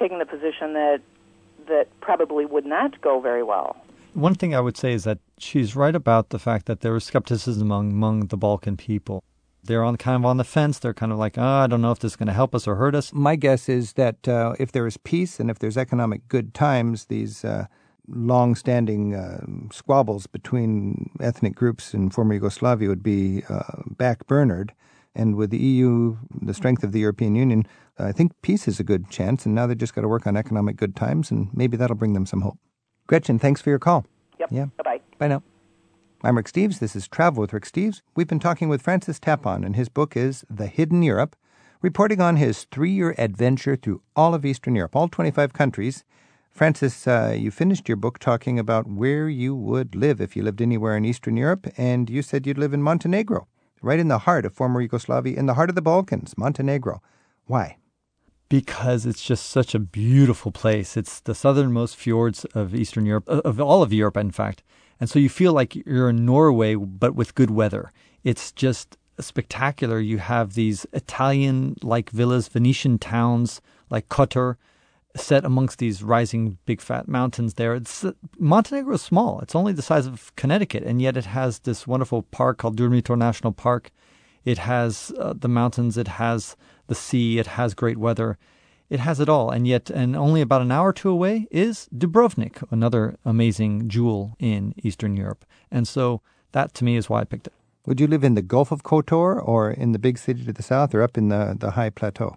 taking 0.00 0.20
the 0.20 0.24
position 0.24 0.72
that 0.72 1.02
that 1.68 1.88
probably 2.00 2.46
would 2.46 2.64
not 2.64 2.98
go 3.02 3.20
very 3.20 3.42
well. 3.42 3.76
One 4.14 4.34
thing 4.34 4.54
I 4.54 4.60
would 4.60 4.78
say 4.78 4.94
is 4.94 5.04
that 5.04 5.18
she's 5.36 5.76
right 5.76 5.94
about 5.94 6.30
the 6.30 6.38
fact 6.38 6.64
that 6.64 6.80
there 6.80 6.94
was 6.94 7.04
skepticism 7.04 7.70
among, 7.70 7.90
among 7.90 8.28
the 8.28 8.38
Balkan 8.38 8.78
people. 8.78 9.22
They're 9.64 9.84
on 9.84 9.96
kind 9.96 10.16
of 10.16 10.24
on 10.24 10.38
the 10.38 10.44
fence. 10.44 10.78
They're 10.78 10.94
kind 10.94 11.12
of 11.12 11.18
like, 11.18 11.38
oh, 11.38 11.42
I 11.42 11.66
don't 11.66 11.80
know 11.82 11.92
if 11.92 12.00
this 12.00 12.12
is 12.12 12.16
going 12.16 12.26
to 12.26 12.32
help 12.32 12.54
us 12.54 12.66
or 12.66 12.74
hurt 12.74 12.94
us. 12.94 13.12
My 13.12 13.36
guess 13.36 13.68
is 13.68 13.92
that 13.94 14.26
uh, 14.26 14.54
if 14.58 14.72
there 14.72 14.86
is 14.86 14.96
peace 14.96 15.38
and 15.38 15.50
if 15.50 15.60
there's 15.60 15.76
economic 15.76 16.26
good 16.28 16.52
times, 16.52 17.06
these 17.06 17.44
uh, 17.44 17.66
long-standing 18.08 19.14
uh, 19.14 19.44
squabbles 19.70 20.26
between 20.26 21.10
ethnic 21.20 21.54
groups 21.54 21.94
in 21.94 22.10
former 22.10 22.34
Yugoslavia 22.34 22.88
would 22.88 23.02
be 23.02 23.44
uh, 23.48 23.82
backburnered. 23.94 24.70
And 25.14 25.36
with 25.36 25.50
the 25.50 25.58
EU, 25.58 26.16
the 26.40 26.54
strength 26.54 26.82
of 26.82 26.92
the 26.92 27.00
European 27.00 27.34
Union, 27.36 27.66
I 27.98 28.12
think 28.12 28.32
peace 28.42 28.66
is 28.66 28.80
a 28.80 28.84
good 28.84 29.10
chance. 29.10 29.44
And 29.46 29.54
now 29.54 29.66
they've 29.66 29.78
just 29.78 29.94
got 29.94 30.00
to 30.00 30.08
work 30.08 30.26
on 30.26 30.36
economic 30.36 30.76
good 30.76 30.96
times, 30.96 31.30
and 31.30 31.50
maybe 31.52 31.76
that'll 31.76 31.96
bring 31.96 32.14
them 32.14 32.26
some 32.26 32.40
hope. 32.40 32.58
Gretchen, 33.06 33.38
thanks 33.38 33.60
for 33.60 33.70
your 33.70 33.78
call. 33.78 34.06
Yep. 34.40 34.48
Yeah. 34.50 34.66
Bye 34.76 34.82
bye. 34.84 35.00
Bye 35.18 35.28
now. 35.28 35.42
I'm 36.24 36.36
Rick 36.36 36.46
Steves. 36.46 36.78
This 36.78 36.94
is 36.94 37.08
Travel 37.08 37.40
with 37.40 37.52
Rick 37.52 37.64
Steves. 37.64 38.00
We've 38.14 38.28
been 38.28 38.38
talking 38.38 38.68
with 38.68 38.80
Francis 38.80 39.18
Tapon, 39.18 39.66
and 39.66 39.74
his 39.74 39.88
book 39.88 40.16
is 40.16 40.44
The 40.48 40.68
Hidden 40.68 41.02
Europe, 41.02 41.34
reporting 41.80 42.20
on 42.20 42.36
his 42.36 42.62
three 42.70 42.92
year 42.92 43.12
adventure 43.18 43.74
through 43.74 44.02
all 44.14 44.32
of 44.32 44.44
Eastern 44.44 44.76
Europe, 44.76 44.94
all 44.94 45.08
25 45.08 45.52
countries. 45.52 46.04
Francis, 46.52 47.08
uh, 47.08 47.34
you 47.36 47.50
finished 47.50 47.88
your 47.88 47.96
book 47.96 48.20
talking 48.20 48.56
about 48.56 48.86
where 48.86 49.28
you 49.28 49.56
would 49.56 49.96
live 49.96 50.20
if 50.20 50.36
you 50.36 50.44
lived 50.44 50.62
anywhere 50.62 50.96
in 50.96 51.04
Eastern 51.04 51.36
Europe, 51.36 51.66
and 51.76 52.08
you 52.08 52.22
said 52.22 52.46
you'd 52.46 52.56
live 52.56 52.72
in 52.72 52.84
Montenegro 52.84 53.48
right 53.82 53.98
in 53.98 54.06
the 54.06 54.18
heart 54.18 54.46
of 54.46 54.54
former 54.54 54.80
Yugoslavia, 54.80 55.36
in 55.36 55.46
the 55.46 55.54
heart 55.54 55.70
of 55.70 55.74
the 55.74 55.82
Balkans, 55.82 56.38
Montenegro. 56.38 57.02
Why? 57.46 57.78
because 58.52 59.06
it's 59.06 59.24
just 59.24 59.48
such 59.48 59.74
a 59.74 59.78
beautiful 59.78 60.52
place. 60.52 60.94
It's 60.94 61.20
the 61.20 61.34
southernmost 61.34 61.96
fjords 61.96 62.44
of 62.54 62.74
Eastern 62.74 63.06
Europe, 63.06 63.26
of 63.26 63.58
all 63.58 63.82
of 63.82 63.94
Europe, 63.94 64.18
in 64.18 64.30
fact. 64.30 64.62
And 65.00 65.10
so 65.10 65.18
you 65.18 65.28
feel 65.28 65.52
like 65.52 65.74
you're 65.74 66.10
in 66.10 66.24
Norway, 66.24 66.74
but 66.74 67.14
with 67.14 67.34
good 67.34 67.50
weather. 67.50 67.92
It's 68.24 68.52
just 68.52 68.96
spectacular. 69.18 69.98
You 69.98 70.18
have 70.18 70.54
these 70.54 70.86
Italian 70.92 71.76
like 71.82 72.10
villas, 72.10 72.48
Venetian 72.48 72.98
towns 72.98 73.60
like 73.90 74.08
Kotor, 74.08 74.56
set 75.14 75.44
amongst 75.44 75.78
these 75.78 76.02
rising 76.02 76.58
big 76.64 76.80
fat 76.80 77.08
mountains 77.08 77.54
there. 77.54 77.74
It's 77.74 78.04
Montenegro 78.38 78.94
is 78.94 79.02
small. 79.02 79.40
It's 79.40 79.54
only 79.54 79.72
the 79.72 79.82
size 79.82 80.06
of 80.06 80.34
Connecticut, 80.36 80.82
and 80.84 81.02
yet 81.02 81.16
it 81.16 81.26
has 81.26 81.60
this 81.60 81.86
wonderful 81.86 82.22
park 82.22 82.58
called 82.58 82.78
Durmitor 82.78 83.16
National 83.18 83.52
Park. 83.52 83.90
It 84.44 84.58
has 84.58 85.12
uh, 85.18 85.34
the 85.36 85.48
mountains, 85.48 85.96
it 85.96 86.08
has 86.08 86.56
the 86.86 86.94
sea, 86.94 87.38
it 87.38 87.46
has 87.46 87.74
great 87.74 87.98
weather. 87.98 88.38
It 88.92 89.00
has 89.00 89.20
it 89.20 89.28
all, 89.30 89.48
and 89.48 89.66
yet, 89.66 89.88
and 89.88 90.14
only 90.14 90.42
about 90.42 90.60
an 90.60 90.70
hour 90.70 90.90
or 90.90 90.92
two 90.92 91.08
away 91.08 91.46
is 91.50 91.88
Dubrovnik, 91.96 92.62
another 92.70 93.16
amazing 93.24 93.88
jewel 93.88 94.36
in 94.38 94.74
Eastern 94.82 95.16
Europe. 95.16 95.46
And 95.70 95.88
so 95.88 96.20
that 96.52 96.74
to 96.74 96.84
me 96.84 96.96
is 96.96 97.08
why 97.08 97.22
I 97.22 97.24
picked 97.24 97.46
it. 97.46 97.54
Would 97.86 98.00
you 98.00 98.06
live 98.06 98.22
in 98.22 98.34
the 98.34 98.42
Gulf 98.42 98.70
of 98.70 98.82
Kotor 98.82 99.40
or 99.42 99.70
in 99.70 99.92
the 99.92 99.98
big 99.98 100.18
city 100.18 100.44
to 100.44 100.52
the 100.52 100.62
south 100.62 100.94
or 100.94 101.02
up 101.02 101.16
in 101.16 101.30
the, 101.30 101.56
the 101.58 101.70
high 101.70 101.88
plateau? 101.88 102.36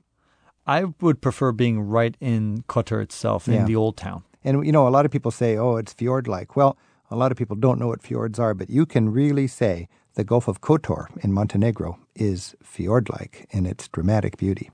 I 0.65 0.85
would 1.01 1.19
prefer 1.19 1.51
being 1.51 1.81
right 1.81 2.15
in 2.21 2.63
Kotor 2.69 3.01
itself, 3.01 3.49
in 3.49 3.65
the 3.65 3.75
old 3.75 3.97
town. 3.97 4.23
And, 4.41 4.65
you 4.65 4.71
know, 4.71 4.87
a 4.87 4.95
lot 4.95 5.05
of 5.05 5.11
people 5.11 5.31
say, 5.31 5.57
oh, 5.57 5.75
it's 5.75 5.91
fjord 5.91 6.25
like. 6.25 6.55
Well, 6.55 6.77
a 7.11 7.17
lot 7.17 7.33
of 7.33 7.37
people 7.37 7.57
don't 7.57 7.81
know 7.81 7.87
what 7.87 8.01
fjords 8.01 8.39
are, 8.39 8.53
but 8.53 8.69
you 8.69 8.85
can 8.85 9.11
really 9.11 9.47
say 9.47 9.89
the 10.13 10.23
Gulf 10.23 10.47
of 10.47 10.61
Kotor 10.61 11.07
in 11.21 11.33
Montenegro 11.33 11.99
is 12.15 12.55
fjord 12.63 13.09
like 13.09 13.45
in 13.49 13.65
its 13.65 13.89
dramatic 13.89 14.37
beauty. 14.37 14.71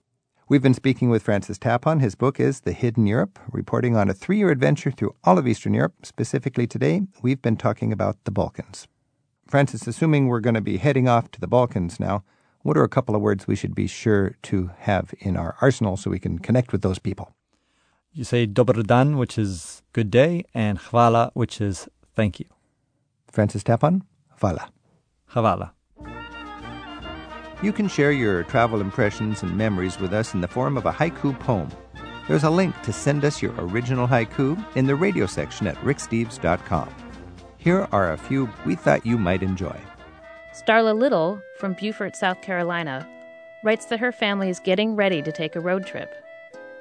We've 0.52 0.62
been 0.62 0.74
speaking 0.74 1.10
with 1.10 1.24
Francis 1.24 1.58
Tapon. 1.58 2.02
His 2.02 2.14
book 2.14 2.38
is 2.38 2.60
The 2.60 2.74
Hidden 2.74 3.08
Europe, 3.08 3.40
reporting 3.54 3.96
on 3.96 4.10
a 4.10 4.14
three 4.14 4.38
year 4.38 4.52
adventure 4.52 4.92
through 4.92 5.16
all 5.24 5.38
of 5.38 5.48
Eastern 5.48 5.74
Europe. 5.74 5.94
Specifically 6.04 6.68
today, 6.68 7.04
we've 7.22 7.42
been 7.42 7.56
talking 7.56 7.94
about 7.94 8.18
the 8.26 8.32
Balkans. 8.32 8.86
Francis, 9.48 9.88
assuming 9.88 10.28
we're 10.28 10.42
going 10.42 10.56
to 10.56 10.60
be 10.60 10.76
heading 10.76 11.08
off 11.08 11.32
to 11.32 11.40
the 11.40 11.48
Balkans 11.48 12.02
now, 12.02 12.26
what 12.64 12.76
are 12.76 12.84
a 12.84 12.90
couple 12.90 13.16
of 13.16 13.22
words 13.22 13.48
we 13.48 13.56
should 13.56 13.74
be 13.74 13.88
sure 13.88 14.36
to 14.42 14.72
have 14.80 15.14
in 15.20 15.38
our 15.38 15.56
arsenal 15.62 15.96
so 15.96 16.12
we 16.12 16.20
can 16.20 16.38
connect 16.38 16.74
with 16.74 16.82
those 16.82 17.00
people? 17.00 17.32
You 18.12 18.26
say 18.26 18.46
dobar 18.46 18.84
dan, 18.84 19.16
which 19.16 19.38
is 19.38 19.84
good 19.94 20.12
day, 20.12 20.44
and 20.54 20.78
hvala, 20.78 21.32
which 21.34 21.62
is 21.62 21.88
thank 22.14 22.42
you. 22.42 22.48
Francis 23.32 23.64
Tapon, 23.64 24.02
hvala. 24.42 24.68
Hvala. 25.34 25.72
You 27.62 27.72
can 27.72 27.88
share 27.88 28.12
your 28.12 28.44
travel 28.44 28.82
impressions 28.82 29.44
and 29.44 29.56
memories 29.56 30.00
with 30.00 30.14
us 30.14 30.34
in 30.34 30.42
the 30.42 30.48
form 30.48 30.78
of 30.78 30.88
a 30.88 30.92
haiku 30.92 31.40
poem. 31.40 31.70
There's 32.28 32.44
a 32.44 32.50
link 32.50 32.80
to 32.82 32.94
send 32.94 33.24
us 33.24 33.42
your 33.42 33.54
original 33.58 34.08
haiku 34.08 34.64
in 34.76 34.88
the 34.88 34.96
radio 34.96 35.28
section 35.28 35.68
at 35.68 35.76
ricksteves.com. 35.78 36.90
Here 37.58 37.88
are 37.92 38.14
a 38.14 38.18
few 38.18 38.50
we 38.66 38.74
thought 38.74 39.06
you 39.06 39.18
might 39.20 39.44
enjoy. 39.44 39.80
Starla 40.54 40.98
Little 40.98 41.40
from 41.60 41.74
Beaufort, 41.74 42.16
South 42.16 42.42
Carolina, 42.42 43.08
writes 43.64 43.86
that 43.86 44.00
her 44.00 44.12
family 44.12 44.50
is 44.50 44.60
getting 44.60 44.96
ready 44.96 45.22
to 45.22 45.32
take 45.32 45.56
a 45.56 45.60
road 45.60 45.86
trip. 45.86 46.12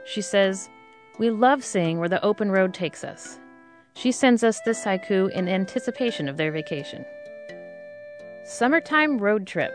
She 0.05 0.23
says, 0.23 0.71
We 1.19 1.29
love 1.31 1.63
seeing 1.63 1.99
where 1.99 2.09
the 2.09 2.25
open 2.25 2.51
road 2.51 2.73
takes 2.73 3.05
us. 3.05 3.39
She 3.95 4.13
sends 4.13 4.43
us 4.43 4.61
this 4.65 4.83
haiku 4.83 5.31
in 5.33 5.47
anticipation 5.47 6.27
of 6.29 6.39
their 6.39 6.51
vacation. 6.51 7.05
Summertime 8.45 9.19
road 9.19 9.47
trip. 9.47 9.73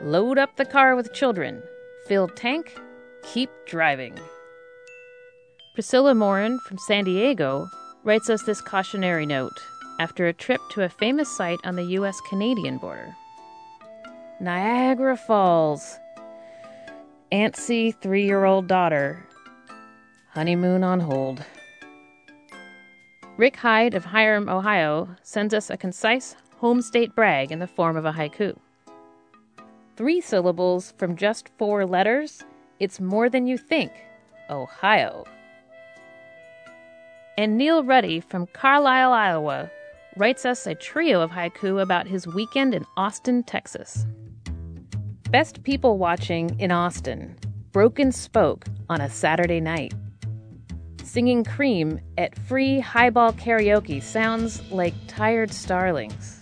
Load 0.00 0.38
up 0.38 0.56
the 0.56 0.64
car 0.64 0.96
with 0.96 1.12
children. 1.12 1.62
Fill 2.08 2.28
tank. 2.28 2.74
Keep 3.22 3.50
driving. 3.66 4.18
Priscilla 5.74 6.14
Morin 6.14 6.58
from 6.66 6.78
San 6.78 7.04
Diego 7.04 7.68
writes 8.02 8.28
us 8.28 8.42
this 8.42 8.60
cautionary 8.60 9.26
note 9.26 9.58
after 10.00 10.26
a 10.26 10.32
trip 10.32 10.60
to 10.70 10.82
a 10.82 10.88
famous 10.88 11.34
site 11.36 11.60
on 11.64 11.76
the 11.76 11.84
U.S. 11.84 12.20
Canadian 12.28 12.78
border. 12.78 13.14
Niagara 14.40 15.16
Falls. 15.16 15.98
Antsy 17.30 17.94
three 18.00 18.26
year 18.26 18.44
old 18.44 18.66
daughter. 18.66 19.24
Honeymoon 20.30 20.82
on 20.82 20.98
hold. 20.98 21.44
Rick 23.36 23.56
Hyde 23.56 23.94
of 23.94 24.04
Hiram, 24.04 24.48
Ohio, 24.48 25.08
sends 25.22 25.54
us 25.54 25.70
a 25.70 25.76
concise 25.76 26.36
home 26.58 26.82
state 26.82 27.14
brag 27.14 27.52
in 27.52 27.60
the 27.60 27.66
form 27.66 27.96
of 27.96 28.04
a 28.04 28.12
haiku. 28.12 28.56
Three 29.94 30.22
syllables 30.22 30.94
from 30.96 31.16
just 31.16 31.50
four 31.58 31.84
letters, 31.84 32.42
it's 32.80 32.98
more 32.98 33.28
than 33.28 33.46
you 33.46 33.58
think. 33.58 33.92
Ohio. 34.48 35.24
And 37.36 37.58
Neil 37.58 37.84
Ruddy 37.84 38.20
from 38.20 38.46
Carlisle, 38.46 39.12
Iowa, 39.12 39.70
writes 40.16 40.46
us 40.46 40.66
a 40.66 40.74
trio 40.74 41.20
of 41.20 41.30
haiku 41.30 41.82
about 41.82 42.06
his 42.06 42.26
weekend 42.26 42.74
in 42.74 42.86
Austin, 42.96 43.42
Texas. 43.42 44.06
Best 45.30 45.62
people 45.62 45.98
watching 45.98 46.58
in 46.58 46.72
Austin. 46.72 47.36
Broken 47.72 48.12
spoke 48.12 48.64
on 48.88 49.02
a 49.02 49.10
Saturday 49.10 49.60
night. 49.60 49.92
Singing 51.02 51.44
cream 51.44 52.00
at 52.16 52.38
free 52.38 52.80
highball 52.80 53.32
karaoke 53.34 54.02
sounds 54.02 54.62
like 54.70 54.94
tired 55.06 55.52
starlings. 55.52 56.40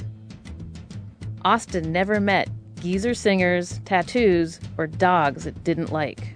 Austin 1.44 1.90
never 1.90 2.20
met 2.20 2.48
geezer 2.80 3.14
singers, 3.14 3.80
tattoos, 3.84 4.60
or 4.78 4.86
dogs 4.86 5.46
it 5.46 5.62
didn't 5.64 5.92
like. 5.92 6.34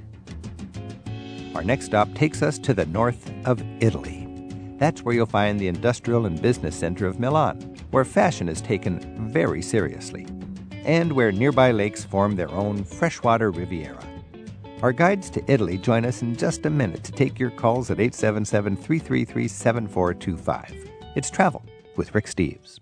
Our 1.55 1.65
next 1.65 1.87
stop 1.87 2.13
takes 2.15 2.43
us 2.43 2.59
to 2.61 2.75
the 2.75 2.87
north 2.87 3.33
of 3.45 3.63
Italy. 3.81 4.29
That's 4.79 5.03
where 5.03 5.15
you'll 5.15 5.27
find 5.27 5.59
the 5.59 5.69
industrial 5.69 6.27
and 6.27 6.41
business 6.41 6.77
center 6.77 7.07
of 7.07 7.21
Milan, 7.21 7.61
where 7.91 8.05
fashion 8.05 8.49
is 8.49 8.61
taken 8.61 9.31
very 9.31 9.63
seriously, 9.63 10.27
and 10.85 11.13
where 11.13 11.33
nearby 11.33 11.71
lakes 11.71 12.05
form 12.05 12.37
their 12.37 12.51
own 12.51 12.85
freshwater 12.85 13.51
riviera. 13.51 14.05
Our 14.83 14.93
guides 14.93 15.31
to 15.31 15.51
Italy 15.51 15.79
join 15.79 16.05
us 16.05 16.21
in 16.21 16.37
just 16.37 16.67
a 16.67 16.71
minute 16.71 17.05
to 17.05 17.13
take 17.13 17.39
your 17.39 17.51
calls 17.51 17.91
at 17.91 18.01
877 18.01 18.77
333 18.77 19.49
7425. 19.49 20.91
It's 21.15 21.31
Travel 21.31 21.65
with 21.97 22.15
Rick 22.15 22.27
Steves. 22.27 22.81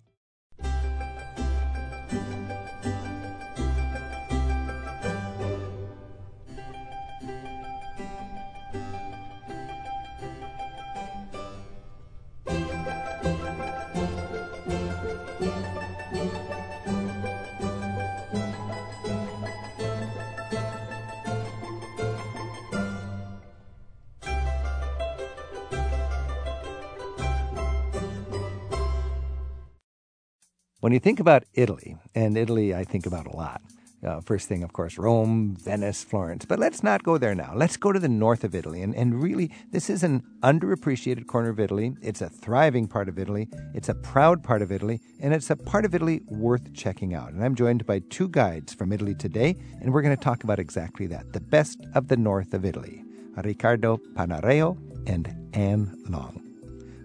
When 30.83 30.92
you 30.92 30.99
think 30.99 31.21
about 31.21 31.45
Italy, 31.55 31.97
and 32.12 32.37
Italy 32.37 32.75
I 32.75 32.83
think 32.83 33.07
about 33.07 33.29
a 33.29 33.37
lot, 33.37 33.62
uh, 34.05 34.21
first 34.21 34.49
thing, 34.49 34.64
of 34.64 34.73
course, 34.73 34.99
Rome, 34.99 35.55
Venice, 35.55 36.03
Florence. 36.03 36.45
But 36.45 36.59
let's 36.59 36.83
not 36.83 37.05
go 37.05 37.18
there 37.18 37.37
now. 37.37 37.53
Let's 37.55 37.77
go 37.77 37.92
to 37.92 38.01
the 38.01 38.09
north 38.09 38.42
of 38.42 38.53
Italy. 38.53 38.83
And, 38.83 38.92
and 38.97 39.23
really, 39.23 39.53
this 39.71 39.88
is 39.88 40.03
an 40.03 40.25
underappreciated 40.42 41.29
corner 41.29 41.51
of 41.51 41.61
Italy. 41.61 41.95
It's 42.03 42.21
a 42.21 42.29
thriving 42.29 42.88
part 42.88 43.09
of 43.09 43.16
Italy. 43.16 43.49
It's 43.75 43.90
a 43.90 43.95
proud 43.95 44.42
part 44.42 44.61
of 44.61 44.73
Italy. 44.73 45.01
And 45.21 45.33
it's 45.33 45.51
a 45.51 45.57
part 45.57 45.85
of 45.85 45.95
Italy 45.95 46.23
worth 46.27 46.75
checking 46.75 47.14
out. 47.14 47.33
And 47.33 47.45
I'm 47.45 47.55
joined 47.55 47.87
by 47.87 48.01
two 48.11 48.29
guides 48.29 48.75
from 48.75 48.90
Italy 48.92 49.14
today. 49.14 49.57
And 49.81 49.92
we're 49.92 50.03
going 50.03 50.16
to 50.16 50.25
talk 50.25 50.42
about 50.42 50.59
exactly 50.59 51.07
that 51.07 51.33
the 51.33 51.40
best 51.40 51.79
of 51.95 52.09
the 52.09 52.16
north 52.16 52.55
of 52.55 52.64
Italy 52.64 53.05
Riccardo 53.37 53.99
Panareo 54.14 54.77
and 55.09 55.33
Anne 55.53 55.97
Long. 56.09 56.42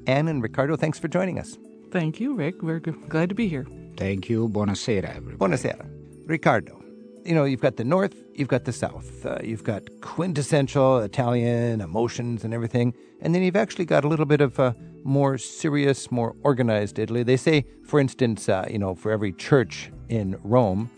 Anne 0.07 0.29
and 0.29 0.41
Riccardo, 0.41 0.77
thanks 0.77 0.97
for 0.97 1.07
joining 1.07 1.37
us. 1.37 1.59
Thank 1.91 2.19
you, 2.19 2.33
Rick. 2.35 2.61
We're 2.61 2.79
g- 2.79 2.91
glad 3.07 3.29
to 3.29 3.35
be 3.35 3.47
here. 3.47 3.65
Thank 3.95 4.29
you. 4.29 4.49
Buonasera, 4.49 5.15
everybody. 5.15 5.37
Buonasera. 5.53 5.87
Riccardo, 6.25 6.83
you 7.23 7.33
know, 7.33 7.45
you've 7.45 7.61
got 7.61 7.77
the 7.77 7.83
North, 7.83 8.15
you've 8.35 8.49
got 8.49 8.65
the 8.65 8.73
South. 8.73 9.25
Uh, 9.25 9.37
you've 9.43 9.63
got 9.63 9.83
quintessential 10.01 10.99
Italian 10.99 11.81
emotions 11.81 12.43
and 12.43 12.53
everything. 12.53 12.93
And 13.21 13.33
then 13.33 13.41
you've 13.43 13.55
actually 13.55 13.85
got 13.85 14.03
a 14.03 14.07
little 14.07 14.25
bit 14.25 14.41
of 14.41 14.59
a 14.59 14.75
more 15.03 15.37
serious, 15.37 16.11
more 16.11 16.35
organized 16.43 16.99
Italy. 16.99 17.23
They 17.23 17.37
say, 17.37 17.65
for 17.85 17.99
instance, 17.99 18.49
uh, 18.49 18.67
you 18.69 18.77
know, 18.77 18.93
for 18.93 19.11
every 19.11 19.31
church 19.33 19.89
in 20.09 20.37
Rome, 20.43 20.89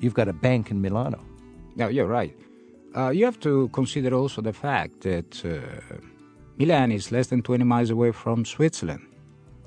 you've 0.00 0.14
got 0.14 0.28
a 0.28 0.32
bank 0.32 0.70
in 0.70 0.80
Milano. 0.80 1.20
No, 1.76 1.88
you're 1.88 2.06
right. 2.06 2.36
Uh, 2.96 3.10
you 3.10 3.24
have 3.24 3.38
to 3.40 3.68
consider 3.72 4.14
also 4.14 4.40
the 4.40 4.52
fact 4.52 5.00
that 5.02 5.44
uh, 5.44 5.96
Milan 6.56 6.92
is 6.92 7.12
less 7.12 7.26
than 7.28 7.42
20 7.42 7.64
miles 7.64 7.90
away 7.90 8.12
from 8.12 8.44
Switzerland. 8.44 9.04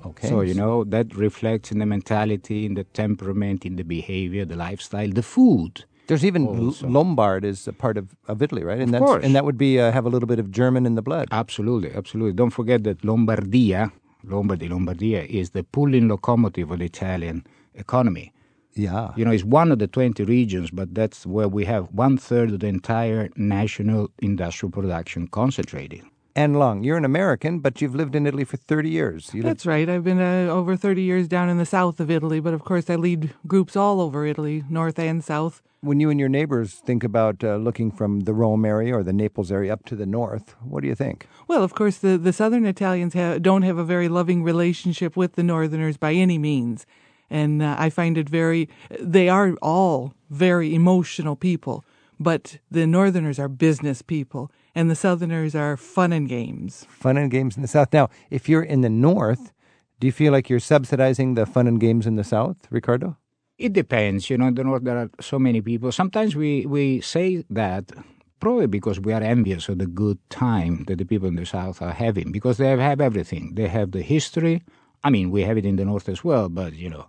Okay. 0.04 0.28
So, 0.28 0.40
you 0.40 0.54
know, 0.54 0.84
that 0.84 1.14
reflects 1.16 1.70
in 1.72 1.78
the 1.78 1.86
mentality, 1.86 2.66
in 2.66 2.74
the 2.74 2.84
temperament, 2.84 3.64
in 3.64 3.76
the 3.76 3.84
behavior, 3.84 4.44
the 4.44 4.56
lifestyle, 4.56 5.08
the 5.08 5.22
food. 5.22 5.84
There's 6.08 6.24
even 6.24 6.46
Also. 6.46 6.88
Lombard 6.88 7.44
is 7.44 7.68
a 7.68 7.72
part 7.72 7.96
of, 7.96 8.14
of 8.26 8.42
Italy, 8.42 8.64
right? 8.64 8.78
And 8.80 8.88
Of 8.88 8.92
that's 8.92 9.04
course. 9.04 9.24
and 9.24 9.34
that 9.36 9.44
would 9.44 9.56
be 9.56 9.78
uh, 9.80 9.92
have 9.92 10.04
a 10.04 10.08
little 10.08 10.26
bit 10.26 10.38
of 10.40 10.50
German 10.50 10.84
in 10.86 10.94
the 10.96 11.02
blood. 11.02 11.28
Absolutely, 11.30 11.92
absolutely. 11.94 12.32
Don't 12.34 12.50
forget 12.50 12.82
that 12.84 12.98
Lombardia, 13.02 13.92
Lombardy, 14.24 14.68
Lombardia 14.68 15.24
is 15.26 15.50
the 15.50 15.62
pulling 15.62 16.08
locomotive 16.08 16.70
of 16.72 16.78
the 16.80 16.84
Italian 16.86 17.44
economy. 17.74 18.32
yeah. 18.74 19.10
You 19.16 19.24
know, 19.24 19.30
it's 19.30 19.44
one 19.44 19.70
of 19.72 19.78
the 19.78 19.86
20 19.86 20.24
regions, 20.24 20.70
but 20.70 20.94
that's 20.94 21.24
where 21.26 21.48
we 21.48 21.64
have 21.66 21.84
one 21.92 22.18
third 22.18 22.50
of 22.52 22.60
the 22.60 22.66
entire 22.66 23.28
national 23.36 24.08
industrial 24.20 24.70
production 24.72 25.28
concentrated. 25.28 26.02
Anne 26.34 26.54
Long, 26.54 26.82
you're 26.82 26.96
an 26.96 27.04
American, 27.04 27.58
but 27.58 27.80
you've 27.82 27.94
lived 27.94 28.14
in 28.14 28.26
Italy 28.26 28.44
for 28.44 28.56
30 28.56 28.88
years. 28.88 29.34
You 29.34 29.42
That's 29.42 29.66
right. 29.66 29.88
I've 29.88 30.04
been 30.04 30.20
uh, 30.20 30.50
over 30.50 30.76
30 30.76 31.02
years 31.02 31.28
down 31.28 31.50
in 31.50 31.58
the 31.58 31.66
south 31.66 32.00
of 32.00 32.10
Italy, 32.10 32.40
but 32.40 32.54
of 32.54 32.64
course 32.64 32.88
I 32.88 32.96
lead 32.96 33.34
groups 33.46 33.76
all 33.76 34.00
over 34.00 34.24
Italy, 34.24 34.64
north 34.70 34.98
and 34.98 35.22
south. 35.22 35.60
when 35.82 36.00
you 36.00 36.10
and 36.10 36.18
your 36.20 36.28
neighbors 36.28 36.74
think 36.74 37.02
about 37.04 37.42
uh, 37.44 37.56
looking 37.56 37.90
from 37.90 38.20
the 38.20 38.32
Rome 38.32 38.64
area 38.64 38.94
or 38.96 39.02
the 39.02 39.12
Naples 39.12 39.50
area 39.52 39.72
up 39.72 39.84
to 39.86 39.96
the 39.96 40.06
north, 40.06 40.54
what 40.62 40.80
do 40.82 40.88
you 40.88 40.94
think? 40.94 41.26
Well, 41.48 41.62
of 41.64 41.74
course, 41.74 41.98
the, 41.98 42.16
the 42.16 42.32
southern 42.32 42.64
Italians 42.64 43.14
ha- 43.14 43.38
don't 43.38 43.62
have 43.62 43.78
a 43.78 43.84
very 43.84 44.08
loving 44.08 44.42
relationship 44.42 45.16
with 45.16 45.34
the 45.34 45.42
northerners 45.42 45.96
by 45.98 46.12
any 46.14 46.38
means. 46.38 46.86
And 47.28 47.62
uh, 47.62 47.76
I 47.78 47.90
find 47.90 48.16
it 48.16 48.28
very, 48.28 48.68
they 49.00 49.28
are 49.28 49.54
all 49.60 50.14
very 50.30 50.74
emotional 50.74 51.34
people, 51.36 51.84
but 52.20 52.58
the 52.70 52.86
northerners 52.86 53.38
are 53.38 53.48
business 53.48 54.02
people, 54.02 54.50
and 54.74 54.90
the 54.90 54.94
southerners 54.94 55.54
are 55.54 55.76
fun 55.76 56.12
and 56.12 56.28
games. 56.28 56.86
Fun 56.88 57.16
and 57.16 57.30
games 57.30 57.56
in 57.56 57.62
the 57.62 57.68
south. 57.68 57.92
Now, 57.92 58.08
if 58.30 58.48
you're 58.48 58.62
in 58.62 58.80
the 58.80 58.90
north, 58.90 59.52
do 60.00 60.06
you 60.06 60.12
feel 60.12 60.32
like 60.32 60.48
you're 60.48 60.60
subsidizing 60.60 61.34
the 61.34 61.46
fun 61.46 61.66
and 61.66 61.80
games 61.80 62.06
in 62.06 62.16
the 62.16 62.24
south, 62.24 62.56
Riccardo? 62.70 63.16
It 63.58 63.72
depends. 63.72 64.30
You 64.30 64.38
know, 64.38 64.46
in 64.46 64.54
the 64.54 64.64
north 64.64 64.84
there 64.84 64.98
are 64.98 65.10
so 65.20 65.38
many 65.38 65.60
people. 65.60 65.92
Sometimes 65.92 66.34
we, 66.34 66.66
we 66.66 67.00
say 67.00 67.44
that 67.50 67.92
probably 68.40 68.66
because 68.66 68.98
we 68.98 69.12
are 69.12 69.22
envious 69.22 69.68
of 69.68 69.78
the 69.78 69.86
good 69.86 70.18
time 70.28 70.84
that 70.88 70.98
the 70.98 71.04
people 71.04 71.28
in 71.28 71.36
the 71.36 71.46
south 71.46 71.80
are 71.80 71.92
having 71.92 72.32
because 72.32 72.56
they 72.56 72.68
have, 72.68 72.80
have 72.80 73.00
everything. 73.00 73.54
They 73.54 73.68
have 73.68 73.92
the 73.92 74.02
history. 74.02 74.62
I 75.04 75.10
mean, 75.10 75.30
we 75.30 75.42
have 75.42 75.56
it 75.56 75.64
in 75.64 75.76
the 75.76 75.84
north 75.84 76.08
as 76.08 76.24
well, 76.24 76.48
but 76.48 76.72
you 76.72 76.90
know, 76.90 77.06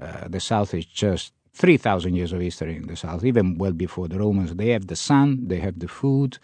uh, 0.00 0.28
the 0.28 0.40
south 0.40 0.72
is 0.72 0.86
just 0.86 1.34
3,000 1.52 2.14
years 2.14 2.32
of 2.32 2.40
history 2.40 2.76
in 2.76 2.86
the 2.86 2.96
south, 2.96 3.24
even 3.24 3.58
well 3.58 3.72
before 3.72 4.08
the 4.08 4.18
Romans. 4.18 4.54
They 4.54 4.70
have 4.70 4.86
the 4.86 4.96
sun, 4.96 5.48
they 5.48 5.58
have 5.58 5.78
the 5.78 5.88
food. 5.88 6.38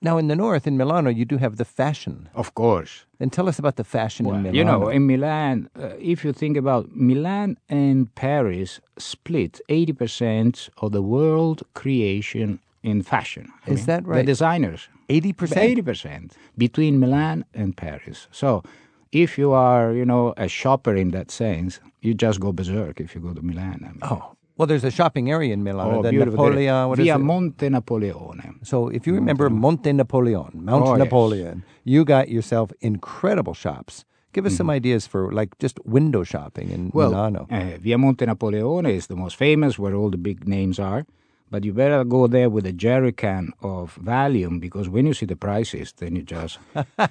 Now, 0.00 0.16
in 0.18 0.28
the 0.28 0.36
north, 0.36 0.66
in 0.66 0.76
Milano, 0.76 1.10
you 1.10 1.24
do 1.24 1.38
have 1.38 1.56
the 1.56 1.64
fashion. 1.64 2.28
Of 2.34 2.54
course. 2.54 3.04
Then 3.18 3.30
tell 3.30 3.48
us 3.48 3.58
about 3.58 3.76
the 3.76 3.84
fashion 3.84 4.26
in 4.26 4.42
Milano. 4.42 4.56
You 4.56 4.64
know, 4.64 4.88
in 4.88 5.06
Milan, 5.06 5.68
uh, 5.76 5.90
if 5.98 6.24
you 6.24 6.32
think 6.32 6.56
about 6.56 6.94
Milan 6.94 7.58
and 7.68 8.14
Paris 8.14 8.80
split 8.96 9.60
80% 9.68 10.68
of 10.78 10.92
the 10.92 11.02
world 11.02 11.62
creation 11.74 12.60
in 12.82 13.02
fashion. 13.02 13.52
I 13.66 13.72
Is 13.72 13.86
that 13.86 14.06
right? 14.06 14.18
The 14.18 14.24
designers. 14.24 14.88
80%? 15.08 15.34
80% 15.82 16.32
between 16.56 17.00
Milan 17.00 17.44
and 17.52 17.76
Paris. 17.76 18.28
So 18.30 18.62
if 19.10 19.38
you 19.38 19.52
are, 19.52 19.92
you 19.92 20.04
know, 20.04 20.34
a 20.36 20.48
shopper 20.48 20.94
in 20.94 21.10
that 21.10 21.30
sense, 21.30 21.80
you 22.02 22.14
just 22.14 22.40
go 22.40 22.52
berserk 22.52 23.00
if 23.00 23.14
you 23.14 23.20
go 23.20 23.32
to 23.34 23.42
Milan. 23.42 23.82
I 23.84 23.88
mean. 23.88 23.98
Oh, 24.02 24.36
well, 24.58 24.66
there's 24.66 24.84
a 24.84 24.90
shopping 24.90 25.30
area 25.30 25.52
in 25.54 25.62
Milano, 25.64 26.00
Oh, 26.00 26.02
the. 26.02 26.12
Napoleon. 26.12 26.88
What 26.88 26.98
is 26.98 27.04
Via? 27.04 27.18
Monte 27.18 27.68
Napoleone. 27.70 28.58
So 28.62 28.88
if 28.88 29.06
you 29.06 29.14
remember 29.14 29.48
Monte 29.48 29.92
Napoleon, 29.92 30.50
Mount 30.54 30.84
Oh, 30.84 30.90
yes. 30.96 30.98
Napoleon, 31.04 31.64
you 31.84 32.04
got 32.04 32.28
yourself 32.28 32.70
incredible 32.80 33.54
shops. 33.54 34.04
Give 34.34 34.44
us 34.44 34.54
some 34.56 34.68
ideas 34.68 35.06
for 35.06 35.32
like 35.32 35.56
just 35.58 35.78
window 35.86 36.22
shopping 36.24 36.70
in 36.70 36.88
Mm-hmm. 36.88 36.98
Well, 36.98 37.10
Milano. 37.10 37.46
uh, 37.50 37.78
Via 37.80 37.96
Monte 37.96 38.26
Napoleone 38.26 38.86
is 38.86 39.06
the 39.06 39.16
most 39.16 39.36
famous, 39.36 39.78
where 39.78 39.94
all 39.94 40.10
the 40.10 40.18
big 40.18 40.46
names 40.46 40.78
are. 40.78 41.06
But 41.50 41.64
you 41.64 41.72
better 41.72 42.04
go 42.04 42.26
there 42.26 42.50
with 42.50 42.66
a 42.66 42.72
jerry 42.72 43.10
can 43.12 43.52
of 43.62 43.98
Valium 44.02 44.60
because 44.60 44.88
when 44.88 45.06
you 45.06 45.14
see 45.14 45.24
the 45.26 45.34
prices, 45.36 45.94
then 45.96 46.14
you 46.16 46.22
just 46.22 46.58
Right, 46.98 47.08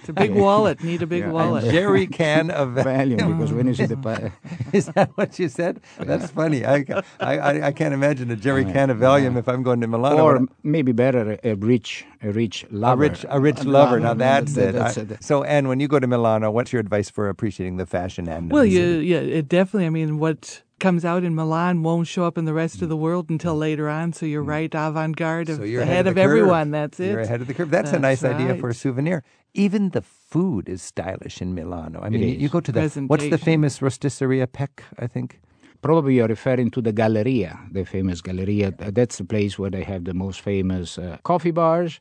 it's 0.00 0.08
a 0.08 0.12
big 0.14 0.32
wallet. 0.34 0.82
Need 0.82 1.02
a 1.02 1.06
big 1.06 1.24
a 1.24 1.30
wallet. 1.30 1.64
jerry 1.70 2.06
can 2.22 2.50
of 2.50 2.70
Valium 2.70 3.36
because 3.36 3.52
when 3.52 3.66
you 3.66 3.74
see 3.74 3.84
the 3.86 3.96
price, 3.98 4.30
Is 4.72 4.86
that 4.94 5.10
what 5.16 5.38
you 5.38 5.48
said? 5.50 5.80
That's 5.98 6.30
funny. 6.30 6.64
I, 6.64 6.84
I, 7.20 7.38
I- 7.38 7.66
I 7.66 7.72
can't 7.72 7.92
imagine 7.94 8.30
a 8.30 8.36
jerry 8.36 8.64
can 8.64 8.88
of 8.90 8.98
Valium 8.98 9.36
if 9.36 9.48
I'm 9.48 9.62
going 9.62 9.80
to 9.82 9.86
Milano. 9.86 10.22
or 10.22 10.46
maybe 10.62 10.92
better 10.92 11.38
a, 11.44 11.50
a 11.50 11.54
rich, 11.56 12.04
a 12.22 12.30
rich 12.30 12.64
a 12.64 12.74
lover, 12.74 13.02
rich, 13.02 13.24
a 13.28 13.38
rich 13.40 13.64
lover. 13.64 14.00
Now 14.00 14.14
that's 14.14 14.54
That- 14.54 14.68
it. 14.70 14.72
that's 14.72 14.98
I- 14.98 15.02
it. 15.02 15.22
so, 15.22 15.42
Anne, 15.44 15.68
when 15.68 15.80
you 15.80 15.88
go 15.88 15.98
to 15.98 16.06
Milano, 16.06 16.50
what's 16.50 16.72
your 16.72 16.80
advice 16.80 17.10
for 17.10 17.28
appreciating 17.28 17.76
the 17.76 17.86
fashion 17.86 18.28
and 18.28 18.50
Well, 18.50 18.62
the 18.62 18.70
you, 18.70 18.84
yeah, 18.98 19.18
it 19.18 19.48
definitely. 19.48 19.86
I 19.86 19.90
mean, 19.90 20.18
what 20.18 20.62
comes 20.78 21.04
out 21.04 21.24
in 21.24 21.34
Milan 21.34 21.82
won't 21.82 22.06
show 22.06 22.24
up 22.24 22.36
in 22.38 22.44
the 22.44 22.52
rest 22.54 22.82
of 22.82 22.88
the 22.88 22.96
world 22.96 23.30
until 23.30 23.56
later 23.56 23.88
on. 23.88 24.12
So 24.12 24.26
you're 24.26 24.42
right, 24.42 24.72
avant-garde, 24.74 25.48
So 25.48 25.62
you're 25.62 25.82
ahead 25.82 26.06
of, 26.06 26.10
of, 26.10 26.14
the 26.16 26.20
curve. 26.22 26.30
everyone. 26.30 26.70
That's 26.70 27.00
it. 27.00 27.10
You're 27.12 27.20
ahead 27.20 27.40
of 27.40 27.46
the 27.46 27.54
curve. 27.54 27.70
That's, 27.70 27.90
a 27.90 27.92
That's 27.98 28.22
nice 28.22 28.24
idea 28.24 28.54
for 28.56 28.68
a 28.68 28.74
souvenir. 28.74 29.22
Even 29.54 29.90
the 29.90 30.02
food 30.02 30.68
is 30.68 30.82
stylish 30.82 31.40
in 31.40 31.54
Milano. 31.54 32.00
I 32.02 32.08
mean, 32.10 32.22
you- 32.22 32.28
you 32.42 32.48
go 32.48 32.60
to 32.60 32.72
the 32.72 32.82
what's 33.06 33.28
the 33.28 33.38
famous 33.38 33.78
rosticceria 33.80 34.50
Peck? 34.50 34.82
I 34.98 35.06
think. 35.06 35.40
Probably 35.82 36.16
you're 36.16 36.26
referring 36.28 36.70
to 36.72 36.80
the 36.82 36.92
Galleria, 36.92 37.58
the 37.70 37.84
famous 37.84 38.20
Galleria. 38.20 38.72
That's 38.72 39.18
the 39.18 39.24
place 39.24 39.58
where 39.58 39.70
they 39.70 39.84
have 39.84 40.04
the 40.04 40.14
most 40.14 40.40
famous 40.40 40.98
uh, 40.98 41.18
coffee 41.22 41.52
bars 41.52 42.00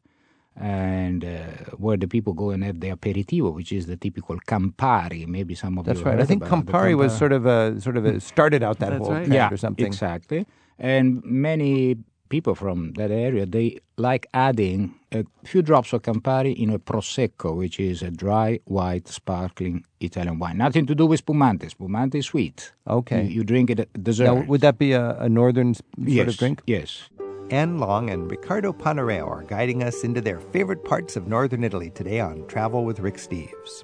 and 0.58 1.26
uh, 1.26 1.76
where 1.78 1.97
the 1.97 2.08
people 2.08 2.34
go 2.34 2.51
and 2.51 2.64
have 2.64 2.80
the 2.80 2.89
aperitivo, 2.89 3.53
which 3.53 3.72
is 3.72 3.88
the 3.88 3.97
typical 3.97 4.38
Campari. 4.47 5.28
Maybe 5.28 5.56
some 5.56 5.78
of 5.78 5.86
That's 5.86 5.99
you 5.99 6.06
right. 6.06 6.20
I 6.20 6.26
think 6.26 6.45
about 6.45 6.66
the 6.66 6.72
Campari 6.72 6.95
was 6.95 7.16
sort 7.18 7.34
of 7.34 7.45
a 7.45 7.80
sort 7.82 7.97
of 7.97 8.06
a, 8.06 8.20
started 8.20 8.64
out 8.64 8.80
that 8.80 8.91
That's 8.91 8.99
whole 8.99 9.12
right. 9.12 9.26
trend 9.26 9.34
yeah, 9.34 9.51
or 9.51 9.58
something. 9.58 9.86
exactly. 9.86 10.45
And 10.80 11.24
many 11.24 11.97
people 12.30 12.56
from 12.56 12.91
that 12.93 13.12
area 13.12 13.45
they 13.45 13.78
like 13.97 14.28
adding 14.34 14.95
a 15.12 15.24
few 15.45 15.62
drops 15.62 15.93
of 15.93 16.01
Campari 16.01 16.56
in 16.56 16.70
a 16.70 16.80
prosecco, 16.80 17.56
which 17.56 17.80
is 17.80 18.01
a 18.01 18.12
dry 18.12 18.60
white 18.66 19.08
sparkling 19.08 19.86
Italian 20.01 20.39
wine. 20.39 20.58
Nothing 20.58 20.86
to 20.88 20.95
do 20.95 21.06
with 21.06 21.20
spumante. 21.20 21.70
Spumante 21.70 22.18
is 22.20 22.26
sweet. 22.26 22.74
Okay. 22.88 23.24
you, 23.24 23.30
you 23.30 23.43
drink 23.43 23.70
it 23.70 23.80
at 23.80 24.03
dessert. 24.03 24.26
Now, 24.26 24.43
would 24.43 24.62
that 24.62 24.78
be 24.78 24.91
a, 24.91 25.18
a 25.20 25.30
northern 25.30 25.74
sort 25.74 25.86
yes, 25.97 26.28
of 26.28 26.38
drink? 26.38 26.62
Yes. 26.68 27.10
Anne 27.52 27.78
Long 27.78 28.10
and 28.10 28.30
Riccardo 28.30 28.74
Panareo 28.74 29.28
are 29.30 29.43
guiding 29.43 29.84
us 29.84 30.04
into 30.04 30.20
their 30.20 30.39
favorite 30.39 30.84
parts 30.84 31.16
of 31.16 31.28
northern 31.28 31.64
Italy 31.64 31.91
today 31.91 32.20
on 32.20 32.48
Travel 32.48 32.86
with 32.86 33.00
Rick 33.00 33.18
Steves. 33.18 33.84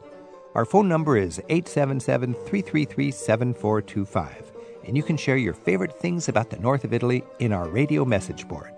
Our 0.55 0.65
phone 0.65 0.89
number 0.89 1.15
is 1.15 1.39
877 1.47 2.33
333 2.33 3.11
7425, 3.11 4.51
and 4.87 4.97
you 4.97 5.03
can 5.03 5.15
share 5.15 5.37
your 5.37 5.53
favorite 5.53 5.99
things 5.99 6.27
about 6.27 6.49
the 6.49 6.57
north 6.57 6.83
of 6.83 6.91
Italy 6.91 7.23
in 7.37 7.53
our 7.53 7.69
radio 7.69 8.03
message 8.03 8.47
board. 8.47 8.73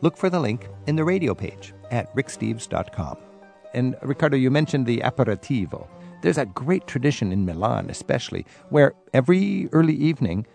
Look 0.00 0.16
for 0.16 0.28
the 0.28 0.40
link 0.40 0.68
in 0.88 0.96
the 0.96 1.04
radio 1.04 1.32
page 1.32 1.72
at 1.92 2.12
ricksteves.com. 2.16 3.18
And 3.74 3.96
Riccardo, 4.02 4.36
you 4.36 4.50
mentioned 4.50 4.86
the 4.86 4.98
aperitivo. 4.98 5.86
There's 6.22 6.38
a 6.38 6.46
great 6.46 6.88
tradition 6.88 7.30
in 7.30 7.46
Milan, 7.46 7.90
especially, 7.90 8.44
where 8.70 8.92
every 9.14 9.68
early 9.70 9.94
evening 9.94 10.48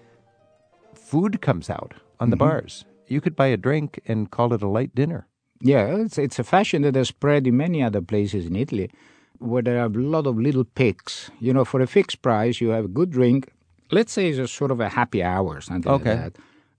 food 0.93 1.41
comes 1.41 1.69
out 1.69 1.93
on 2.19 2.31
the 2.31 2.35
mm-hmm. 2.35 2.49
bars. 2.49 2.85
You 3.11 3.21
could 3.21 3.35
buy 3.35 3.47
a 3.47 3.57
drink 3.57 3.99
and 4.07 4.31
call 4.31 4.53
it 4.53 4.61
a 4.61 4.67
light 4.67 4.95
dinner. 4.95 5.27
Yeah, 5.61 5.85
it's, 6.03 6.17
it's 6.17 6.39
a 6.39 6.43
fashion 6.43 6.81
that 6.83 6.95
has 6.95 7.09
spread 7.09 7.45
in 7.45 7.57
many 7.57 7.83
other 7.83 8.01
places 8.01 8.45
in 8.45 8.55
Italy 8.55 8.89
where 9.39 9.61
there 9.61 9.79
are 9.79 9.85
a 9.85 9.89
lot 10.15 10.25
of 10.27 10.37
little 10.37 10.63
picks. 10.63 11.29
You 11.39 11.53
know, 11.53 11.65
for 11.65 11.81
a 11.81 11.87
fixed 11.87 12.21
price, 12.21 12.61
you 12.61 12.69
have 12.69 12.85
a 12.85 12.93
good 12.99 13.11
drink. 13.11 13.51
Let's 13.91 14.13
say 14.13 14.29
it's 14.29 14.39
a 14.39 14.47
sort 14.47 14.71
of 14.71 14.79
a 14.79 14.89
happy 14.89 15.21
hour, 15.21 15.59
something 15.61 15.91
Okay. 15.91 16.09
like 16.15 16.33
that. 16.33 16.33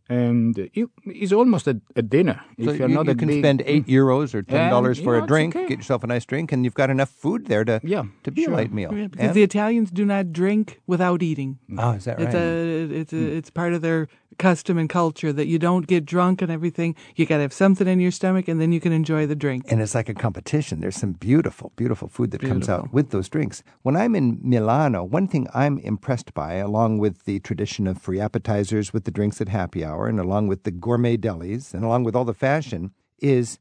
And 0.09 0.68
you, 0.74 0.91
it's 1.07 1.33
almost 1.33 1.66
a, 1.68 1.80
a 1.97 2.03
dinner. 2.03 2.41
So 2.62 2.70
if 2.70 2.78
you're 2.78 2.89
you, 2.89 2.95
not 2.95 3.07
you 3.07 3.12
a 3.12 3.14
can 3.14 3.28
big- 3.28 3.43
spend 3.43 3.62
eight 3.66 3.87
mm. 3.87 3.95
euros 3.95 4.35
or 4.35 4.43
ten 4.43 4.68
dollars 4.70 4.99
for 4.99 5.16
you 5.16 5.22
a 5.24 5.26
drink, 5.26 5.55
okay. 5.57 5.68
get 5.68 5.78
yourself 5.78 6.03
a 6.05 6.07
nice 6.07 6.26
drink, 6.26 6.53
and 6.53 6.64
you've 6.64 6.74
got 6.74 6.91
enough 6.91 7.09
food 7.09 7.47
there 7.47 7.64
to 7.64 7.80
Yeah, 7.83 8.05
to 8.24 8.30
be 8.30 8.45
sure. 8.45 8.53
a 8.53 8.57
light 8.57 8.72
meal. 8.72 8.93
Yeah, 8.93 9.07
because 9.07 9.26
And- 9.26 9.35
the 9.35 9.43
Italians 9.43 9.91
do 9.91 10.05
not 10.05 10.33
drink 10.33 10.80
without 10.87 11.22
eating. 11.22 11.59
oh, 11.78 11.93
is 11.93 12.05
that 12.05 12.18
right? 12.18 12.26
It's 12.26 12.35
a 12.35 13.01
it's 13.01 13.12
a, 13.12 13.16
hmm. 13.16 13.39
it's 13.39 13.51
part 13.51 13.72
of 13.74 13.80
their 13.80 14.09
custom 14.43 14.76
and 14.76 14.88
culture 14.88 15.32
that 15.32 15.47
you 15.47 15.57
don't 15.57 15.86
get 15.86 16.05
drunk 16.05 16.43
and 16.43 16.51
everything. 16.51 16.97
You 17.14 17.26
got 17.26 17.36
to 17.36 17.43
have 17.43 17.53
something 17.53 17.86
in 17.86 18.01
your 18.01 18.11
stomach, 18.11 18.49
and 18.49 18.61
then 18.61 18.72
you 18.72 18.80
can 18.80 18.93
enjoy 18.93 19.24
the 19.24 19.36
drink. 19.36 19.70
and 19.70 19.80
it's 19.80 19.95
like 19.95 20.09
a 20.09 20.14
competition. 20.14 20.80
There's 20.80 20.97
some 20.97 21.12
beautiful, 21.12 21.70
beautiful 21.76 22.09
food 22.09 22.32
that 22.32 22.40
comes 22.40 22.68
out 22.68 22.93
with 22.93 23.11
those 23.11 23.28
drinks. 23.28 23.62
When 23.82 23.95
I'm 23.95 24.16
in 24.16 24.40
Milano, 24.43 25.05
one 25.05 25.28
thing 25.28 25.47
I'm 25.55 25.78
impressed 25.78 26.34
by, 26.34 26.55
along 26.55 26.99
with 26.99 27.24
the 27.24 27.38
tradition 27.38 27.86
of 27.86 28.03
free 28.03 28.18
appetizers 28.18 28.93
with 28.93 29.05
the 29.05 29.12
drinks 29.12 29.40
at 29.40 29.49
happy 29.49 29.84
hour, 29.84 30.09
and 30.09 30.18
along 30.18 30.49
with 30.49 30.64
the 30.64 30.72
gourmet 30.72 31.16
delis, 31.16 31.72
and 31.72 31.84
along 31.84 32.03
with 32.03 32.16
all 32.16 32.24
the 32.24 32.34
fashion, 32.34 32.90
is 33.20 33.61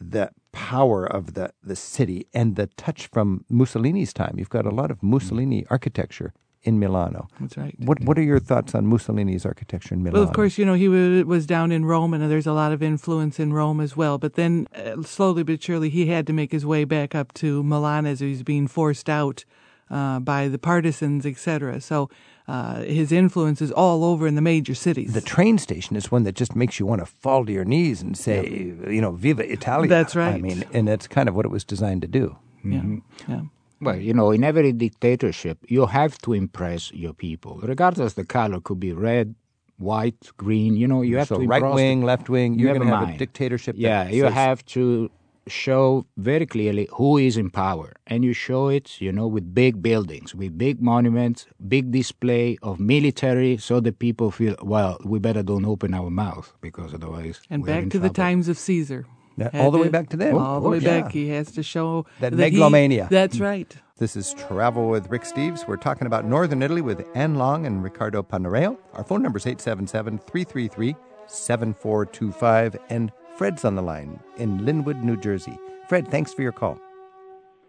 the 0.00 0.32
power 0.50 1.06
of 1.06 1.34
the, 1.34 1.52
the 1.62 1.76
city 1.76 2.26
and 2.34 2.56
the 2.56 2.66
touch 2.66 3.06
from 3.06 3.44
Mussolini's 3.48 4.12
time. 4.12 4.34
You've 4.36 4.56
got 4.58 4.66
a 4.66 4.70
lot 4.70 4.90
of 4.90 4.98
mm. 4.98 5.10
Mussolini 5.14 5.64
architecture 5.70 6.32
in 6.62 6.78
Milano. 6.78 7.28
That's 7.40 7.56
right. 7.56 7.74
What 7.78 8.00
What 8.00 8.18
are 8.18 8.22
your 8.22 8.40
thoughts 8.40 8.74
on 8.74 8.86
Mussolini's 8.86 9.46
architecture 9.46 9.94
in 9.94 10.02
Milano? 10.02 10.20
Well, 10.20 10.28
of 10.28 10.34
course, 10.34 10.58
you 10.58 10.64
know, 10.64 10.74
he 10.74 10.88
was 10.88 11.46
down 11.46 11.72
in 11.72 11.84
Rome, 11.84 12.14
and 12.14 12.30
there's 12.30 12.46
a 12.46 12.52
lot 12.52 12.72
of 12.72 12.82
influence 12.82 13.38
in 13.38 13.52
Rome 13.52 13.80
as 13.80 13.96
well. 13.96 14.18
But 14.18 14.34
then, 14.34 14.66
uh, 14.74 15.02
slowly 15.02 15.42
but 15.42 15.62
surely, 15.62 15.88
he 15.88 16.06
had 16.06 16.26
to 16.26 16.32
make 16.32 16.52
his 16.52 16.66
way 16.66 16.84
back 16.84 17.14
up 17.14 17.32
to 17.34 17.62
Milan 17.62 18.06
as 18.06 18.20
he 18.20 18.30
was 18.30 18.42
being 18.42 18.66
forced 18.66 19.08
out 19.08 19.44
uh, 19.90 20.18
by 20.20 20.48
the 20.48 20.58
partisans, 20.58 21.24
etc. 21.24 21.80
So 21.80 22.10
uh, 22.46 22.82
his 22.82 23.12
influence 23.12 23.62
is 23.62 23.70
all 23.70 24.04
over 24.04 24.26
in 24.26 24.34
the 24.34 24.42
major 24.42 24.74
cities. 24.74 25.14
The 25.14 25.20
train 25.20 25.58
station 25.58 25.96
is 25.96 26.10
one 26.10 26.24
that 26.24 26.34
just 26.34 26.56
makes 26.56 26.80
you 26.80 26.86
want 26.86 27.00
to 27.00 27.06
fall 27.06 27.46
to 27.46 27.52
your 27.52 27.64
knees 27.64 28.02
and 28.02 28.16
say, 28.16 28.74
you 28.88 29.00
know, 29.00 29.12
"Viva 29.12 29.50
Italia." 29.50 29.88
That's 29.88 30.16
right. 30.16 30.34
I 30.34 30.38
mean, 30.38 30.64
and 30.72 30.88
that's 30.88 31.06
kind 31.06 31.28
of 31.28 31.34
what 31.34 31.44
it 31.44 31.50
was 31.50 31.64
designed 31.64 32.02
to 32.02 32.08
do. 32.08 32.36
Mm-hmm. 32.64 32.98
yeah. 33.30 33.40
Well, 33.80 33.96
you 33.96 34.12
know, 34.14 34.30
in 34.30 34.42
every 34.44 34.72
dictatorship, 34.72 35.58
you 35.68 35.86
have 35.86 36.18
to 36.18 36.32
impress 36.32 36.92
your 36.92 37.12
people, 37.12 37.60
regardless 37.62 38.14
the 38.14 38.24
color 38.24 38.60
could 38.60 38.80
be 38.80 38.92
red, 38.92 39.34
white, 39.78 40.30
green. 40.36 40.76
You 40.76 40.88
know, 40.88 41.02
you 41.02 41.18
have 41.18 41.28
so 41.28 41.38
to 41.38 41.46
right 41.46 41.62
impress 41.62 41.74
wing, 41.76 42.02
left 42.04 42.28
wing, 42.28 42.58
you're 42.58 42.74
going 42.74 42.88
to 42.88 42.94
have 42.94 43.02
a 43.02 43.06
mind. 43.06 43.18
dictatorship. 43.18 43.76
that 43.76 43.80
Yeah, 43.80 44.08
you 44.08 44.22
says- 44.24 44.34
have 44.34 44.64
to 44.66 45.10
show 45.46 46.04
very 46.18 46.44
clearly 46.44 46.88
who 46.92 47.16
is 47.16 47.36
in 47.38 47.48
power, 47.50 47.94
and 48.06 48.22
you 48.22 48.34
show 48.34 48.68
it, 48.68 49.00
you 49.00 49.10
know, 49.10 49.26
with 49.26 49.54
big 49.54 49.80
buildings, 49.80 50.34
with 50.34 50.58
big 50.58 50.82
monuments, 50.82 51.46
big 51.68 51.90
display 51.90 52.58
of 52.62 52.78
military, 52.78 53.56
so 53.56 53.80
the 53.80 53.92
people 53.92 54.30
feel, 54.30 54.56
well, 54.62 54.98
we 55.04 55.18
better 55.18 55.42
don't 55.42 55.64
open 55.64 55.94
our 55.94 56.10
mouth 56.10 56.52
because 56.60 56.92
otherwise. 56.92 57.40
And 57.48 57.62
we're 57.62 57.68
back 57.68 57.82
in 57.84 57.90
to 57.90 57.98
the 57.98 58.10
times 58.10 58.48
of 58.48 58.58
Caesar. 58.58 59.06
Yeah, 59.38 59.50
Had 59.52 59.60
all 59.64 59.70
the 59.70 59.78
way 59.78 59.88
back 59.88 60.08
to 60.10 60.16
then. 60.16 60.34
All 60.34 60.56
Of 60.58 60.62
the 60.64 60.68
way 60.68 60.80
course, 60.80 60.84
back. 61.02 61.12
He 61.12 61.28
has 61.28 61.52
to 61.52 61.62
show 61.62 62.06
That 62.20 62.32
he- 62.32 62.38
megalomania. 62.38 63.06
that's 63.10 63.38
right. 63.40 63.74
This 63.98 64.16
is 64.16 64.34
Travel 64.34 64.88
with 64.88 65.08
Rick 65.10 65.22
Steves. 65.22 65.66
We're 65.66 65.76
talking 65.76 66.06
about 66.06 66.24
Northern 66.24 66.62
Italy 66.62 66.80
with 66.82 67.04
Anne 67.14 67.34
Long 67.36 67.66
and 67.66 67.82
Riccardo 67.82 68.22
Panareo. 68.22 68.76
Our 68.94 69.04
phone 69.04 69.22
number 69.22 69.38
is 69.38 69.46
877 69.46 70.18
333 70.18 70.94
7425. 71.26 72.76
And 72.90 73.12
Fred's 73.36 73.64
on 73.64 73.74
the 73.74 73.82
line 73.82 74.20
in 74.36 74.64
Linwood, 74.64 75.02
New 75.04 75.16
Jersey. 75.16 75.56
Fred, 75.88 76.08
thanks 76.08 76.32
for 76.34 76.42
your 76.42 76.52
call. 76.52 76.78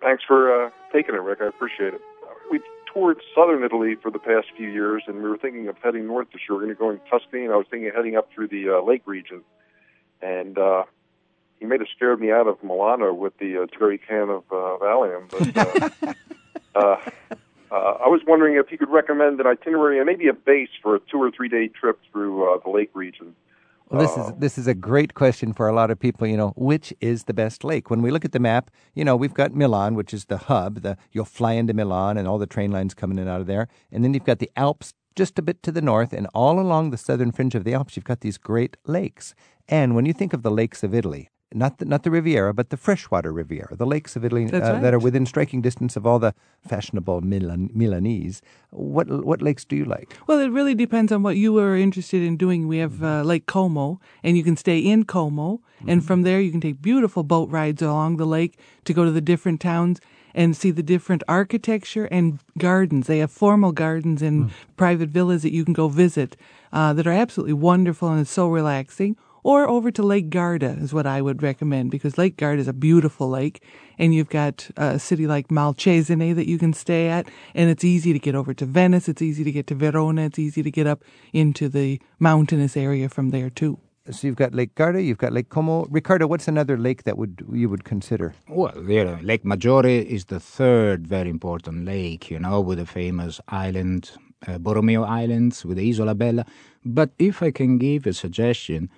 Thanks 0.01 0.23
for 0.27 0.65
uh, 0.65 0.69
taking 0.93 1.15
it, 1.15 1.21
Rick. 1.21 1.39
I 1.41 1.47
appreciate 1.47 1.93
it. 1.93 2.01
We've 2.51 2.61
toured 2.93 3.21
southern 3.35 3.63
Italy 3.63 3.95
for 4.01 4.09
the 4.11 4.19
past 4.19 4.47
few 4.57 4.69
years, 4.69 5.03
and 5.07 5.17
we 5.21 5.29
were 5.29 5.37
thinking 5.37 5.67
of 5.67 5.77
heading 5.83 6.07
north 6.07 6.27
this 6.31 6.41
year. 6.49 6.57
We're 6.57 6.63
going 6.65 6.75
to 6.75 6.79
go 6.79 6.89
in 6.89 6.99
Tuscany, 7.09 7.43
and 7.43 7.53
I 7.53 7.57
was 7.57 7.65
thinking 7.69 7.89
of 7.89 7.95
heading 7.95 8.15
up 8.15 8.29
through 8.33 8.47
the 8.47 8.69
uh, 8.69 8.81
lake 8.83 9.03
region. 9.05 9.41
And 10.21 10.57
uh, 10.57 10.83
he 11.59 11.65
may 11.65 11.77
have 11.77 11.87
scared 11.95 12.19
me 12.19 12.31
out 12.31 12.47
of 12.47 12.61
Milano 12.63 13.13
with 13.13 13.37
the 13.37 13.63
uh, 13.63 13.65
jerry 13.77 13.97
can 13.97 14.29
of 14.29 14.43
uh, 14.51 14.77
Valium. 14.81 15.29
But 15.29 15.57
uh, 16.05 16.13
uh, 16.75 17.09
uh, 17.71 17.75
I 18.03 18.07
was 18.07 18.21
wondering 18.25 18.55
if 18.55 18.71
you 18.71 18.77
could 18.77 18.89
recommend 18.89 19.39
an 19.39 19.47
itinerary 19.47 19.97
and 19.97 20.05
maybe 20.05 20.27
a 20.27 20.33
base 20.33 20.69
for 20.81 20.95
a 20.95 20.99
two 20.99 21.21
or 21.21 21.31
three 21.31 21.49
day 21.49 21.67
trip 21.67 21.99
through 22.11 22.51
uh, 22.51 22.59
the 22.63 22.69
lake 22.69 22.91
region. 22.93 23.35
Well, 23.89 24.01
this 24.01 24.17
is 24.17 24.33
this 24.37 24.57
is 24.59 24.67
a 24.67 24.75
great 24.75 25.15
question 25.15 25.51
for 25.51 25.67
a 25.67 25.73
lot 25.73 25.89
of 25.89 25.99
people. 25.99 26.27
You 26.27 26.37
know, 26.37 26.53
which 26.55 26.93
is 27.01 27.23
the 27.23 27.33
best 27.33 27.63
lake? 27.63 27.89
When 27.89 28.01
we 28.03 28.11
look 28.11 28.23
at 28.23 28.31
the 28.31 28.39
map, 28.39 28.69
you 28.93 29.03
know, 29.03 29.15
we've 29.15 29.33
got 29.33 29.55
Milan, 29.55 29.95
which 29.95 30.13
is 30.13 30.25
the 30.25 30.37
hub. 30.37 30.81
The 30.81 30.95
you'll 31.11 31.25
fly 31.25 31.53
into 31.53 31.73
Milan, 31.73 32.17
and 32.17 32.27
all 32.27 32.37
the 32.37 32.47
train 32.47 32.71
lines 32.71 32.93
coming 32.93 33.17
in 33.17 33.23
and 33.23 33.29
out 33.29 33.41
of 33.41 33.47
there. 33.47 33.67
And 33.91 34.03
then 34.03 34.13
you've 34.13 34.25
got 34.25 34.39
the 34.39 34.51
Alps 34.55 34.93
just 35.15 35.39
a 35.39 35.41
bit 35.41 35.63
to 35.63 35.71
the 35.71 35.81
north, 35.81 36.13
and 36.13 36.27
all 36.35 36.59
along 36.59 36.91
the 36.91 36.97
southern 36.97 37.31
fringe 37.31 37.55
of 37.55 37.63
the 37.63 37.73
Alps, 37.73 37.95
you've 37.95 38.05
got 38.05 38.21
these 38.21 38.37
great 38.37 38.77
lakes. 38.85 39.33
And 39.67 39.95
when 39.95 40.05
you 40.05 40.13
think 40.13 40.33
of 40.33 40.43
the 40.43 40.51
lakes 40.51 40.83
of 40.83 40.93
Italy, 40.93 41.29
not 41.53 41.79
the, 41.79 41.85
not 41.85 42.03
the 42.03 42.11
Riviera, 42.11 42.53
but 42.53 42.69
the 42.69 42.77
freshwater 42.77 43.33
Riviera, 43.33 43.75
the 43.75 43.85
lakes 43.85 44.15
of 44.15 44.23
Italy 44.23 44.45
uh, 44.45 44.79
that 44.79 44.93
are 44.93 44.99
within 44.99 45.25
striking 45.25 45.61
distance 45.61 45.95
of 45.95 46.05
all 46.05 46.19
the 46.19 46.33
fashionable 46.67 47.21
Milan, 47.21 47.69
Milanese. 47.73 48.41
What 48.69 49.07
what 49.25 49.41
lakes 49.41 49.65
do 49.65 49.75
you 49.75 49.85
like? 49.85 50.15
Well, 50.27 50.39
it 50.39 50.49
really 50.49 50.75
depends 50.75 51.11
on 51.11 51.23
what 51.23 51.37
you 51.37 51.57
are 51.57 51.75
interested 51.75 52.21
in 52.21 52.37
doing. 52.37 52.67
We 52.67 52.77
have 52.77 53.03
uh, 53.03 53.23
Lake 53.23 53.47
Como, 53.47 53.99
and 54.23 54.37
you 54.37 54.43
can 54.43 54.57
stay 54.57 54.79
in 54.79 55.05
Como, 55.05 55.61
and 55.87 56.05
from 56.05 56.21
there 56.21 56.39
you 56.39 56.51
can 56.51 56.61
take 56.61 56.81
beautiful 56.81 57.23
boat 57.23 57.49
rides 57.49 57.81
along 57.81 58.17
the 58.17 58.27
lake 58.27 58.59
to 58.85 58.93
go 58.93 59.03
to 59.05 59.11
the 59.11 59.21
different 59.21 59.59
towns 59.59 59.99
and 60.35 60.55
see 60.55 60.69
the 60.69 60.83
different 60.83 61.23
architecture 61.27 62.05
and 62.05 62.39
gardens. 62.57 63.07
They 63.07 63.19
have 63.19 63.31
formal 63.31 63.71
gardens 63.71 64.21
and 64.21 64.51
private 64.77 65.09
villas 65.09 65.41
that 65.41 65.51
you 65.51 65.65
can 65.65 65.73
go 65.73 65.87
visit 65.87 66.37
uh, 66.71 66.93
that 66.93 67.07
are 67.07 67.11
absolutely 67.11 67.53
wonderful 67.53 68.09
and 68.09 68.21
it's 68.21 68.29
so 68.31 68.47
relaxing. 68.47 69.17
Or 69.43 69.67
over 69.67 69.91
to 69.91 70.03
Lake 70.03 70.29
Garda 70.29 70.77
is 70.79 70.93
what 70.93 71.07
I 71.07 71.21
would 71.21 71.41
recommend 71.41 71.91
because 71.91 72.17
Lake 72.17 72.37
Garda 72.37 72.61
is 72.61 72.67
a 72.67 72.73
beautiful 72.73 73.29
lake, 73.29 73.63
and 73.97 74.13
you've 74.13 74.29
got 74.29 74.69
a 74.75 74.99
city 74.99 75.27
like 75.27 75.47
Malcesine 75.47 76.35
that 76.35 76.47
you 76.47 76.57
can 76.57 76.73
stay 76.73 77.07
at, 77.07 77.27
and 77.53 77.69
it's 77.69 77.83
easy 77.83 78.13
to 78.13 78.19
get 78.19 78.35
over 78.35 78.53
to 78.53 78.65
Venice. 78.65 79.07
It's 79.07 79.21
easy 79.21 79.43
to 79.43 79.51
get 79.51 79.67
to 79.67 79.75
Verona. 79.75 80.23
It's 80.23 80.39
easy 80.39 80.63
to 80.63 80.71
get 80.71 80.87
up 80.87 81.03
into 81.33 81.69
the 81.69 82.01
mountainous 82.19 82.75
area 82.75 83.09
from 83.09 83.29
there 83.29 83.49
too. 83.49 83.79
So 84.11 84.25
you've 84.25 84.37
got 84.37 84.55
Lake 84.55 84.73
Garda, 84.73 85.03
you've 85.03 85.19
got 85.19 85.33
Lake 85.33 85.49
Como. 85.49 85.85
Riccardo, 85.85 86.25
what's 86.25 86.47
another 86.47 86.77
lake 86.77 87.03
that 87.03 87.17
would 87.17 87.45
you 87.53 87.69
would 87.69 87.83
consider? 87.83 88.33
Well, 88.47 88.73
there, 88.75 89.19
Lake 89.21 89.43
Maggiore 89.43 90.03
is 90.03 90.25
the 90.25 90.39
third 90.39 91.07
very 91.07 91.29
important 91.29 91.85
lake, 91.85 92.31
you 92.31 92.39
know, 92.39 92.59
with 92.59 92.79
the 92.79 92.87
famous 92.87 93.39
island, 93.49 94.11
uh, 94.47 94.57
Borromeo 94.57 95.03
Islands, 95.03 95.63
with 95.63 95.77
the 95.77 95.87
Isola 95.87 96.15
Bella. 96.15 96.45
But 96.83 97.11
if 97.19 97.43
I 97.43 97.51
can 97.51 97.77
give 97.77 98.07
a 98.07 98.13
suggestion, 98.13 98.89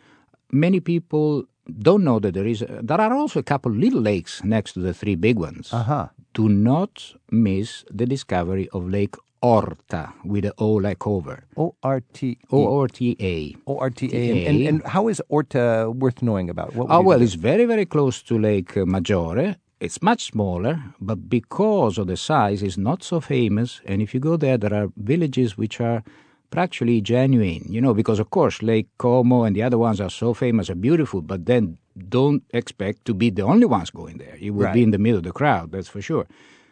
many 0.52 0.80
people 0.80 1.46
don't 1.80 2.04
know 2.04 2.20
that 2.20 2.34
there 2.34 2.46
is. 2.46 2.62
A, 2.62 2.80
there 2.82 3.00
are 3.00 3.14
also 3.14 3.40
a 3.40 3.44
couple 3.44 3.72
little 3.72 4.02
lakes 4.02 4.44
next 4.44 4.74
to 4.74 4.80
the 4.80 4.94
three 4.94 5.16
big 5.16 5.38
ones. 5.38 5.74
Uh-huh. 5.74 6.08
Do 6.34 6.50
not 6.50 7.14
miss 7.30 7.84
the 7.92 8.06
discovery 8.06 8.70
of 8.74 8.90
Lake 8.90 9.16
Orta 9.42 10.14
with 10.24 10.44
the 10.44 10.54
O 10.58 10.74
like 10.74 11.06
over. 11.06 11.44
O 11.58 11.76
R 11.84 12.02
T 12.14 12.38
O 12.52 12.80
R 12.80 12.88
T 12.88 13.18
A. 13.20 13.56
O 13.68 13.80
R 13.80 13.90
T 13.90 14.10
A. 14.14 14.48
And, 14.48 14.68
and, 14.68 14.84
how 14.86 15.08
is 15.08 15.22
Orta 15.30 15.92
worth 15.94 16.22
knowing 16.22 16.50
about? 16.50 16.76
What 16.76 16.88
Oh, 16.90 17.02
well, 17.02 17.22
it's 17.22 17.34
very, 17.34 17.66
very 17.66 17.86
close 17.86 18.22
to 18.24 18.38
Lake 18.38 18.76
Maggiore. 18.76 19.56
It's 19.80 20.00
much 20.02 20.26
smaller, 20.26 20.84
but 21.00 21.28
because 21.28 21.98
of 21.98 22.06
the 22.06 22.16
size, 22.16 22.62
it's 22.62 22.78
not 22.78 23.04
so 23.04 23.20
famous. 23.20 23.82
And 23.86 24.00
if 24.00 24.14
you 24.14 24.20
go 24.20 24.38
there, 24.38 24.56
there 24.56 24.74
are 24.74 24.90
villages 24.96 25.58
which 25.58 25.82
are 25.82 26.04
practically 26.52 27.02
genuine, 27.02 27.64
you 27.76 27.82
know, 27.82 27.94
because 27.94 28.20
of 28.20 28.30
course 28.30 28.62
Lake 28.62 28.88
Como 28.98 29.38
and 29.46 29.56
the 29.56 29.64
other 29.64 29.78
ones 29.88 30.00
are 30.00 30.10
so 30.12 30.34
famous 30.34 30.70
and 30.70 30.80
beautiful, 30.82 31.22
but 31.22 31.46
then 31.46 31.78
don't 32.10 32.44
expect 32.54 33.06
to 33.06 33.14
be 33.14 33.30
the 33.32 33.42
only 33.44 33.66
ones 33.66 33.90
going 33.90 34.18
there. 34.24 34.36
You 34.46 34.54
will 34.54 34.66
Right. 34.66 34.74
be 34.80 34.84
in 34.84 34.92
the 34.92 34.98
middle 35.06 35.18
of 35.18 35.24
the 35.24 35.32
crowd, 35.32 35.72
that's 35.72 35.88
for 35.96 36.02
sure. 36.02 36.26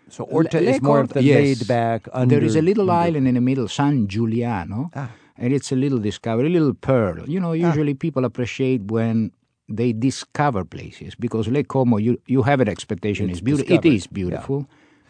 So 0.09 0.23
Orta 0.25 0.57
L- 0.57 0.63
is 0.63 0.69
Lake 0.75 0.83
more 0.83 0.99
of 1.01 1.09
the 1.13 1.23
yes. 1.23 1.37
laid 1.37 1.67
back. 1.67 2.07
Under, 2.13 2.35
There 2.35 2.45
is 2.45 2.55
a 2.55 2.61
little 2.61 2.89
under- 2.91 3.07
island 3.07 3.27
in 3.27 3.35
the 3.35 3.41
middle, 3.41 3.67
San 3.67 4.07
Giuliano, 4.07 4.89
Ah. 4.95 5.11
and 5.37 5.53
it's 5.53 5.71
a 5.71 5.75
little 5.75 5.99
discovery, 5.99 6.47
a 6.47 6.55
little 6.59 6.73
pearl. 6.89 7.17
You 7.33 7.39
know, 7.39 7.53
usually 7.53 7.93
people 7.93 8.23
appreciate 8.25 8.81
when 8.91 9.31
they 9.79 9.93
discover 9.93 10.65
places 10.65 11.11
because 11.25 11.47
Lake 11.51 11.67
Como, 11.67 11.97
you 11.97 12.17
you 12.33 12.41
have 12.43 12.59
an 12.59 12.67
expectation 12.75 13.29
It's 13.29 13.37
it's 13.39 13.45
beautiful. 13.49 13.75
It 13.75 13.81
discovered, 13.81 13.95
is 13.95 14.07
beautiful. 14.07 14.59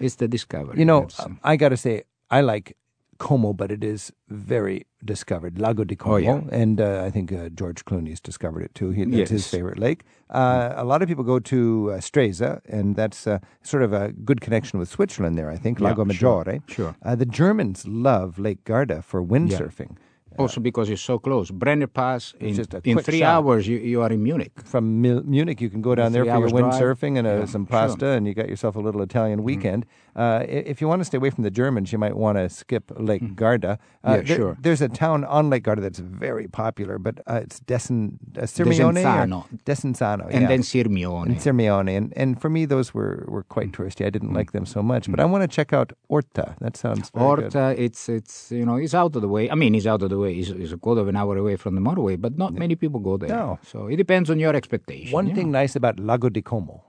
It's 0.05 0.15
the 0.15 0.27
discovery. 0.27 0.77
You 0.81 0.85
know, 0.91 1.07
I 1.51 1.55
got 1.63 1.69
to 1.69 1.77
say, 1.77 2.03
I 2.29 2.41
like 2.41 2.75
Como, 3.19 3.51
but 3.53 3.69
it 3.71 3.83
is 3.83 4.11
very 4.29 4.85
discovered. 5.03 5.59
Lago 5.59 5.83
di 5.83 5.95
Como. 5.95 6.15
Oh, 6.15 6.17
yeah. 6.17 6.41
And 6.51 6.79
uh, 6.81 7.03
I 7.05 7.11
think 7.11 7.31
uh, 7.33 7.49
George 7.49 7.83
Clooney's 7.85 8.21
discovered 8.21 8.63
it 8.63 8.73
too. 8.73 8.89
He, 8.91 9.03
that's 9.05 9.29
his 9.29 9.45
favorite 9.47 9.77
lake. 9.77 10.03
Uh, 10.29 10.73
a 10.75 10.85
lot 10.85 11.01
of 11.01 11.07
people 11.09 11.25
go 11.25 11.37
to 11.39 11.91
uh, 11.91 11.97
Stresa, 11.99 12.61
and 12.69 12.95
that's 12.95 13.27
uh, 13.27 13.39
sort 13.61 13.83
of 13.83 13.91
a 13.93 14.13
good 14.23 14.39
connection 14.41 14.79
with 14.79 14.89
Switzerland 14.89 15.37
there, 15.37 15.49
I 15.51 15.57
think, 15.57 15.79
Lago 15.79 16.05
sure, 16.11 16.45
Maggiore. 16.45 16.61
sure. 16.69 16.95
Uh, 17.03 17.15
the 17.15 17.25
Germans 17.25 17.85
love 17.87 18.39
Lake 18.39 18.63
Garda 18.63 19.01
for 19.01 19.21
windsurfing. 19.21 19.97
also 20.37 20.61
because 20.61 20.89
it's 20.89 21.01
so 21.01 21.19
close. 21.19 21.51
Brenner 21.51 21.87
Pass, 21.87 22.33
in, 22.39 22.57
in 22.85 22.99
three 22.99 23.19
shot. 23.19 23.27
hours, 23.43 23.67
you, 23.67 23.77
you 23.79 24.01
are 24.01 24.09
in 24.11 24.23
Munich. 24.23 24.53
From 24.63 25.01
Mil- 25.01 25.23
Munich, 25.23 25.59
you 25.59 25.69
can 25.69 25.81
go 25.81 25.93
down 25.95 26.13
there 26.13 26.23
for 26.23 26.39
your 26.39 26.49
windsurfing 26.49 27.17
and 27.17 27.27
uh, 27.27 27.39
Yeah, 27.39 27.45
some 27.45 27.65
sure. 27.67 27.77
Mm-hmm. 27.77 27.89
pasta, 27.91 28.07
and 28.11 28.25
you 28.27 28.33
got 28.33 28.47
yourself 28.47 28.77
a 28.77 28.79
little 28.79 29.01
Italian 29.01 29.43
weekend. 29.43 29.85
Uh, 30.15 30.43
if 30.47 30.81
you 30.81 30.87
want 30.87 30.99
to 31.01 31.05
stay 31.05 31.17
away 31.17 31.29
from 31.29 31.43
the 31.43 31.51
Germans, 31.51 31.91
you 31.91 31.97
might 31.97 32.15
want 32.15 32.37
to 32.37 32.49
skip 32.49 32.91
Lake 32.97 33.35
Garda. 33.35 33.77
Uh, 34.03 34.09
Mm. 34.09 34.15
Yeah, 34.15 34.21
there- 34.23 34.37
sure. 34.37 34.57
There's 34.61 34.81
a 34.81 34.89
town 34.89 35.23
on 35.25 35.49
Lake 35.49 35.63
Garda 35.63 35.81
that's 35.81 35.99
very 35.99 36.47
popular, 36.47 36.97
but 36.97 37.19
uh, 37.27 37.41
it's 37.43 37.59
Desen, 37.61 38.17
uh, 38.37 38.41
Desenzano. 38.41 39.45
Desenzano, 39.65 40.25
And 40.31 40.41
yeah. 40.43 40.47
then 40.47 40.61
Sirmione. 40.61 41.25
and 41.27 41.35
Sirmione, 41.37 41.95
and, 41.97 42.13
and 42.15 42.39
for 42.41 42.49
me 42.49 42.65
those 42.65 42.93
were, 42.93 43.25
were 43.27 43.43
quite 43.43 43.71
touristy. 43.71 44.05
I 44.05 44.09
Mm. 44.09 44.13
didn't 44.13 44.33
like 44.33 44.51
them 44.51 44.65
so 44.65 44.81
much, 44.81 45.09
but 45.11 45.19
I 45.19 45.25
want 45.25 45.43
to 45.43 45.47
check 45.47 45.73
out 45.73 45.93
Orta. 46.07 46.55
That 46.59 46.75
sounds 46.77 47.09
very 47.11 47.25
good. 47.35 47.55
Orta, 47.55 47.75
it's 47.77 48.09
it's 48.09 48.51
you 48.51 48.65
know 48.65 48.75
it's 48.77 48.93
out 48.93 49.15
of 49.15 49.21
the 49.21 49.27
way. 49.27 49.49
I 49.49 49.55
mean, 49.55 49.75
it's 49.75 49.85
out 49.85 50.01
of 50.01 50.09
the 50.09 50.17
way. 50.17 50.33
It's, 50.33 50.49
it's 50.49 50.71
a 50.71 50.77
quarter 50.77 51.01
of 51.01 51.07
an 51.07 51.15
hour 51.15 51.37
away 51.37 51.55
from 51.55 51.75
the 51.75 51.81
motorway, 51.81 52.19
but 52.19 52.37
not 52.37 52.53
many 52.53 52.75
people 52.75 52.99
go 52.99 53.17
there. 53.17 53.29
No. 53.29 53.59
So 53.63 53.87
it 53.87 53.97
depends 53.97 54.29
on 54.29 54.39
your 54.39 54.55
expectation. 54.55 55.11
One 55.13 55.27
you 55.27 55.35
thing 55.35 55.51
know. 55.51 55.59
nice 55.59 55.75
about 55.75 55.99
Lago 55.99 56.29
di 56.29 56.41
Como, 56.41 56.83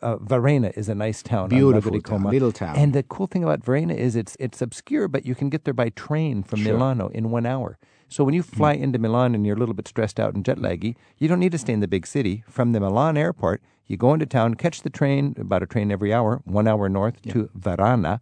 uh, 0.00 0.16
Varenna 0.16 0.76
is 0.76 0.88
a 0.88 0.94
nice 0.94 1.22
town. 1.22 1.48
Beautiful 1.48 1.90
on 1.90 1.94
Lago 1.96 2.16
di 2.16 2.22
town, 2.22 2.30
little 2.30 2.52
town. 2.52 2.76
And 2.76 2.92
the 2.92 3.02
cool 3.02 3.26
thing 3.26 3.44
about 3.44 3.60
Varenna 3.60 3.94
is 3.96 4.16
it's 4.16 4.36
it's 4.40 4.62
obscure, 4.62 5.08
but 5.08 5.26
you 5.26 5.34
can 5.34 5.50
get 5.50 5.64
there 5.64 5.74
by 5.74 5.90
train 5.90 6.42
from 6.42 6.60
Sure. 6.60 6.74
Milano 6.74 7.08
in 7.08 7.30
one 7.30 7.46
hour. 7.46 7.78
So 8.08 8.24
when 8.24 8.34
you 8.34 8.42
fly 8.42 8.74
into 8.74 8.98
Milan 8.98 9.34
and 9.34 9.46
you're 9.46 9.56
a 9.56 9.58
little 9.58 9.74
bit 9.74 9.88
stressed 9.88 10.20
out 10.20 10.34
and 10.34 10.44
jet 10.44 10.58
laggy, 10.58 10.96
you 11.18 11.28
don't 11.28 11.40
need 11.40 11.52
to 11.52 11.58
stay 11.58 11.72
in 11.72 11.80
the 11.80 11.88
big 11.88 12.06
city. 12.06 12.44
From 12.46 12.72
the 12.72 12.80
Milan 12.80 13.16
airport, 13.16 13.62
you 13.86 13.96
go 13.96 14.12
into 14.12 14.26
town, 14.26 14.54
catch 14.54 14.82
the 14.82 14.90
train, 14.90 15.34
about 15.38 15.62
a 15.62 15.66
train 15.66 15.90
every 15.90 16.12
hour, 16.12 16.42
one 16.44 16.68
hour 16.68 16.88
north 16.90 17.22
to 17.22 17.48
Varana, 17.58 18.20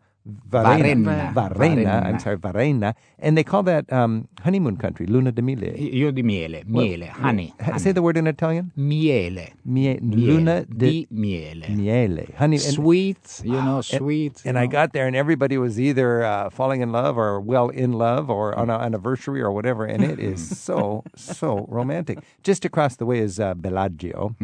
Varenna. 0.50 1.32
Varenna. 1.32 1.34
Varenna. 1.34 2.04
I'm 2.06 2.18
sorry, 2.18 2.36
Varenna. 2.36 2.94
And 3.18 3.36
they 3.36 3.44
call 3.44 3.62
that 3.64 3.90
um, 3.92 4.28
honeymoon 4.42 4.76
country, 4.76 5.06
Luna 5.06 5.32
de 5.32 5.42
Mille. 5.42 5.74
Io 5.78 6.10
di 6.10 6.22
miele, 6.22 6.62
miele, 6.66 7.06
honey. 7.06 7.54
Ha- 7.60 7.78
Say 7.78 7.92
the 7.92 8.02
word 8.02 8.16
in 8.16 8.26
Italian. 8.26 8.72
Miele. 8.76 9.48
Miele, 9.64 9.98
Luna 10.02 10.64
di 10.64 11.06
de 11.06 11.06
miele. 11.10 11.68
Miele. 11.68 12.26
Honey. 12.36 12.56
and- 12.56 12.62
Sweet, 12.62 13.40
you 13.44 13.52
know, 13.52 13.76
and- 13.76 13.84
sweet. 13.84 14.42
And 14.44 14.56
you 14.56 14.62
I 14.62 14.66
got 14.66 14.92
there, 14.92 15.06
and 15.06 15.16
everybody 15.16 15.56
was 15.58 15.80
either 15.80 16.22
uh, 16.22 16.50
falling 16.50 16.80
in 16.80 16.92
love 16.92 17.16
or 17.18 17.40
well 17.40 17.68
in 17.70 17.92
love 17.92 18.30
or 18.30 18.56
on 18.58 18.70
an 18.70 18.80
anniversary 18.80 19.40
or 19.40 19.50
whatever. 19.52 19.84
And 19.84 20.04
it 20.04 20.18
is 20.18 20.58
so, 20.68 21.02
so 21.16 21.66
romantic. 21.68 22.18
Just 22.42 22.64
across 22.64 22.96
the 22.96 23.06
way 23.06 23.18
is 23.20 23.40
uh, 23.40 23.54
Bellagio, 23.54 24.36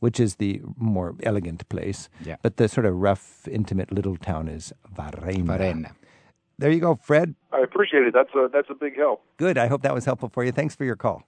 which 0.00 0.18
is 0.20 0.36
the 0.36 0.60
more 0.76 1.14
elegant 1.22 1.68
place. 1.68 2.08
Yeah. 2.24 2.36
But 2.42 2.56
the 2.56 2.68
sort 2.68 2.86
of 2.86 2.96
rough, 2.96 3.46
intimate 3.48 3.92
little 3.92 4.16
town 4.16 4.48
is 4.48 4.72
Varenna. 5.20 5.46
Varenna. 5.46 5.92
There 6.58 6.70
you 6.70 6.80
go, 6.80 6.94
Fred. 6.96 7.34
I 7.52 7.60
appreciate 7.60 8.02
it. 8.04 8.12
That's 8.12 8.34
a 8.34 8.48
that's 8.52 8.68
a 8.70 8.74
big 8.74 8.96
help. 8.96 9.22
Good. 9.38 9.56
I 9.56 9.66
hope 9.66 9.82
that 9.82 9.94
was 9.94 10.04
helpful 10.04 10.28
for 10.28 10.44
you. 10.44 10.52
Thanks 10.52 10.74
for 10.76 10.84
your 10.84 10.96
call. 10.96 11.22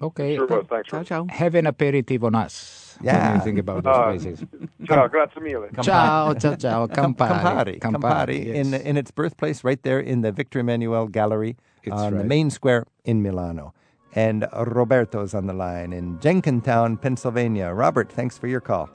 Okay. 0.00 0.36
Sure 0.36 0.46
was. 0.46 0.66
Thanks. 0.70 0.88
Ciao, 0.88 1.02
ciao. 1.02 1.26
Have 1.28 1.56
an 1.56 1.66
aperitif 1.66 2.22
on 2.22 2.36
us. 2.36 2.96
What 3.00 3.02
do 3.02 3.16
Yeah. 3.16 3.34
you 3.34 3.40
think 3.40 3.58
about 3.58 3.82
those 3.82 3.96
Uh, 3.96 4.04
places? 4.04 4.44
Ciao, 4.86 5.08
grazie 5.08 5.40
mille. 5.40 5.68
Ciao, 5.82 6.34
ciao, 6.34 6.54
ciao. 6.54 6.86
Campari. 6.98 7.78
Campari. 7.80 7.80
Campari. 7.80 8.46
In, 8.54 8.70
yes. 8.70 8.82
in 8.82 8.96
its 8.96 9.10
birthplace, 9.10 9.64
right 9.64 9.82
there 9.82 9.98
in 9.98 10.20
the 10.22 10.30
Victor 10.30 10.60
Emmanuel 10.60 11.08
Gallery 11.08 11.56
It's 11.82 11.92
on 11.92 12.16
the 12.16 12.22
main 12.24 12.50
square 12.50 12.86
in 13.04 13.22
Milano. 13.22 13.74
And 14.14 14.46
Roberto's 14.54 15.34
on 15.34 15.46
the 15.46 15.52
line 15.52 15.92
in 15.92 16.18
Jenkintown, 16.20 16.96
Pennsylvania. 17.00 17.72
Robert, 17.74 18.10
thanks 18.12 18.38
for 18.38 18.46
your 18.46 18.60
call. 18.60 18.88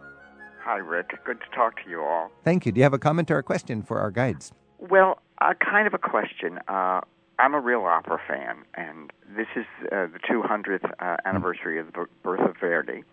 Hi, 0.64 0.78
Rick. 0.78 1.20
Good 1.26 1.42
to 1.42 1.56
talk 1.56 1.84
to 1.84 1.90
you 1.90 2.02
all. 2.02 2.32
Thank 2.46 2.66
you. 2.66 2.72
Do 2.72 2.80
you 2.80 2.84
have 2.84 2.94
a 2.94 3.00
comment 3.00 3.30
or 3.30 3.38
a 3.38 3.44
question 3.44 3.84
for 3.84 4.00
our 4.00 4.12
guides? 4.12 4.54
Well, 4.80 5.20
uh, 5.40 5.54
kind 5.56 5.88
of 5.88 5.94
a 5.94 5.98
question. 5.98 6.60
Uh, 6.70 7.02
I'm 7.38 7.54
a 7.54 7.60
real 7.60 7.82
opera 7.82 8.20
fan, 8.26 8.60
and 8.76 9.12
this 9.36 9.48
is 9.58 9.66
uh, 9.92 10.08
the 10.08 10.20
200th 10.20 10.90
uh, 11.00 11.18
anniversary 11.26 11.80
of 11.80 11.88
the 11.88 12.06
birth 12.24 12.40
of 12.40 12.56
Verdi, 12.62 13.04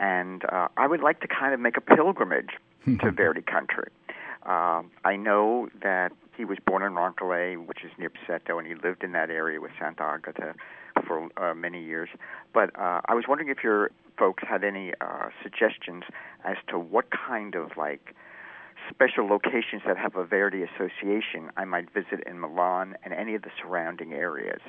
and 0.00 0.44
uh, 0.46 0.66
I 0.76 0.88
would 0.88 1.00
like 1.00 1.20
to 1.20 1.28
kind 1.28 1.54
of 1.54 1.60
make 1.60 1.76
a 1.76 1.80
pilgrimage 1.80 2.50
to 2.84 3.10
Verdi 3.12 3.42
country. 3.42 3.90
Um 4.44 4.92
I 5.04 5.16
know 5.16 5.68
that 5.82 6.12
he 6.36 6.44
was 6.44 6.58
born 6.64 6.82
in 6.82 6.94
Roncole, 6.94 7.54
which 7.66 7.82
is 7.84 7.90
near 7.98 8.10
Busseto, 8.10 8.58
and 8.58 8.66
he 8.66 8.74
lived 8.74 9.02
in 9.02 9.10
that 9.12 9.28
area 9.28 9.60
with 9.60 9.72
Santa 9.78 10.04
Agata 10.04 10.54
for 11.06 11.28
uh, 11.36 11.54
many 11.54 11.82
years. 11.82 12.08
But 12.52 12.70
uh, 12.78 13.00
I 13.06 13.14
was 13.14 13.24
wondering 13.28 13.48
if 13.50 13.62
your 13.62 13.90
folks 14.18 14.42
had 14.48 14.64
any 14.64 14.92
uh, 15.00 15.28
suggestions 15.42 16.04
as 16.44 16.56
to 16.68 16.78
what 16.78 17.06
kind 17.10 17.54
of 17.54 17.70
like 17.76 18.14
special 18.90 19.26
locations 19.26 19.82
that 19.86 19.96
have 19.96 20.16
a 20.16 20.24
Verdi 20.24 20.62
association 20.62 21.50
I 21.56 21.64
might 21.64 21.92
visit 21.92 22.24
in 22.26 22.40
Milan 22.40 22.96
and 23.04 23.12
any 23.12 23.34
of 23.34 23.42
the 23.42 23.50
surrounding 23.60 24.12
areas. 24.12 24.60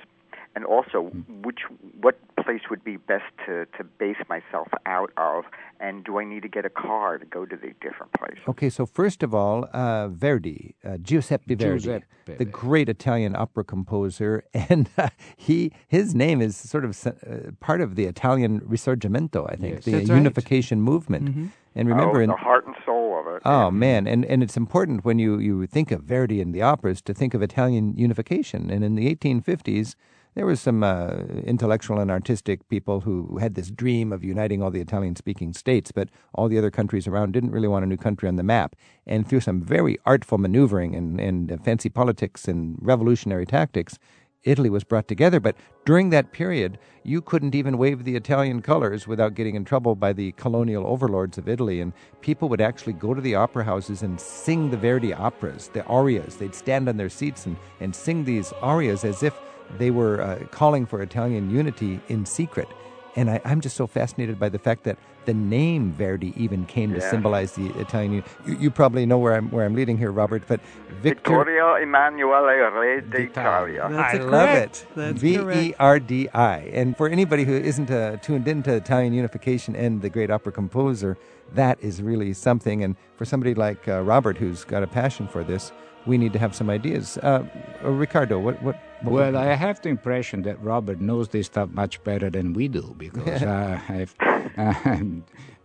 And 0.58 0.66
also, 0.66 1.12
which 1.44 1.60
what 2.02 2.18
place 2.44 2.62
would 2.72 2.84
be 2.84 2.98
best 2.98 3.26
to, 3.46 3.68
to 3.78 3.84
base 3.84 4.18
myself 4.28 4.70
out 4.88 5.12
of, 5.16 5.44
and 5.80 6.04
do 6.04 6.18
I 6.18 6.24
need 6.24 6.42
to 6.42 6.48
get 6.48 6.66
a 6.66 6.70
car 6.72 7.20
to 7.20 7.26
go 7.28 7.46
to 7.46 7.56
these 7.56 7.76
different 7.80 8.12
places? 8.14 8.40
Okay, 8.48 8.72
so 8.72 8.88
first 8.88 9.22
of 9.22 9.36
all, 9.36 9.70
uh, 9.72 10.08
Verdi, 10.08 10.74
uh, 10.84 10.98
Giuseppe 10.98 11.54
Verdi, 11.54 11.80
Giuseppe 11.80 12.06
the 12.40 12.46
great 12.46 12.90
Italian 12.90 13.36
opera 13.36 13.64
composer, 13.64 14.46
and 14.56 14.90
uh, 14.98 15.10
he 15.36 15.74
his 15.88 16.16
name 16.16 16.42
is 16.42 16.58
sort 16.58 16.86
of 16.86 16.98
uh, 17.06 17.12
part 17.60 17.80
of 17.80 17.94
the 17.94 18.06
Italian 18.06 18.62
Risorgimento, 18.62 19.48
I 19.48 19.58
think, 19.58 19.76
Yes. 19.76 19.86
the 19.86 19.92
That's 19.92 20.10
right. 20.10 20.18
unification 20.18 20.82
movement. 20.82 21.52
And 21.76 21.88
remember, 21.88 22.18
oh, 22.18 22.24
in, 22.24 22.30
the 22.30 22.36
heart 22.36 22.66
and 22.66 22.76
soul 22.84 23.20
of 23.20 23.28
it. 23.36 23.44
Oh 23.46 23.70
man, 23.70 24.08
and 24.08 24.26
and 24.26 24.42
it's 24.42 24.58
important 24.58 25.06
when 25.06 25.20
you 25.20 25.38
you 25.38 25.68
think 25.68 25.92
of 25.92 26.02
Verdi 26.02 26.42
and 26.42 26.52
the 26.52 26.64
operas 26.64 27.04
to 27.04 27.14
think 27.14 27.36
of 27.36 27.44
Italian 27.44 27.96
unification. 27.96 28.72
And 28.72 28.84
in 28.84 28.96
the 28.96 29.14
1850s, 29.16 29.94
there 30.38 30.46
was 30.46 30.62
some 30.62 30.84
uh, 30.84 31.16
intellectual 31.46 32.00
and 32.00 32.12
artistic 32.12 32.70
people 32.70 33.02
who 33.02 33.40
had 33.40 33.56
this 33.56 33.72
dream 33.72 34.14
of 34.14 34.24
uniting 34.24 34.62
all 34.62 34.70
the 34.70 34.80
Italian-speaking 34.80 35.52
states, 35.54 35.92
but 35.92 36.10
all 36.36 36.48
the 36.48 36.60
other 36.60 36.70
countries 36.70 37.08
around 37.08 37.32
didn't 37.32 37.50
really 37.50 37.68
want 37.68 37.84
a 37.84 37.88
new 37.88 37.98
country 37.98 38.30
on 38.30 38.36
the 38.36 38.44
map. 38.44 38.76
And 39.08 39.28
through 39.28 39.40
some 39.40 39.64
very 39.64 39.98
artful 40.06 40.38
maneuvering 40.38 40.96
and 40.96 41.20
and 41.20 41.52
uh, 41.52 41.58
fancy 41.58 41.90
politics 41.90 42.48
and 42.48 42.78
revolutionary 42.80 43.48
tactics. 43.48 43.98
Italy 44.44 44.70
was 44.70 44.84
brought 44.84 45.08
together, 45.08 45.40
but 45.40 45.58
during 45.84 46.12
that 46.12 46.32
period, 46.32 46.78
you 47.04 47.22
couldn't 47.22 47.56
even 47.56 47.78
wave 47.78 48.04
the 48.04 48.16
Italian 48.16 48.62
colors 48.62 49.08
without 49.08 49.34
getting 49.34 49.56
in 49.56 49.66
trouble 49.66 49.96
by 49.96 50.14
the 50.14 50.32
colonial 50.34 50.86
overlords 50.86 51.38
of 51.38 51.50
Italy. 51.50 51.82
And 51.82 51.92
people 52.22 52.48
would 52.48 52.62
actually 52.62 52.94
go 52.94 53.14
to 53.14 53.20
the 53.20 53.36
opera 53.36 53.64
houses 53.66 54.04
and 54.04 54.22
sing 54.22 54.70
the 54.70 54.78
Verdi 54.78 55.14
operas, 55.14 55.70
the 55.74 55.84
arias. 55.86 56.36
They'd 56.36 56.56
stand 56.56 56.88
on 56.88 56.98
their 56.98 57.10
seats 57.10 57.46
and, 57.48 57.58
and 57.82 57.94
sing 57.94 58.24
these 58.24 58.54
arias 58.62 59.04
as 59.04 59.24
if 59.24 59.34
they 59.78 59.92
were 59.92 60.22
uh, 60.22 60.46
calling 60.52 60.86
for 60.86 61.02
Italian 61.02 61.50
unity 61.50 62.00
in 62.08 62.26
secret. 62.26 62.68
And 63.16 63.32
I, 63.32 63.42
I'm 63.46 63.62
just 63.62 63.76
so 63.76 63.88
fascinated 63.88 64.40
by 64.40 64.50
the 64.50 64.60
fact 64.60 64.84
that 64.84 64.98
the 65.26 65.34
name 65.34 65.92
Verdi 65.92 66.34
even 66.38 66.66
came 66.66 66.94
to 66.94 67.02
symbolize 67.02 67.52
the 67.54 67.68
Italian. 67.80 68.24
You, 68.46 68.58
you 68.60 68.72
probably 68.72 69.06
know 69.06 69.18
where 69.18 69.34
I'm 69.34 69.50
where 69.50 69.66
I'm 69.66 69.74
leading 69.74 69.98
here, 69.98 70.12
Robert. 70.12 70.44
But 70.48 70.62
Victor, 71.02 71.32
Vittorio 71.32 71.76
Emanuele 71.76 72.72
Re 72.72 73.02
d'Italia. 73.02 73.88
That's 73.92 74.14
I 74.14 74.18
a 74.18 74.26
love 74.26 74.50
it. 74.50 74.86
That's 74.96 75.20
V 75.20 75.34
E 75.34 75.38
correct. 75.38 75.76
R 75.80 76.00
D 76.00 76.30
I. 76.30 76.60
And 76.72 76.96
for 76.96 77.10
anybody 77.10 77.44
who 77.44 77.54
isn't 77.54 77.92
uh, 77.92 78.18
tuned 78.18 78.48
into 78.48 78.74
Italian 78.74 79.14
unification 79.14 79.76
and 79.76 80.02
the 80.02 80.10
great 80.10 80.30
opera 80.30 80.52
composer, 80.52 81.18
that 81.54 81.78
is 81.82 82.02
really 82.02 82.34
something. 82.34 82.84
And 82.84 82.96
for 83.18 83.26
somebody 83.26 83.54
like 83.54 83.88
uh, 83.88 84.02
Robert, 84.04 84.38
who's 84.38 84.64
got 84.64 84.84
a 84.84 84.88
passion 84.88 85.28
for 85.28 85.44
this, 85.44 85.72
we 86.06 86.18
need 86.18 86.34
to 86.34 86.40
have 86.40 86.56
some 86.56 86.70
ideas. 86.70 87.18
Uh, 87.18 87.44
uh, 87.84 87.90
Riccardo, 87.90 88.40
what 88.40 88.62
what? 88.62 88.80
Well, 89.04 89.38
I 89.38 89.54
have 89.54 89.82
the 89.82 89.90
impression 89.90 90.42
that 90.44 90.62
Robert 90.62 91.00
knows 91.00 91.30
this 91.30 91.46
stuff 91.48 91.70
much 91.70 92.04
better 92.04 92.30
than 92.30 92.54
we 92.54 92.68
do 92.68 92.96
because 92.98 93.44
uh, 93.44 93.80
I've, 93.90 94.16
uh, 94.58 94.96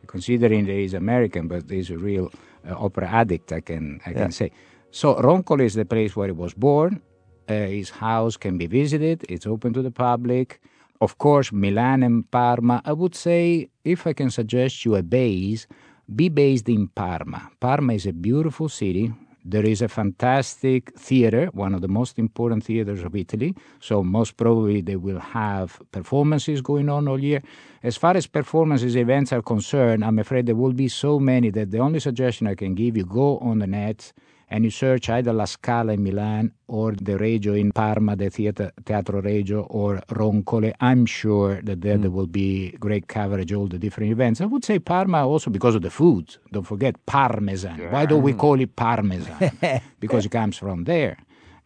considering 0.07 0.67
that 0.67 0.73
he's 0.73 0.95
American, 0.95 1.49
but 1.49 1.69
he's 1.71 1.91
a 1.91 1.97
real 1.99 2.31
uh, 2.69 2.75
opera 2.77 3.09
addict, 3.09 3.53
I 3.53 3.61
can 3.61 4.01
I 4.07 4.11
Yeah. 4.11 4.23
can 4.25 4.33
say. 4.33 4.51
So 4.91 5.19
Roncole 5.19 5.63
is 5.63 5.75
the 5.75 5.85
place 5.87 6.15
where 6.15 6.29
he 6.29 6.33
was 6.33 6.53
born. 6.55 7.01
Uh, 7.49 7.55
his 7.67 7.91
house 7.91 8.37
can 8.37 8.59
be 8.59 8.67
visited. 8.67 9.25
It's 9.29 9.47
open 9.47 9.73
to 9.73 9.83
the 9.83 9.91
public. 9.91 10.61
Of 11.01 11.19
course, 11.19 11.51
Milan 11.53 12.03
and 12.03 12.31
Parma. 12.31 12.83
I 12.85 12.93
would 12.93 13.15
say, 13.15 13.71
if 13.85 14.07
I 14.07 14.13
can 14.13 14.31
suggest 14.31 14.85
you 14.85 14.95
a 14.95 15.03
base, 15.03 15.67
be 16.15 16.29
based 16.29 16.69
in 16.69 16.89
Parma. 16.89 17.51
Parma 17.59 17.95
is 17.95 18.07
a 18.07 18.13
beautiful 18.13 18.69
city. 18.69 19.11
There 19.45 19.65
is 19.65 19.83
a 19.83 19.89
fantastic 19.89 20.97
theater, 20.97 21.47
one 21.53 21.75
of 21.75 21.81
the 21.81 21.89
most 21.89 22.19
important 22.19 22.65
theaters 22.65 23.03
of 23.03 23.17
Italy. 23.17 23.57
So, 23.81 24.05
most 24.05 24.37
probably, 24.37 24.81
they 24.81 24.97
will 24.97 25.19
have 25.19 25.81
performances 25.91 26.61
going 26.61 26.89
on 26.89 27.09
all 27.09 27.19
year. 27.19 27.43
As 27.83 27.97
far 27.97 28.17
as 28.17 28.29
performances, 28.29 28.95
events 28.95 29.33
are 29.33 29.43
concerned, 29.43 30.05
I'm 30.05 30.21
afraid 30.21 30.47
there 30.47 30.55
will 30.55 30.73
be 30.73 30.87
so 30.87 31.19
many 31.19 31.51
that 31.51 31.73
the 31.73 31.79
only 31.79 31.99
suggestion 31.99 32.47
I 32.47 32.55
can 32.55 32.77
give 32.77 32.97
you 32.97 33.05
go 33.05 33.39
on 33.39 33.59
the 33.59 33.67
net 33.67 34.13
and 34.49 34.65
you 34.65 34.71
search 34.71 35.09
either 35.09 35.33
La 35.33 35.47
Scala 35.47 35.95
in 35.95 36.05
Milan 36.05 36.53
or 36.69 36.93
the 36.93 37.19
Regio 37.19 37.55
in 37.55 37.73
Parma, 37.73 38.15
the 38.15 38.31
theater, 38.31 38.71
Teatro 38.85 39.21
Regio, 39.21 39.63
or 39.63 40.01
Roncole, 40.11 40.73
I'm 40.81 41.07
sure 41.07 41.61
that 41.63 41.81
there, 41.81 41.97
mm. 41.97 42.03
there 42.03 42.11
will 42.13 42.29
be 42.29 42.71
great 42.73 43.09
coverage 43.09 43.51
of 43.51 43.59
all 43.59 43.67
the 43.67 43.79
different 43.79 44.13
events. 44.13 44.41
I 44.41 44.45
would 44.45 44.65
say 44.65 44.79
Parma 44.79 45.27
also 45.27 45.51
because 45.51 45.75
of 45.75 45.83
the 45.83 45.91
food. 45.91 46.37
Don't 46.53 46.67
forget 46.67 47.05
Parmesan. 47.07 47.91
Why 47.91 48.07
don't 48.07 48.23
we 48.23 48.35
call 48.35 48.61
it 48.61 48.77
Parmesan? 48.77 49.81
because 50.01 50.27
it 50.27 50.31
comes 50.31 50.57
from 50.57 50.85
there. 50.85 51.17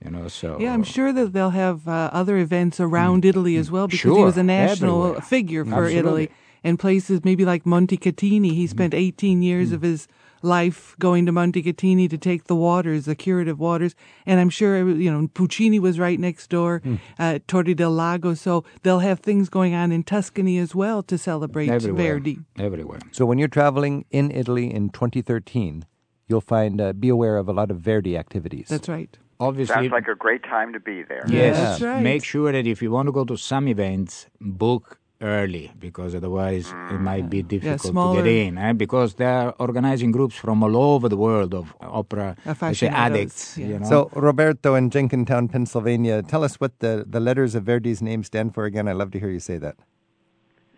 You 0.05 0.11
know, 0.11 0.29
so 0.29 0.59
Yeah, 0.61 0.73
I'm 0.75 0.83
sure 0.85 1.13
that 1.13 1.33
they'll 1.33 1.51
have 1.51 1.89
uh, 1.89 2.11
other 2.13 2.37
events 2.39 2.81
around 2.81 3.25
Italy 3.25 3.57
as 3.57 3.71
well 3.71 3.87
because 3.89 4.03
he 4.03 4.09
Mm. 4.11 4.25
Was 4.25 4.37
a 4.37 4.43
national 4.43 5.01
everywhere. 5.03 5.21
figure 5.23 5.65
for 5.65 5.85
Absolutely. 5.85 5.99
Italy. 5.99 6.31
And 6.63 6.79
places 6.79 7.25
maybe 7.25 7.45
like 7.45 7.65
Montecatini, 7.65 8.53
he 8.53 8.67
spent 8.67 8.93
Mm. 8.93 8.99
18 8.99 9.43
years 9.43 9.73
of 9.73 9.83
his 9.83 10.07
life 10.43 10.95
going 10.99 11.25
to 11.27 11.33
Montecatini 11.33 12.09
to 12.11 12.19
take 12.19 12.45
the 12.45 12.55
waters, 12.55 13.07
the 13.07 13.15
curative 13.15 13.59
waters. 13.59 13.95
And 14.27 14.39
I'm 14.39 14.51
sure, 14.51 14.89
you 14.91 15.11
know, 15.11 15.29
Puccini 15.33 15.79
was 15.79 15.99
right 15.99 16.21
next 16.21 16.51
door, 16.51 16.83
Mm. 16.85 16.99
uh, 17.19 17.39
Torre 17.47 17.75
del 17.75 17.91
Lago. 17.91 18.35
So 18.35 18.65
they'll 18.83 18.99
have 19.01 19.21
things 19.21 19.49
going 19.49 19.75
on 19.75 19.93
in 19.93 20.03
Tuscany 20.03 20.59
as 20.59 20.75
well 20.75 21.03
to 21.05 21.17
celebrate 21.17 21.71
everywhere. 21.71 22.15
Verdi. 22.15 22.39
Everywhere. 22.59 22.99
so 23.13 23.25
when 23.25 23.39
you're 23.39 23.49
traveling 23.49 24.05
in 24.11 24.31
Italy 24.31 24.73
in 24.73 24.91
2013, 24.91 25.85
you'll 26.29 26.41
find 26.43 26.81
uh, 26.81 26.93
be 26.93 27.09
aware 27.09 27.39
of 27.39 27.49
a 27.49 27.53
lot 27.53 27.71
of 27.71 27.79
Verdi 27.81 28.17
activities. 28.17 28.67
That's 28.69 28.89
right. 28.89 29.17
Obviously, 29.39 29.75
Sounds 29.75 29.91
like 29.93 30.09
a 30.09 30.15
great 30.15 30.43
time 30.43 30.73
to 30.73 30.81
be 30.81 31.03
there. 31.03 31.25
Yes, 31.29 31.57
That's 31.57 31.83
right. 31.83 32.03
make 32.03 32.25
sure 32.25 32.53
that 32.53 32.67
if 32.67 32.81
you 32.81 32.91
want 32.91 33.07
to 33.09 33.13
go 33.13 33.25
to 33.25 33.37
some 33.37 33.69
events, 33.69 34.27
book 34.41 34.99
early 35.21 35.73
because 35.79 36.15
otherwise 36.15 36.71
it 36.91 36.99
might 37.01 37.31
be 37.31 37.43
difficult 37.43 37.81
to 37.81 37.89
smaller- 37.89 38.23
get 38.23 38.31
in. 38.33 38.59
Eh? 38.59 38.73
Because 38.73 39.15
they 39.15 39.25
are 39.25 39.55
organizing 39.59 40.11
groups 40.13 40.37
from 40.37 40.63
all 40.63 40.77
over 40.77 41.09
the 41.09 41.17
world 41.17 41.55
of 41.55 41.75
opera 41.81 42.37
let's 42.45 42.79
say, 42.79 42.89
addicts. 42.89 43.57
yeah. 43.57 43.67
You 43.67 43.79
know? 43.81 43.87
So, 43.89 44.11
Roberto 44.15 44.75
in 44.75 44.91
Jenkintown, 44.91 45.51
Pennsylvania, 45.51 46.23
tell 46.23 46.45
us 46.45 46.57
what 46.57 46.79
the, 46.81 47.05
the 47.09 47.21
letters 47.21 47.55
of 47.55 47.65
Verdi's 47.65 48.03
name 48.03 48.25
stand 48.25 48.55
for 48.55 48.65
again. 48.65 48.89
I'd 48.89 48.97
love 48.97 49.11
to 49.13 49.19
hear 49.21 49.31
you 49.31 49.41
say 49.41 49.59
that. 49.59 49.77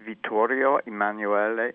Vittorio 0.05 0.79
Emanuele 0.87 1.73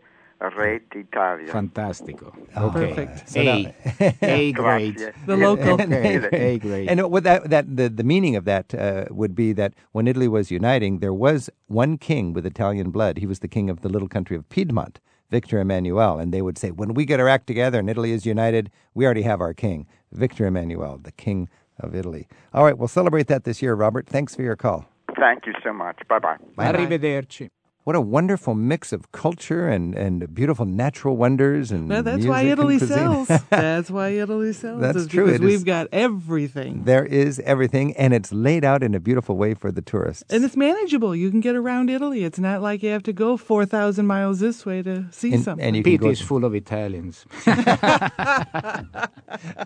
Re 0.50 0.80
d'Italia. 0.92 1.48
Fantastico. 1.52 2.34
Oh, 2.56 2.68
okay. 2.68 2.88
Perfect. 2.90 3.30
So 3.30 3.40
A. 3.42 3.64
now- 3.64 4.12
A 4.22 4.52
grade. 4.52 5.14
The 5.26 5.38
local. 5.38 5.74
Okay. 5.82 6.28
A 6.54 6.60
grade. 6.60 6.90
And 6.90 7.02
what 7.12 7.24
that 7.24 7.50
that 7.50 7.76
the, 7.78 7.90
the 7.90 8.04
meaning 8.04 8.36
of 8.36 8.46
that 8.46 8.74
uh, 8.74 9.06
would 9.12 9.36
be 9.36 9.54
that 9.54 9.74
when 9.92 10.08
Italy 10.08 10.28
was 10.28 10.52
uniting, 10.52 11.00
there 11.00 11.14
was 11.14 11.50
one 11.68 11.98
king 11.98 12.34
with 12.34 12.46
Italian 12.46 12.92
blood. 12.92 13.18
He 13.18 13.26
was 13.26 13.40
the 13.40 13.48
king 13.48 13.70
of 13.70 13.82
the 13.82 13.90
little 13.90 14.08
country 14.10 14.36
of 14.38 14.48
Piedmont, 14.50 15.00
Victor 15.30 15.60
Emmanuel, 15.60 16.20
and 16.20 16.34
they 16.34 16.42
would 16.42 16.58
say, 16.58 16.72
when 16.72 16.94
we 16.94 17.06
get 17.06 17.20
our 17.20 17.28
act 17.30 17.48
together 17.48 17.80
and 17.80 17.90
Italy 17.90 18.12
is 18.12 18.26
united, 18.26 18.70
we 18.94 19.06
already 19.06 19.24
have 19.24 19.42
our 19.42 19.54
king, 19.54 19.88
Victor 20.12 20.46
Emmanuel, 20.46 21.00
the 21.02 21.12
king 21.12 21.50
of 21.80 21.96
Italy. 21.96 22.28
All 22.54 22.64
right, 22.64 22.78
we'll 22.78 22.88
celebrate 22.88 23.28
that 23.28 23.44
this 23.44 23.62
year, 23.62 23.74
Robert. 23.74 24.08
Thanks 24.08 24.36
for 24.36 24.44
your 24.44 24.56
call. 24.56 24.86
Thank 25.20 25.46
you 25.48 25.54
so 25.64 25.74
much. 25.74 26.00
Bye 26.08 26.20
bye. 26.20 26.38
Arrivederci. 26.58 27.50
What 27.86 27.98
a 27.98 28.02
wonderful 28.02 28.56
mix 28.56 28.94
of 28.94 29.12
culture 29.12 29.68
and, 29.68 29.94
and 29.94 30.34
beautiful 30.34 30.66
natural 30.66 31.18
wonders 31.18 31.70
and 31.70 31.90
Well, 31.90 32.02
that's 32.02 32.16
music 32.16 32.32
why 32.32 32.42
and 32.44 32.50
Italy 32.52 32.80
sells. 32.80 33.28
that's 33.50 33.92
why 33.92 34.08
Italy 34.10 34.54
sells. 34.54 34.80
That's 34.80 34.98
is 35.00 35.08
true. 35.08 35.26
Because 35.26 35.42
It 35.42 35.44
is- 35.44 35.50
we've 35.50 35.66
got 35.66 35.88
everything. 35.92 36.86
There 36.86 37.06
is 37.06 37.42
everything, 37.42 37.92
and 37.98 38.14
it's 38.14 38.32
laid 38.32 38.64
out 38.64 38.84
in 38.84 38.96
a 38.96 39.02
beautiful 39.02 39.36
way 39.36 39.54
for 39.54 39.70
the 39.70 39.82
tourists. 39.82 40.24
And 40.30 40.46
it's 40.46 40.56
manageable. 40.56 41.14
You 41.14 41.30
can 41.30 41.42
get 41.42 41.58
around 41.58 41.90
Italy. 41.90 42.24
It's 42.24 42.40
not 42.40 42.62
like 42.62 42.84
you 42.84 42.90
have 42.90 43.04
to 43.04 43.12
go 43.12 43.36
4,000 43.36 44.08
miles 44.08 44.40
this 44.40 44.66
way 44.66 44.82
to 44.84 45.06
see 45.12 45.34
And- 45.34 45.44
something. 45.44 45.66
and 45.66 45.76
you 45.76 45.84
can 45.84 45.92
Pete 45.92 46.00
go 46.02 46.10
is 46.10 46.22
full 46.22 46.46
of 46.46 46.56
Italians. 46.56 47.26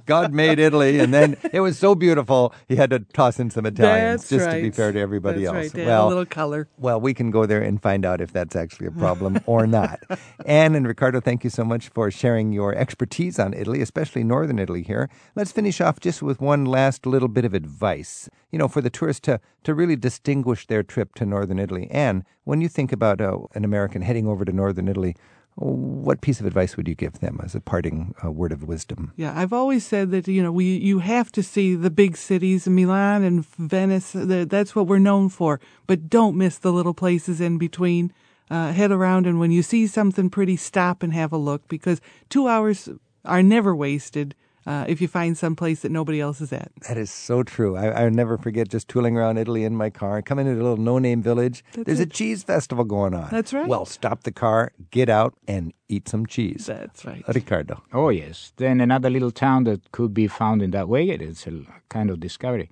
God 0.07 0.33
made 0.33 0.57
Italy, 0.57 0.99
and 0.99 1.13
then 1.13 1.37
it 1.53 1.59
was 1.59 1.77
so 1.77 1.93
beautiful 1.93 2.51
he 2.67 2.75
had 2.77 2.89
to 2.89 2.99
toss 2.99 3.39
in 3.39 3.51
some 3.51 3.67
Italians 3.67 4.21
That's 4.21 4.29
just 4.29 4.45
right. 4.47 4.55
to 4.57 4.61
be 4.63 4.71
fair 4.71 4.91
to 4.91 4.99
everybody 4.99 5.41
That's 5.43 5.47
else. 5.55 5.55
right. 5.55 5.71
To 5.83 5.85
well, 5.85 6.07
a 6.07 6.09
little 6.09 6.25
color. 6.25 6.67
well, 6.79 6.99
we 6.99 7.13
can 7.13 7.29
go 7.29 7.45
there 7.45 7.61
and 7.61 7.79
find 7.79 8.05
out 8.05 8.06
if 8.15 8.31
that's 8.31 8.55
actually 8.55 8.87
a 8.87 8.91
problem 8.91 9.39
or 9.45 9.67
not. 9.67 9.99
Anne 10.45 10.75
and 10.75 10.87
Riccardo, 10.87 11.19
thank 11.19 11.43
you 11.43 11.49
so 11.49 11.63
much 11.63 11.89
for 11.89 12.09
sharing 12.09 12.51
your 12.51 12.73
expertise 12.73 13.39
on 13.39 13.53
Italy, 13.53 13.81
especially 13.81 14.23
northern 14.23 14.59
Italy 14.59 14.83
here. 14.83 15.09
Let's 15.35 15.51
finish 15.51 15.81
off 15.81 15.99
just 15.99 16.21
with 16.21 16.41
one 16.41 16.65
last 16.65 17.05
little 17.05 17.27
bit 17.27 17.45
of 17.45 17.53
advice, 17.53 18.29
you 18.51 18.59
know, 18.59 18.67
for 18.67 18.81
the 18.81 18.89
tourist 18.89 19.23
to, 19.23 19.39
to 19.63 19.73
really 19.73 19.95
distinguish 19.95 20.67
their 20.67 20.83
trip 20.83 21.15
to 21.15 21.25
northern 21.25 21.59
Italy. 21.59 21.87
Anne, 21.91 22.23
when 22.43 22.61
you 22.61 22.69
think 22.69 22.91
about 22.91 23.21
uh, 23.21 23.39
an 23.53 23.65
American 23.65 24.01
heading 24.01 24.27
over 24.27 24.45
to 24.45 24.51
northern 24.51 24.87
Italy, 24.87 25.15
what 25.59 26.21
piece 26.21 26.39
of 26.39 26.45
advice 26.45 26.77
would 26.77 26.87
you 26.87 26.93
give 26.93 27.19
them 27.19 27.39
as 27.43 27.55
a 27.55 27.59
parting 27.59 28.13
uh, 28.23 28.31
word 28.31 28.51
of 28.51 28.63
wisdom? 28.63 29.11
Yeah, 29.15 29.33
I've 29.35 29.53
always 29.53 29.85
said 29.85 30.11
that 30.11 30.27
you 30.27 30.43
know 30.43 30.51
we 30.51 30.77
you 30.77 30.99
have 30.99 31.31
to 31.31 31.41
see 31.41 31.73
the 31.73 31.89
big 31.89 32.15
cities, 32.15 32.67
Milan 32.67 33.23
and 33.23 33.45
Venice. 33.45 34.11
The, 34.11 34.45
that's 34.47 34.75
what 34.75 34.85
we're 34.85 34.99
known 34.99 35.29
for. 35.29 35.59
But 35.87 36.09
don't 36.09 36.37
miss 36.37 36.59
the 36.59 36.71
little 36.71 36.93
places 36.93 37.41
in 37.41 37.57
between. 37.57 38.13
Uh, 38.49 38.71
head 38.71 38.91
around, 38.91 39.25
and 39.25 39.39
when 39.39 39.51
you 39.51 39.61
see 39.61 39.87
something 39.87 40.29
pretty, 40.29 40.55
stop 40.55 41.03
and 41.03 41.11
have 41.13 41.33
a 41.33 41.37
look 41.37 41.67
because 41.67 41.99
two 42.29 42.47
hours 42.47 42.87
are 43.25 43.43
never 43.43 43.75
wasted 43.75 44.35
uh, 44.67 44.83
if 44.87 44.99
you 45.01 45.07
find 45.07 45.37
some 45.37 45.55
place 45.55 45.79
that 45.79 45.91
nobody 45.91 46.19
else 46.19 46.41
is 46.41 46.51
at. 46.51 46.71
That 46.87 46.97
is 46.97 47.09
so 47.09 47.41
true. 47.41 47.77
I, 47.77 48.03
I 48.03 48.09
never 48.09 48.37
forget 48.37 48.67
just 48.67 48.89
tooling 48.89 49.15
around 49.15 49.37
Italy 49.37 49.63
in 49.63 49.75
my 49.75 49.89
car, 49.89 50.21
coming 50.21 50.45
into 50.45 50.61
a 50.61 50.63
little 50.63 50.77
no-name 50.77 51.23
village. 51.23 51.63
That's 51.71 51.85
There's 51.85 51.99
a 52.01 52.05
cheese 52.05 52.43
festival 52.43 52.83
going 52.83 53.13
on. 53.13 53.29
That's 53.31 53.53
right. 53.53 53.67
Well, 53.67 53.85
stop 53.85 54.23
the 54.23 54.31
car, 54.33 54.73
get 54.91 55.07
out, 55.07 55.33
and 55.47 55.73
eat 55.87 56.09
some 56.09 56.25
cheese. 56.25 56.65
That's 56.65 57.05
right. 57.05 57.23
Riccardo. 57.33 57.81
Oh, 57.93 58.09
yes. 58.09 58.51
Then 58.57 58.81
another 58.81 59.09
little 59.09 59.31
town 59.31 59.63
that 59.63 59.91
could 59.93 60.13
be 60.13 60.27
found 60.27 60.61
in 60.61 60.71
that 60.71 60.89
way, 60.89 61.07
it's 61.07 61.47
a 61.47 61.61
kind 61.87 62.09
of 62.09 62.19
discovery. 62.19 62.69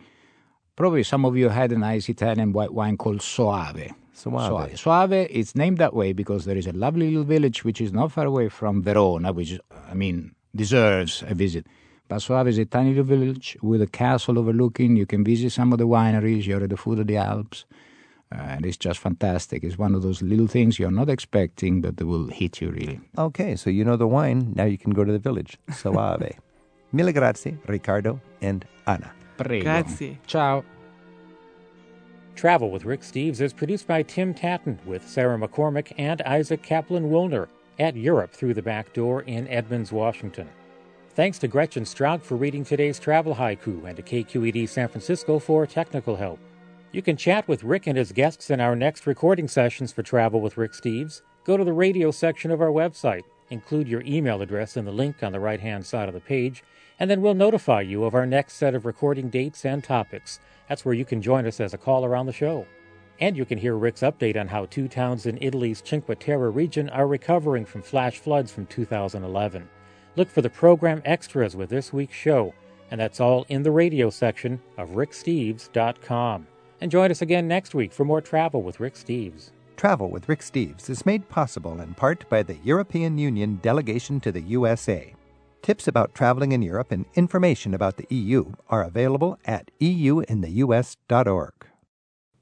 Probably 0.76 1.04
some 1.04 1.24
of 1.24 1.38
you 1.38 1.48
had 1.48 1.72
a 1.72 1.78
nice 1.78 2.10
Italian 2.10 2.52
white 2.52 2.74
wine 2.74 2.98
called 2.98 3.22
Soave. 3.22 3.94
Soave. 4.12 4.78
Soave, 4.78 5.14
it's 5.14 5.56
named 5.56 5.78
that 5.78 5.94
way 5.94 6.12
because 6.12 6.44
there 6.44 6.58
is 6.58 6.68
a 6.68 6.74
lovely 6.74 7.08
little 7.08 7.24
village 7.24 7.64
which 7.64 7.80
is 7.80 7.94
not 7.94 8.12
far 8.12 8.26
away 8.26 8.50
from 8.50 8.84
Verona, 8.84 9.32
which, 9.32 9.58
I 9.90 9.94
mean, 9.94 10.36
deserves 10.54 11.24
a 11.26 11.34
visit. 11.34 11.66
But 12.08 12.20
Soave 12.20 12.48
is 12.48 12.58
a 12.58 12.66
tiny 12.66 12.90
little 12.90 13.04
village 13.04 13.58
with 13.62 13.82
a 13.82 13.88
castle 13.88 14.38
overlooking. 14.38 14.96
You 14.96 15.06
can 15.06 15.24
visit 15.24 15.52
some 15.52 15.74
of 15.74 15.80
the 15.80 15.88
wineries. 15.88 16.46
You're 16.46 16.64
at 16.64 16.70
the 16.70 16.78
foot 16.78 17.00
of 17.00 17.08
the 17.08 17.18
Alps. 17.18 17.66
Uh, 18.32 18.42
and 18.42 18.66
it's 18.66 18.78
just 18.78 19.00
fantastic. 19.00 19.64
It's 19.64 19.78
one 19.78 19.96
of 19.96 20.02
those 20.02 20.22
little 20.22 20.48
things 20.48 20.80
you're 20.80 20.92
not 20.92 21.10
expecting, 21.10 21.82
but 21.82 21.98
they 21.98 22.06
will 22.06 22.28
hit 22.28 22.62
you 22.62 22.70
really. 22.72 23.00
Okay, 23.18 23.56
so 23.56 23.70
you 23.70 23.86
know 23.86 23.98
the 23.98 24.08
wine. 24.08 24.54
Now 24.56 24.66
you 24.66 24.78
can 24.78 24.92
go 24.92 25.04
to 25.04 25.12
the 25.12 25.20
village. 25.20 25.58
Soave. 25.72 26.34
Mille 26.92 27.12
grazie, 27.12 27.58
Riccardo 27.68 28.20
and 28.42 28.66
Anna. 28.88 29.12
Prego. 29.38 29.64
Grazie. 29.64 30.18
Ciao. 30.28 30.64
Travel 32.36 32.70
with 32.70 32.86
Rick 32.86 33.02
Steves 33.02 33.42
is 33.42 33.54
produced 33.54 33.88
by 33.88 34.04
Tim 34.04 34.34
Tattan 34.34 34.80
with 34.86 35.08
Sarah 35.08 35.38
McCormick 35.38 35.94
and 35.98 36.22
Isaac 36.24 36.62
Kaplan 36.62 37.10
Woolner 37.10 37.48
at 37.80 37.96
Europe 37.96 38.32
Through 38.32 38.54
the 38.54 38.62
Back 38.62 38.94
Door 38.94 39.24
in 39.24 39.48
Edmonds, 39.48 39.92
Washington. 39.92 40.50
Thanks 41.16 41.40
to 41.40 41.48
Gretchen 41.48 41.86
Straub 41.86 42.22
for 42.22 42.36
reading 42.36 42.66
today's 42.66 43.00
travel 43.00 43.36
haiku 43.36 43.86
and 43.86 43.96
to 43.96 44.04
KQED 44.04 44.68
San 44.68 44.90
Francisco 44.90 45.40
for 45.40 45.66
technical 45.66 46.18
help. 46.18 46.42
You 46.92 47.02
can 47.02 47.16
chat 47.16 47.48
with 47.48 47.64
Rick 47.64 47.88
and 47.88 47.98
his 47.98 48.12
guests 48.12 48.50
in 48.50 48.60
our 48.60 48.76
next 48.76 49.08
recording 49.08 49.48
sessions 49.48 49.94
for 49.94 50.04
Travel 50.04 50.42
with 50.42 50.58
Rick 50.58 50.74
Steves. 50.74 51.22
Go 51.46 51.56
to 51.56 51.64
the 51.64 51.72
radio 51.72 52.12
section 52.12 52.52
of 52.52 52.60
our 52.60 52.68
website, 52.68 53.22
include 53.50 53.88
your 53.88 54.02
email 54.02 54.42
address 54.42 54.76
in 54.76 54.84
the 54.84 54.92
link 54.92 55.24
on 55.24 55.32
the 55.32 55.40
right 55.40 55.62
hand 55.62 55.86
side 55.86 56.10
of 56.10 56.14
the 56.14 56.20
page, 56.20 56.66
and 57.00 57.10
then 57.10 57.22
we'll 57.22 57.34
notify 57.34 57.80
you 57.80 58.04
of 58.04 58.14
our 58.14 58.26
next 58.26 58.56
set 58.56 58.76
of 58.76 58.86
recording 58.86 59.30
dates 59.30 59.64
and 59.64 59.86
topics. 59.86 60.42
That's 60.68 60.84
where 60.84 60.94
you 60.94 61.06
can 61.06 61.22
join 61.22 61.48
us 61.48 61.62
as 61.62 61.74
a 61.74 61.78
caller 61.78 62.14
on 62.14 62.26
the 62.26 62.34
show. 62.34 62.68
And 63.22 63.38
you 63.38 63.46
can 63.46 63.58
hear 63.58 63.78
Rick's 63.78 64.02
update 64.02 64.38
on 64.38 64.50
how 64.50 64.66
two 64.66 64.90
towns 64.90 65.28
in 65.28 65.38
Italy's 65.42 65.82
Cinque 65.82 66.20
Terre 66.20 66.52
region 66.52 66.90
are 66.90 67.08
recovering 67.08 67.64
from 67.64 67.84
flash 67.84 68.20
floods 68.20 68.52
from 68.52 68.66
2011. 68.66 69.70
Look 70.16 70.30
for 70.30 70.42
the 70.42 70.50
program 70.50 71.02
extras 71.06 71.56
with 71.56 71.70
this 71.70 71.92
week's 71.92 72.16
show, 72.16 72.54
and 72.90 73.00
that's 73.00 73.20
all 73.20 73.46
in 73.50 73.64
the 73.64 73.72
radio 73.72 74.10
section 74.10 74.62
of 74.78 74.92
ricksteves.com. 74.92 76.48
And 76.82 76.92
join 76.92 77.12
us 77.12 77.22
again 77.22 77.48
next 77.48 77.76
week 77.76 77.92
for 77.92 78.06
more 78.06 78.22
travel 78.22 78.62
with 78.62 78.80
Rick 78.80 78.96
Steves. 78.96 79.52
Travel 79.76 80.10
with 80.10 80.30
Rick 80.30 80.40
Steves 80.40 80.90
is 80.90 81.06
made 81.06 81.28
possible 81.28 81.82
in 81.82 81.94
part 81.96 82.30
by 82.30 82.44
the 82.44 82.58
European 82.64 83.18
Union 83.18 83.60
delegation 83.62 84.20
to 84.22 84.32
the 84.32 84.42
USA. 84.42 85.14
Tips 85.62 85.88
about 85.88 86.14
traveling 86.14 86.52
in 86.52 86.62
Europe 86.62 86.92
and 86.92 87.06
information 87.16 87.74
about 87.74 87.98
the 87.98 88.08
EU 88.10 88.54
are 88.70 88.84
available 88.84 89.38
at 89.46 89.72
euintheus.org. 89.82 91.54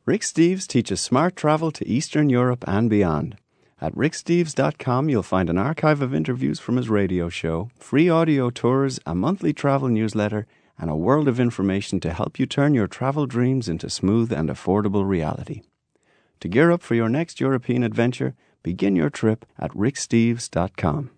Rick 0.05 0.21
Steves 0.21 0.67
teaches 0.67 0.99
smart 0.99 1.35
travel 1.35 1.71
to 1.71 1.87
Eastern 1.87 2.29
Europe 2.29 2.65
and 2.67 2.89
beyond. 2.89 3.37
At 3.83 3.93
ricksteves.com, 3.95 5.09
you'll 5.09 5.23
find 5.23 5.49
an 5.49 5.57
archive 5.57 6.01
of 6.01 6.15
interviews 6.15 6.57
from 6.57 6.77
his 6.77 6.87
radio 6.87 7.27
show, 7.27 7.69
free 7.77 8.07
audio 8.07 8.49
tours, 8.49 8.97
a 9.05 9.13
monthly 9.13 9.51
travel 9.51 9.89
newsletter, 9.89 10.47
and 10.79 10.89
a 10.89 10.95
world 10.95 11.27
of 11.27 11.37
information 11.37 11.99
to 11.99 12.13
help 12.13 12.39
you 12.39 12.45
turn 12.45 12.73
your 12.73 12.87
travel 12.87 13.25
dreams 13.25 13.67
into 13.67 13.89
smooth 13.89 14.31
and 14.31 14.47
affordable 14.47 15.05
reality. 15.05 15.63
To 16.39 16.47
gear 16.47 16.71
up 16.71 16.81
for 16.81 16.95
your 16.95 17.09
next 17.09 17.41
European 17.41 17.83
adventure, 17.83 18.35
begin 18.63 18.95
your 18.95 19.09
trip 19.09 19.45
at 19.59 19.71
ricksteves.com. 19.71 21.11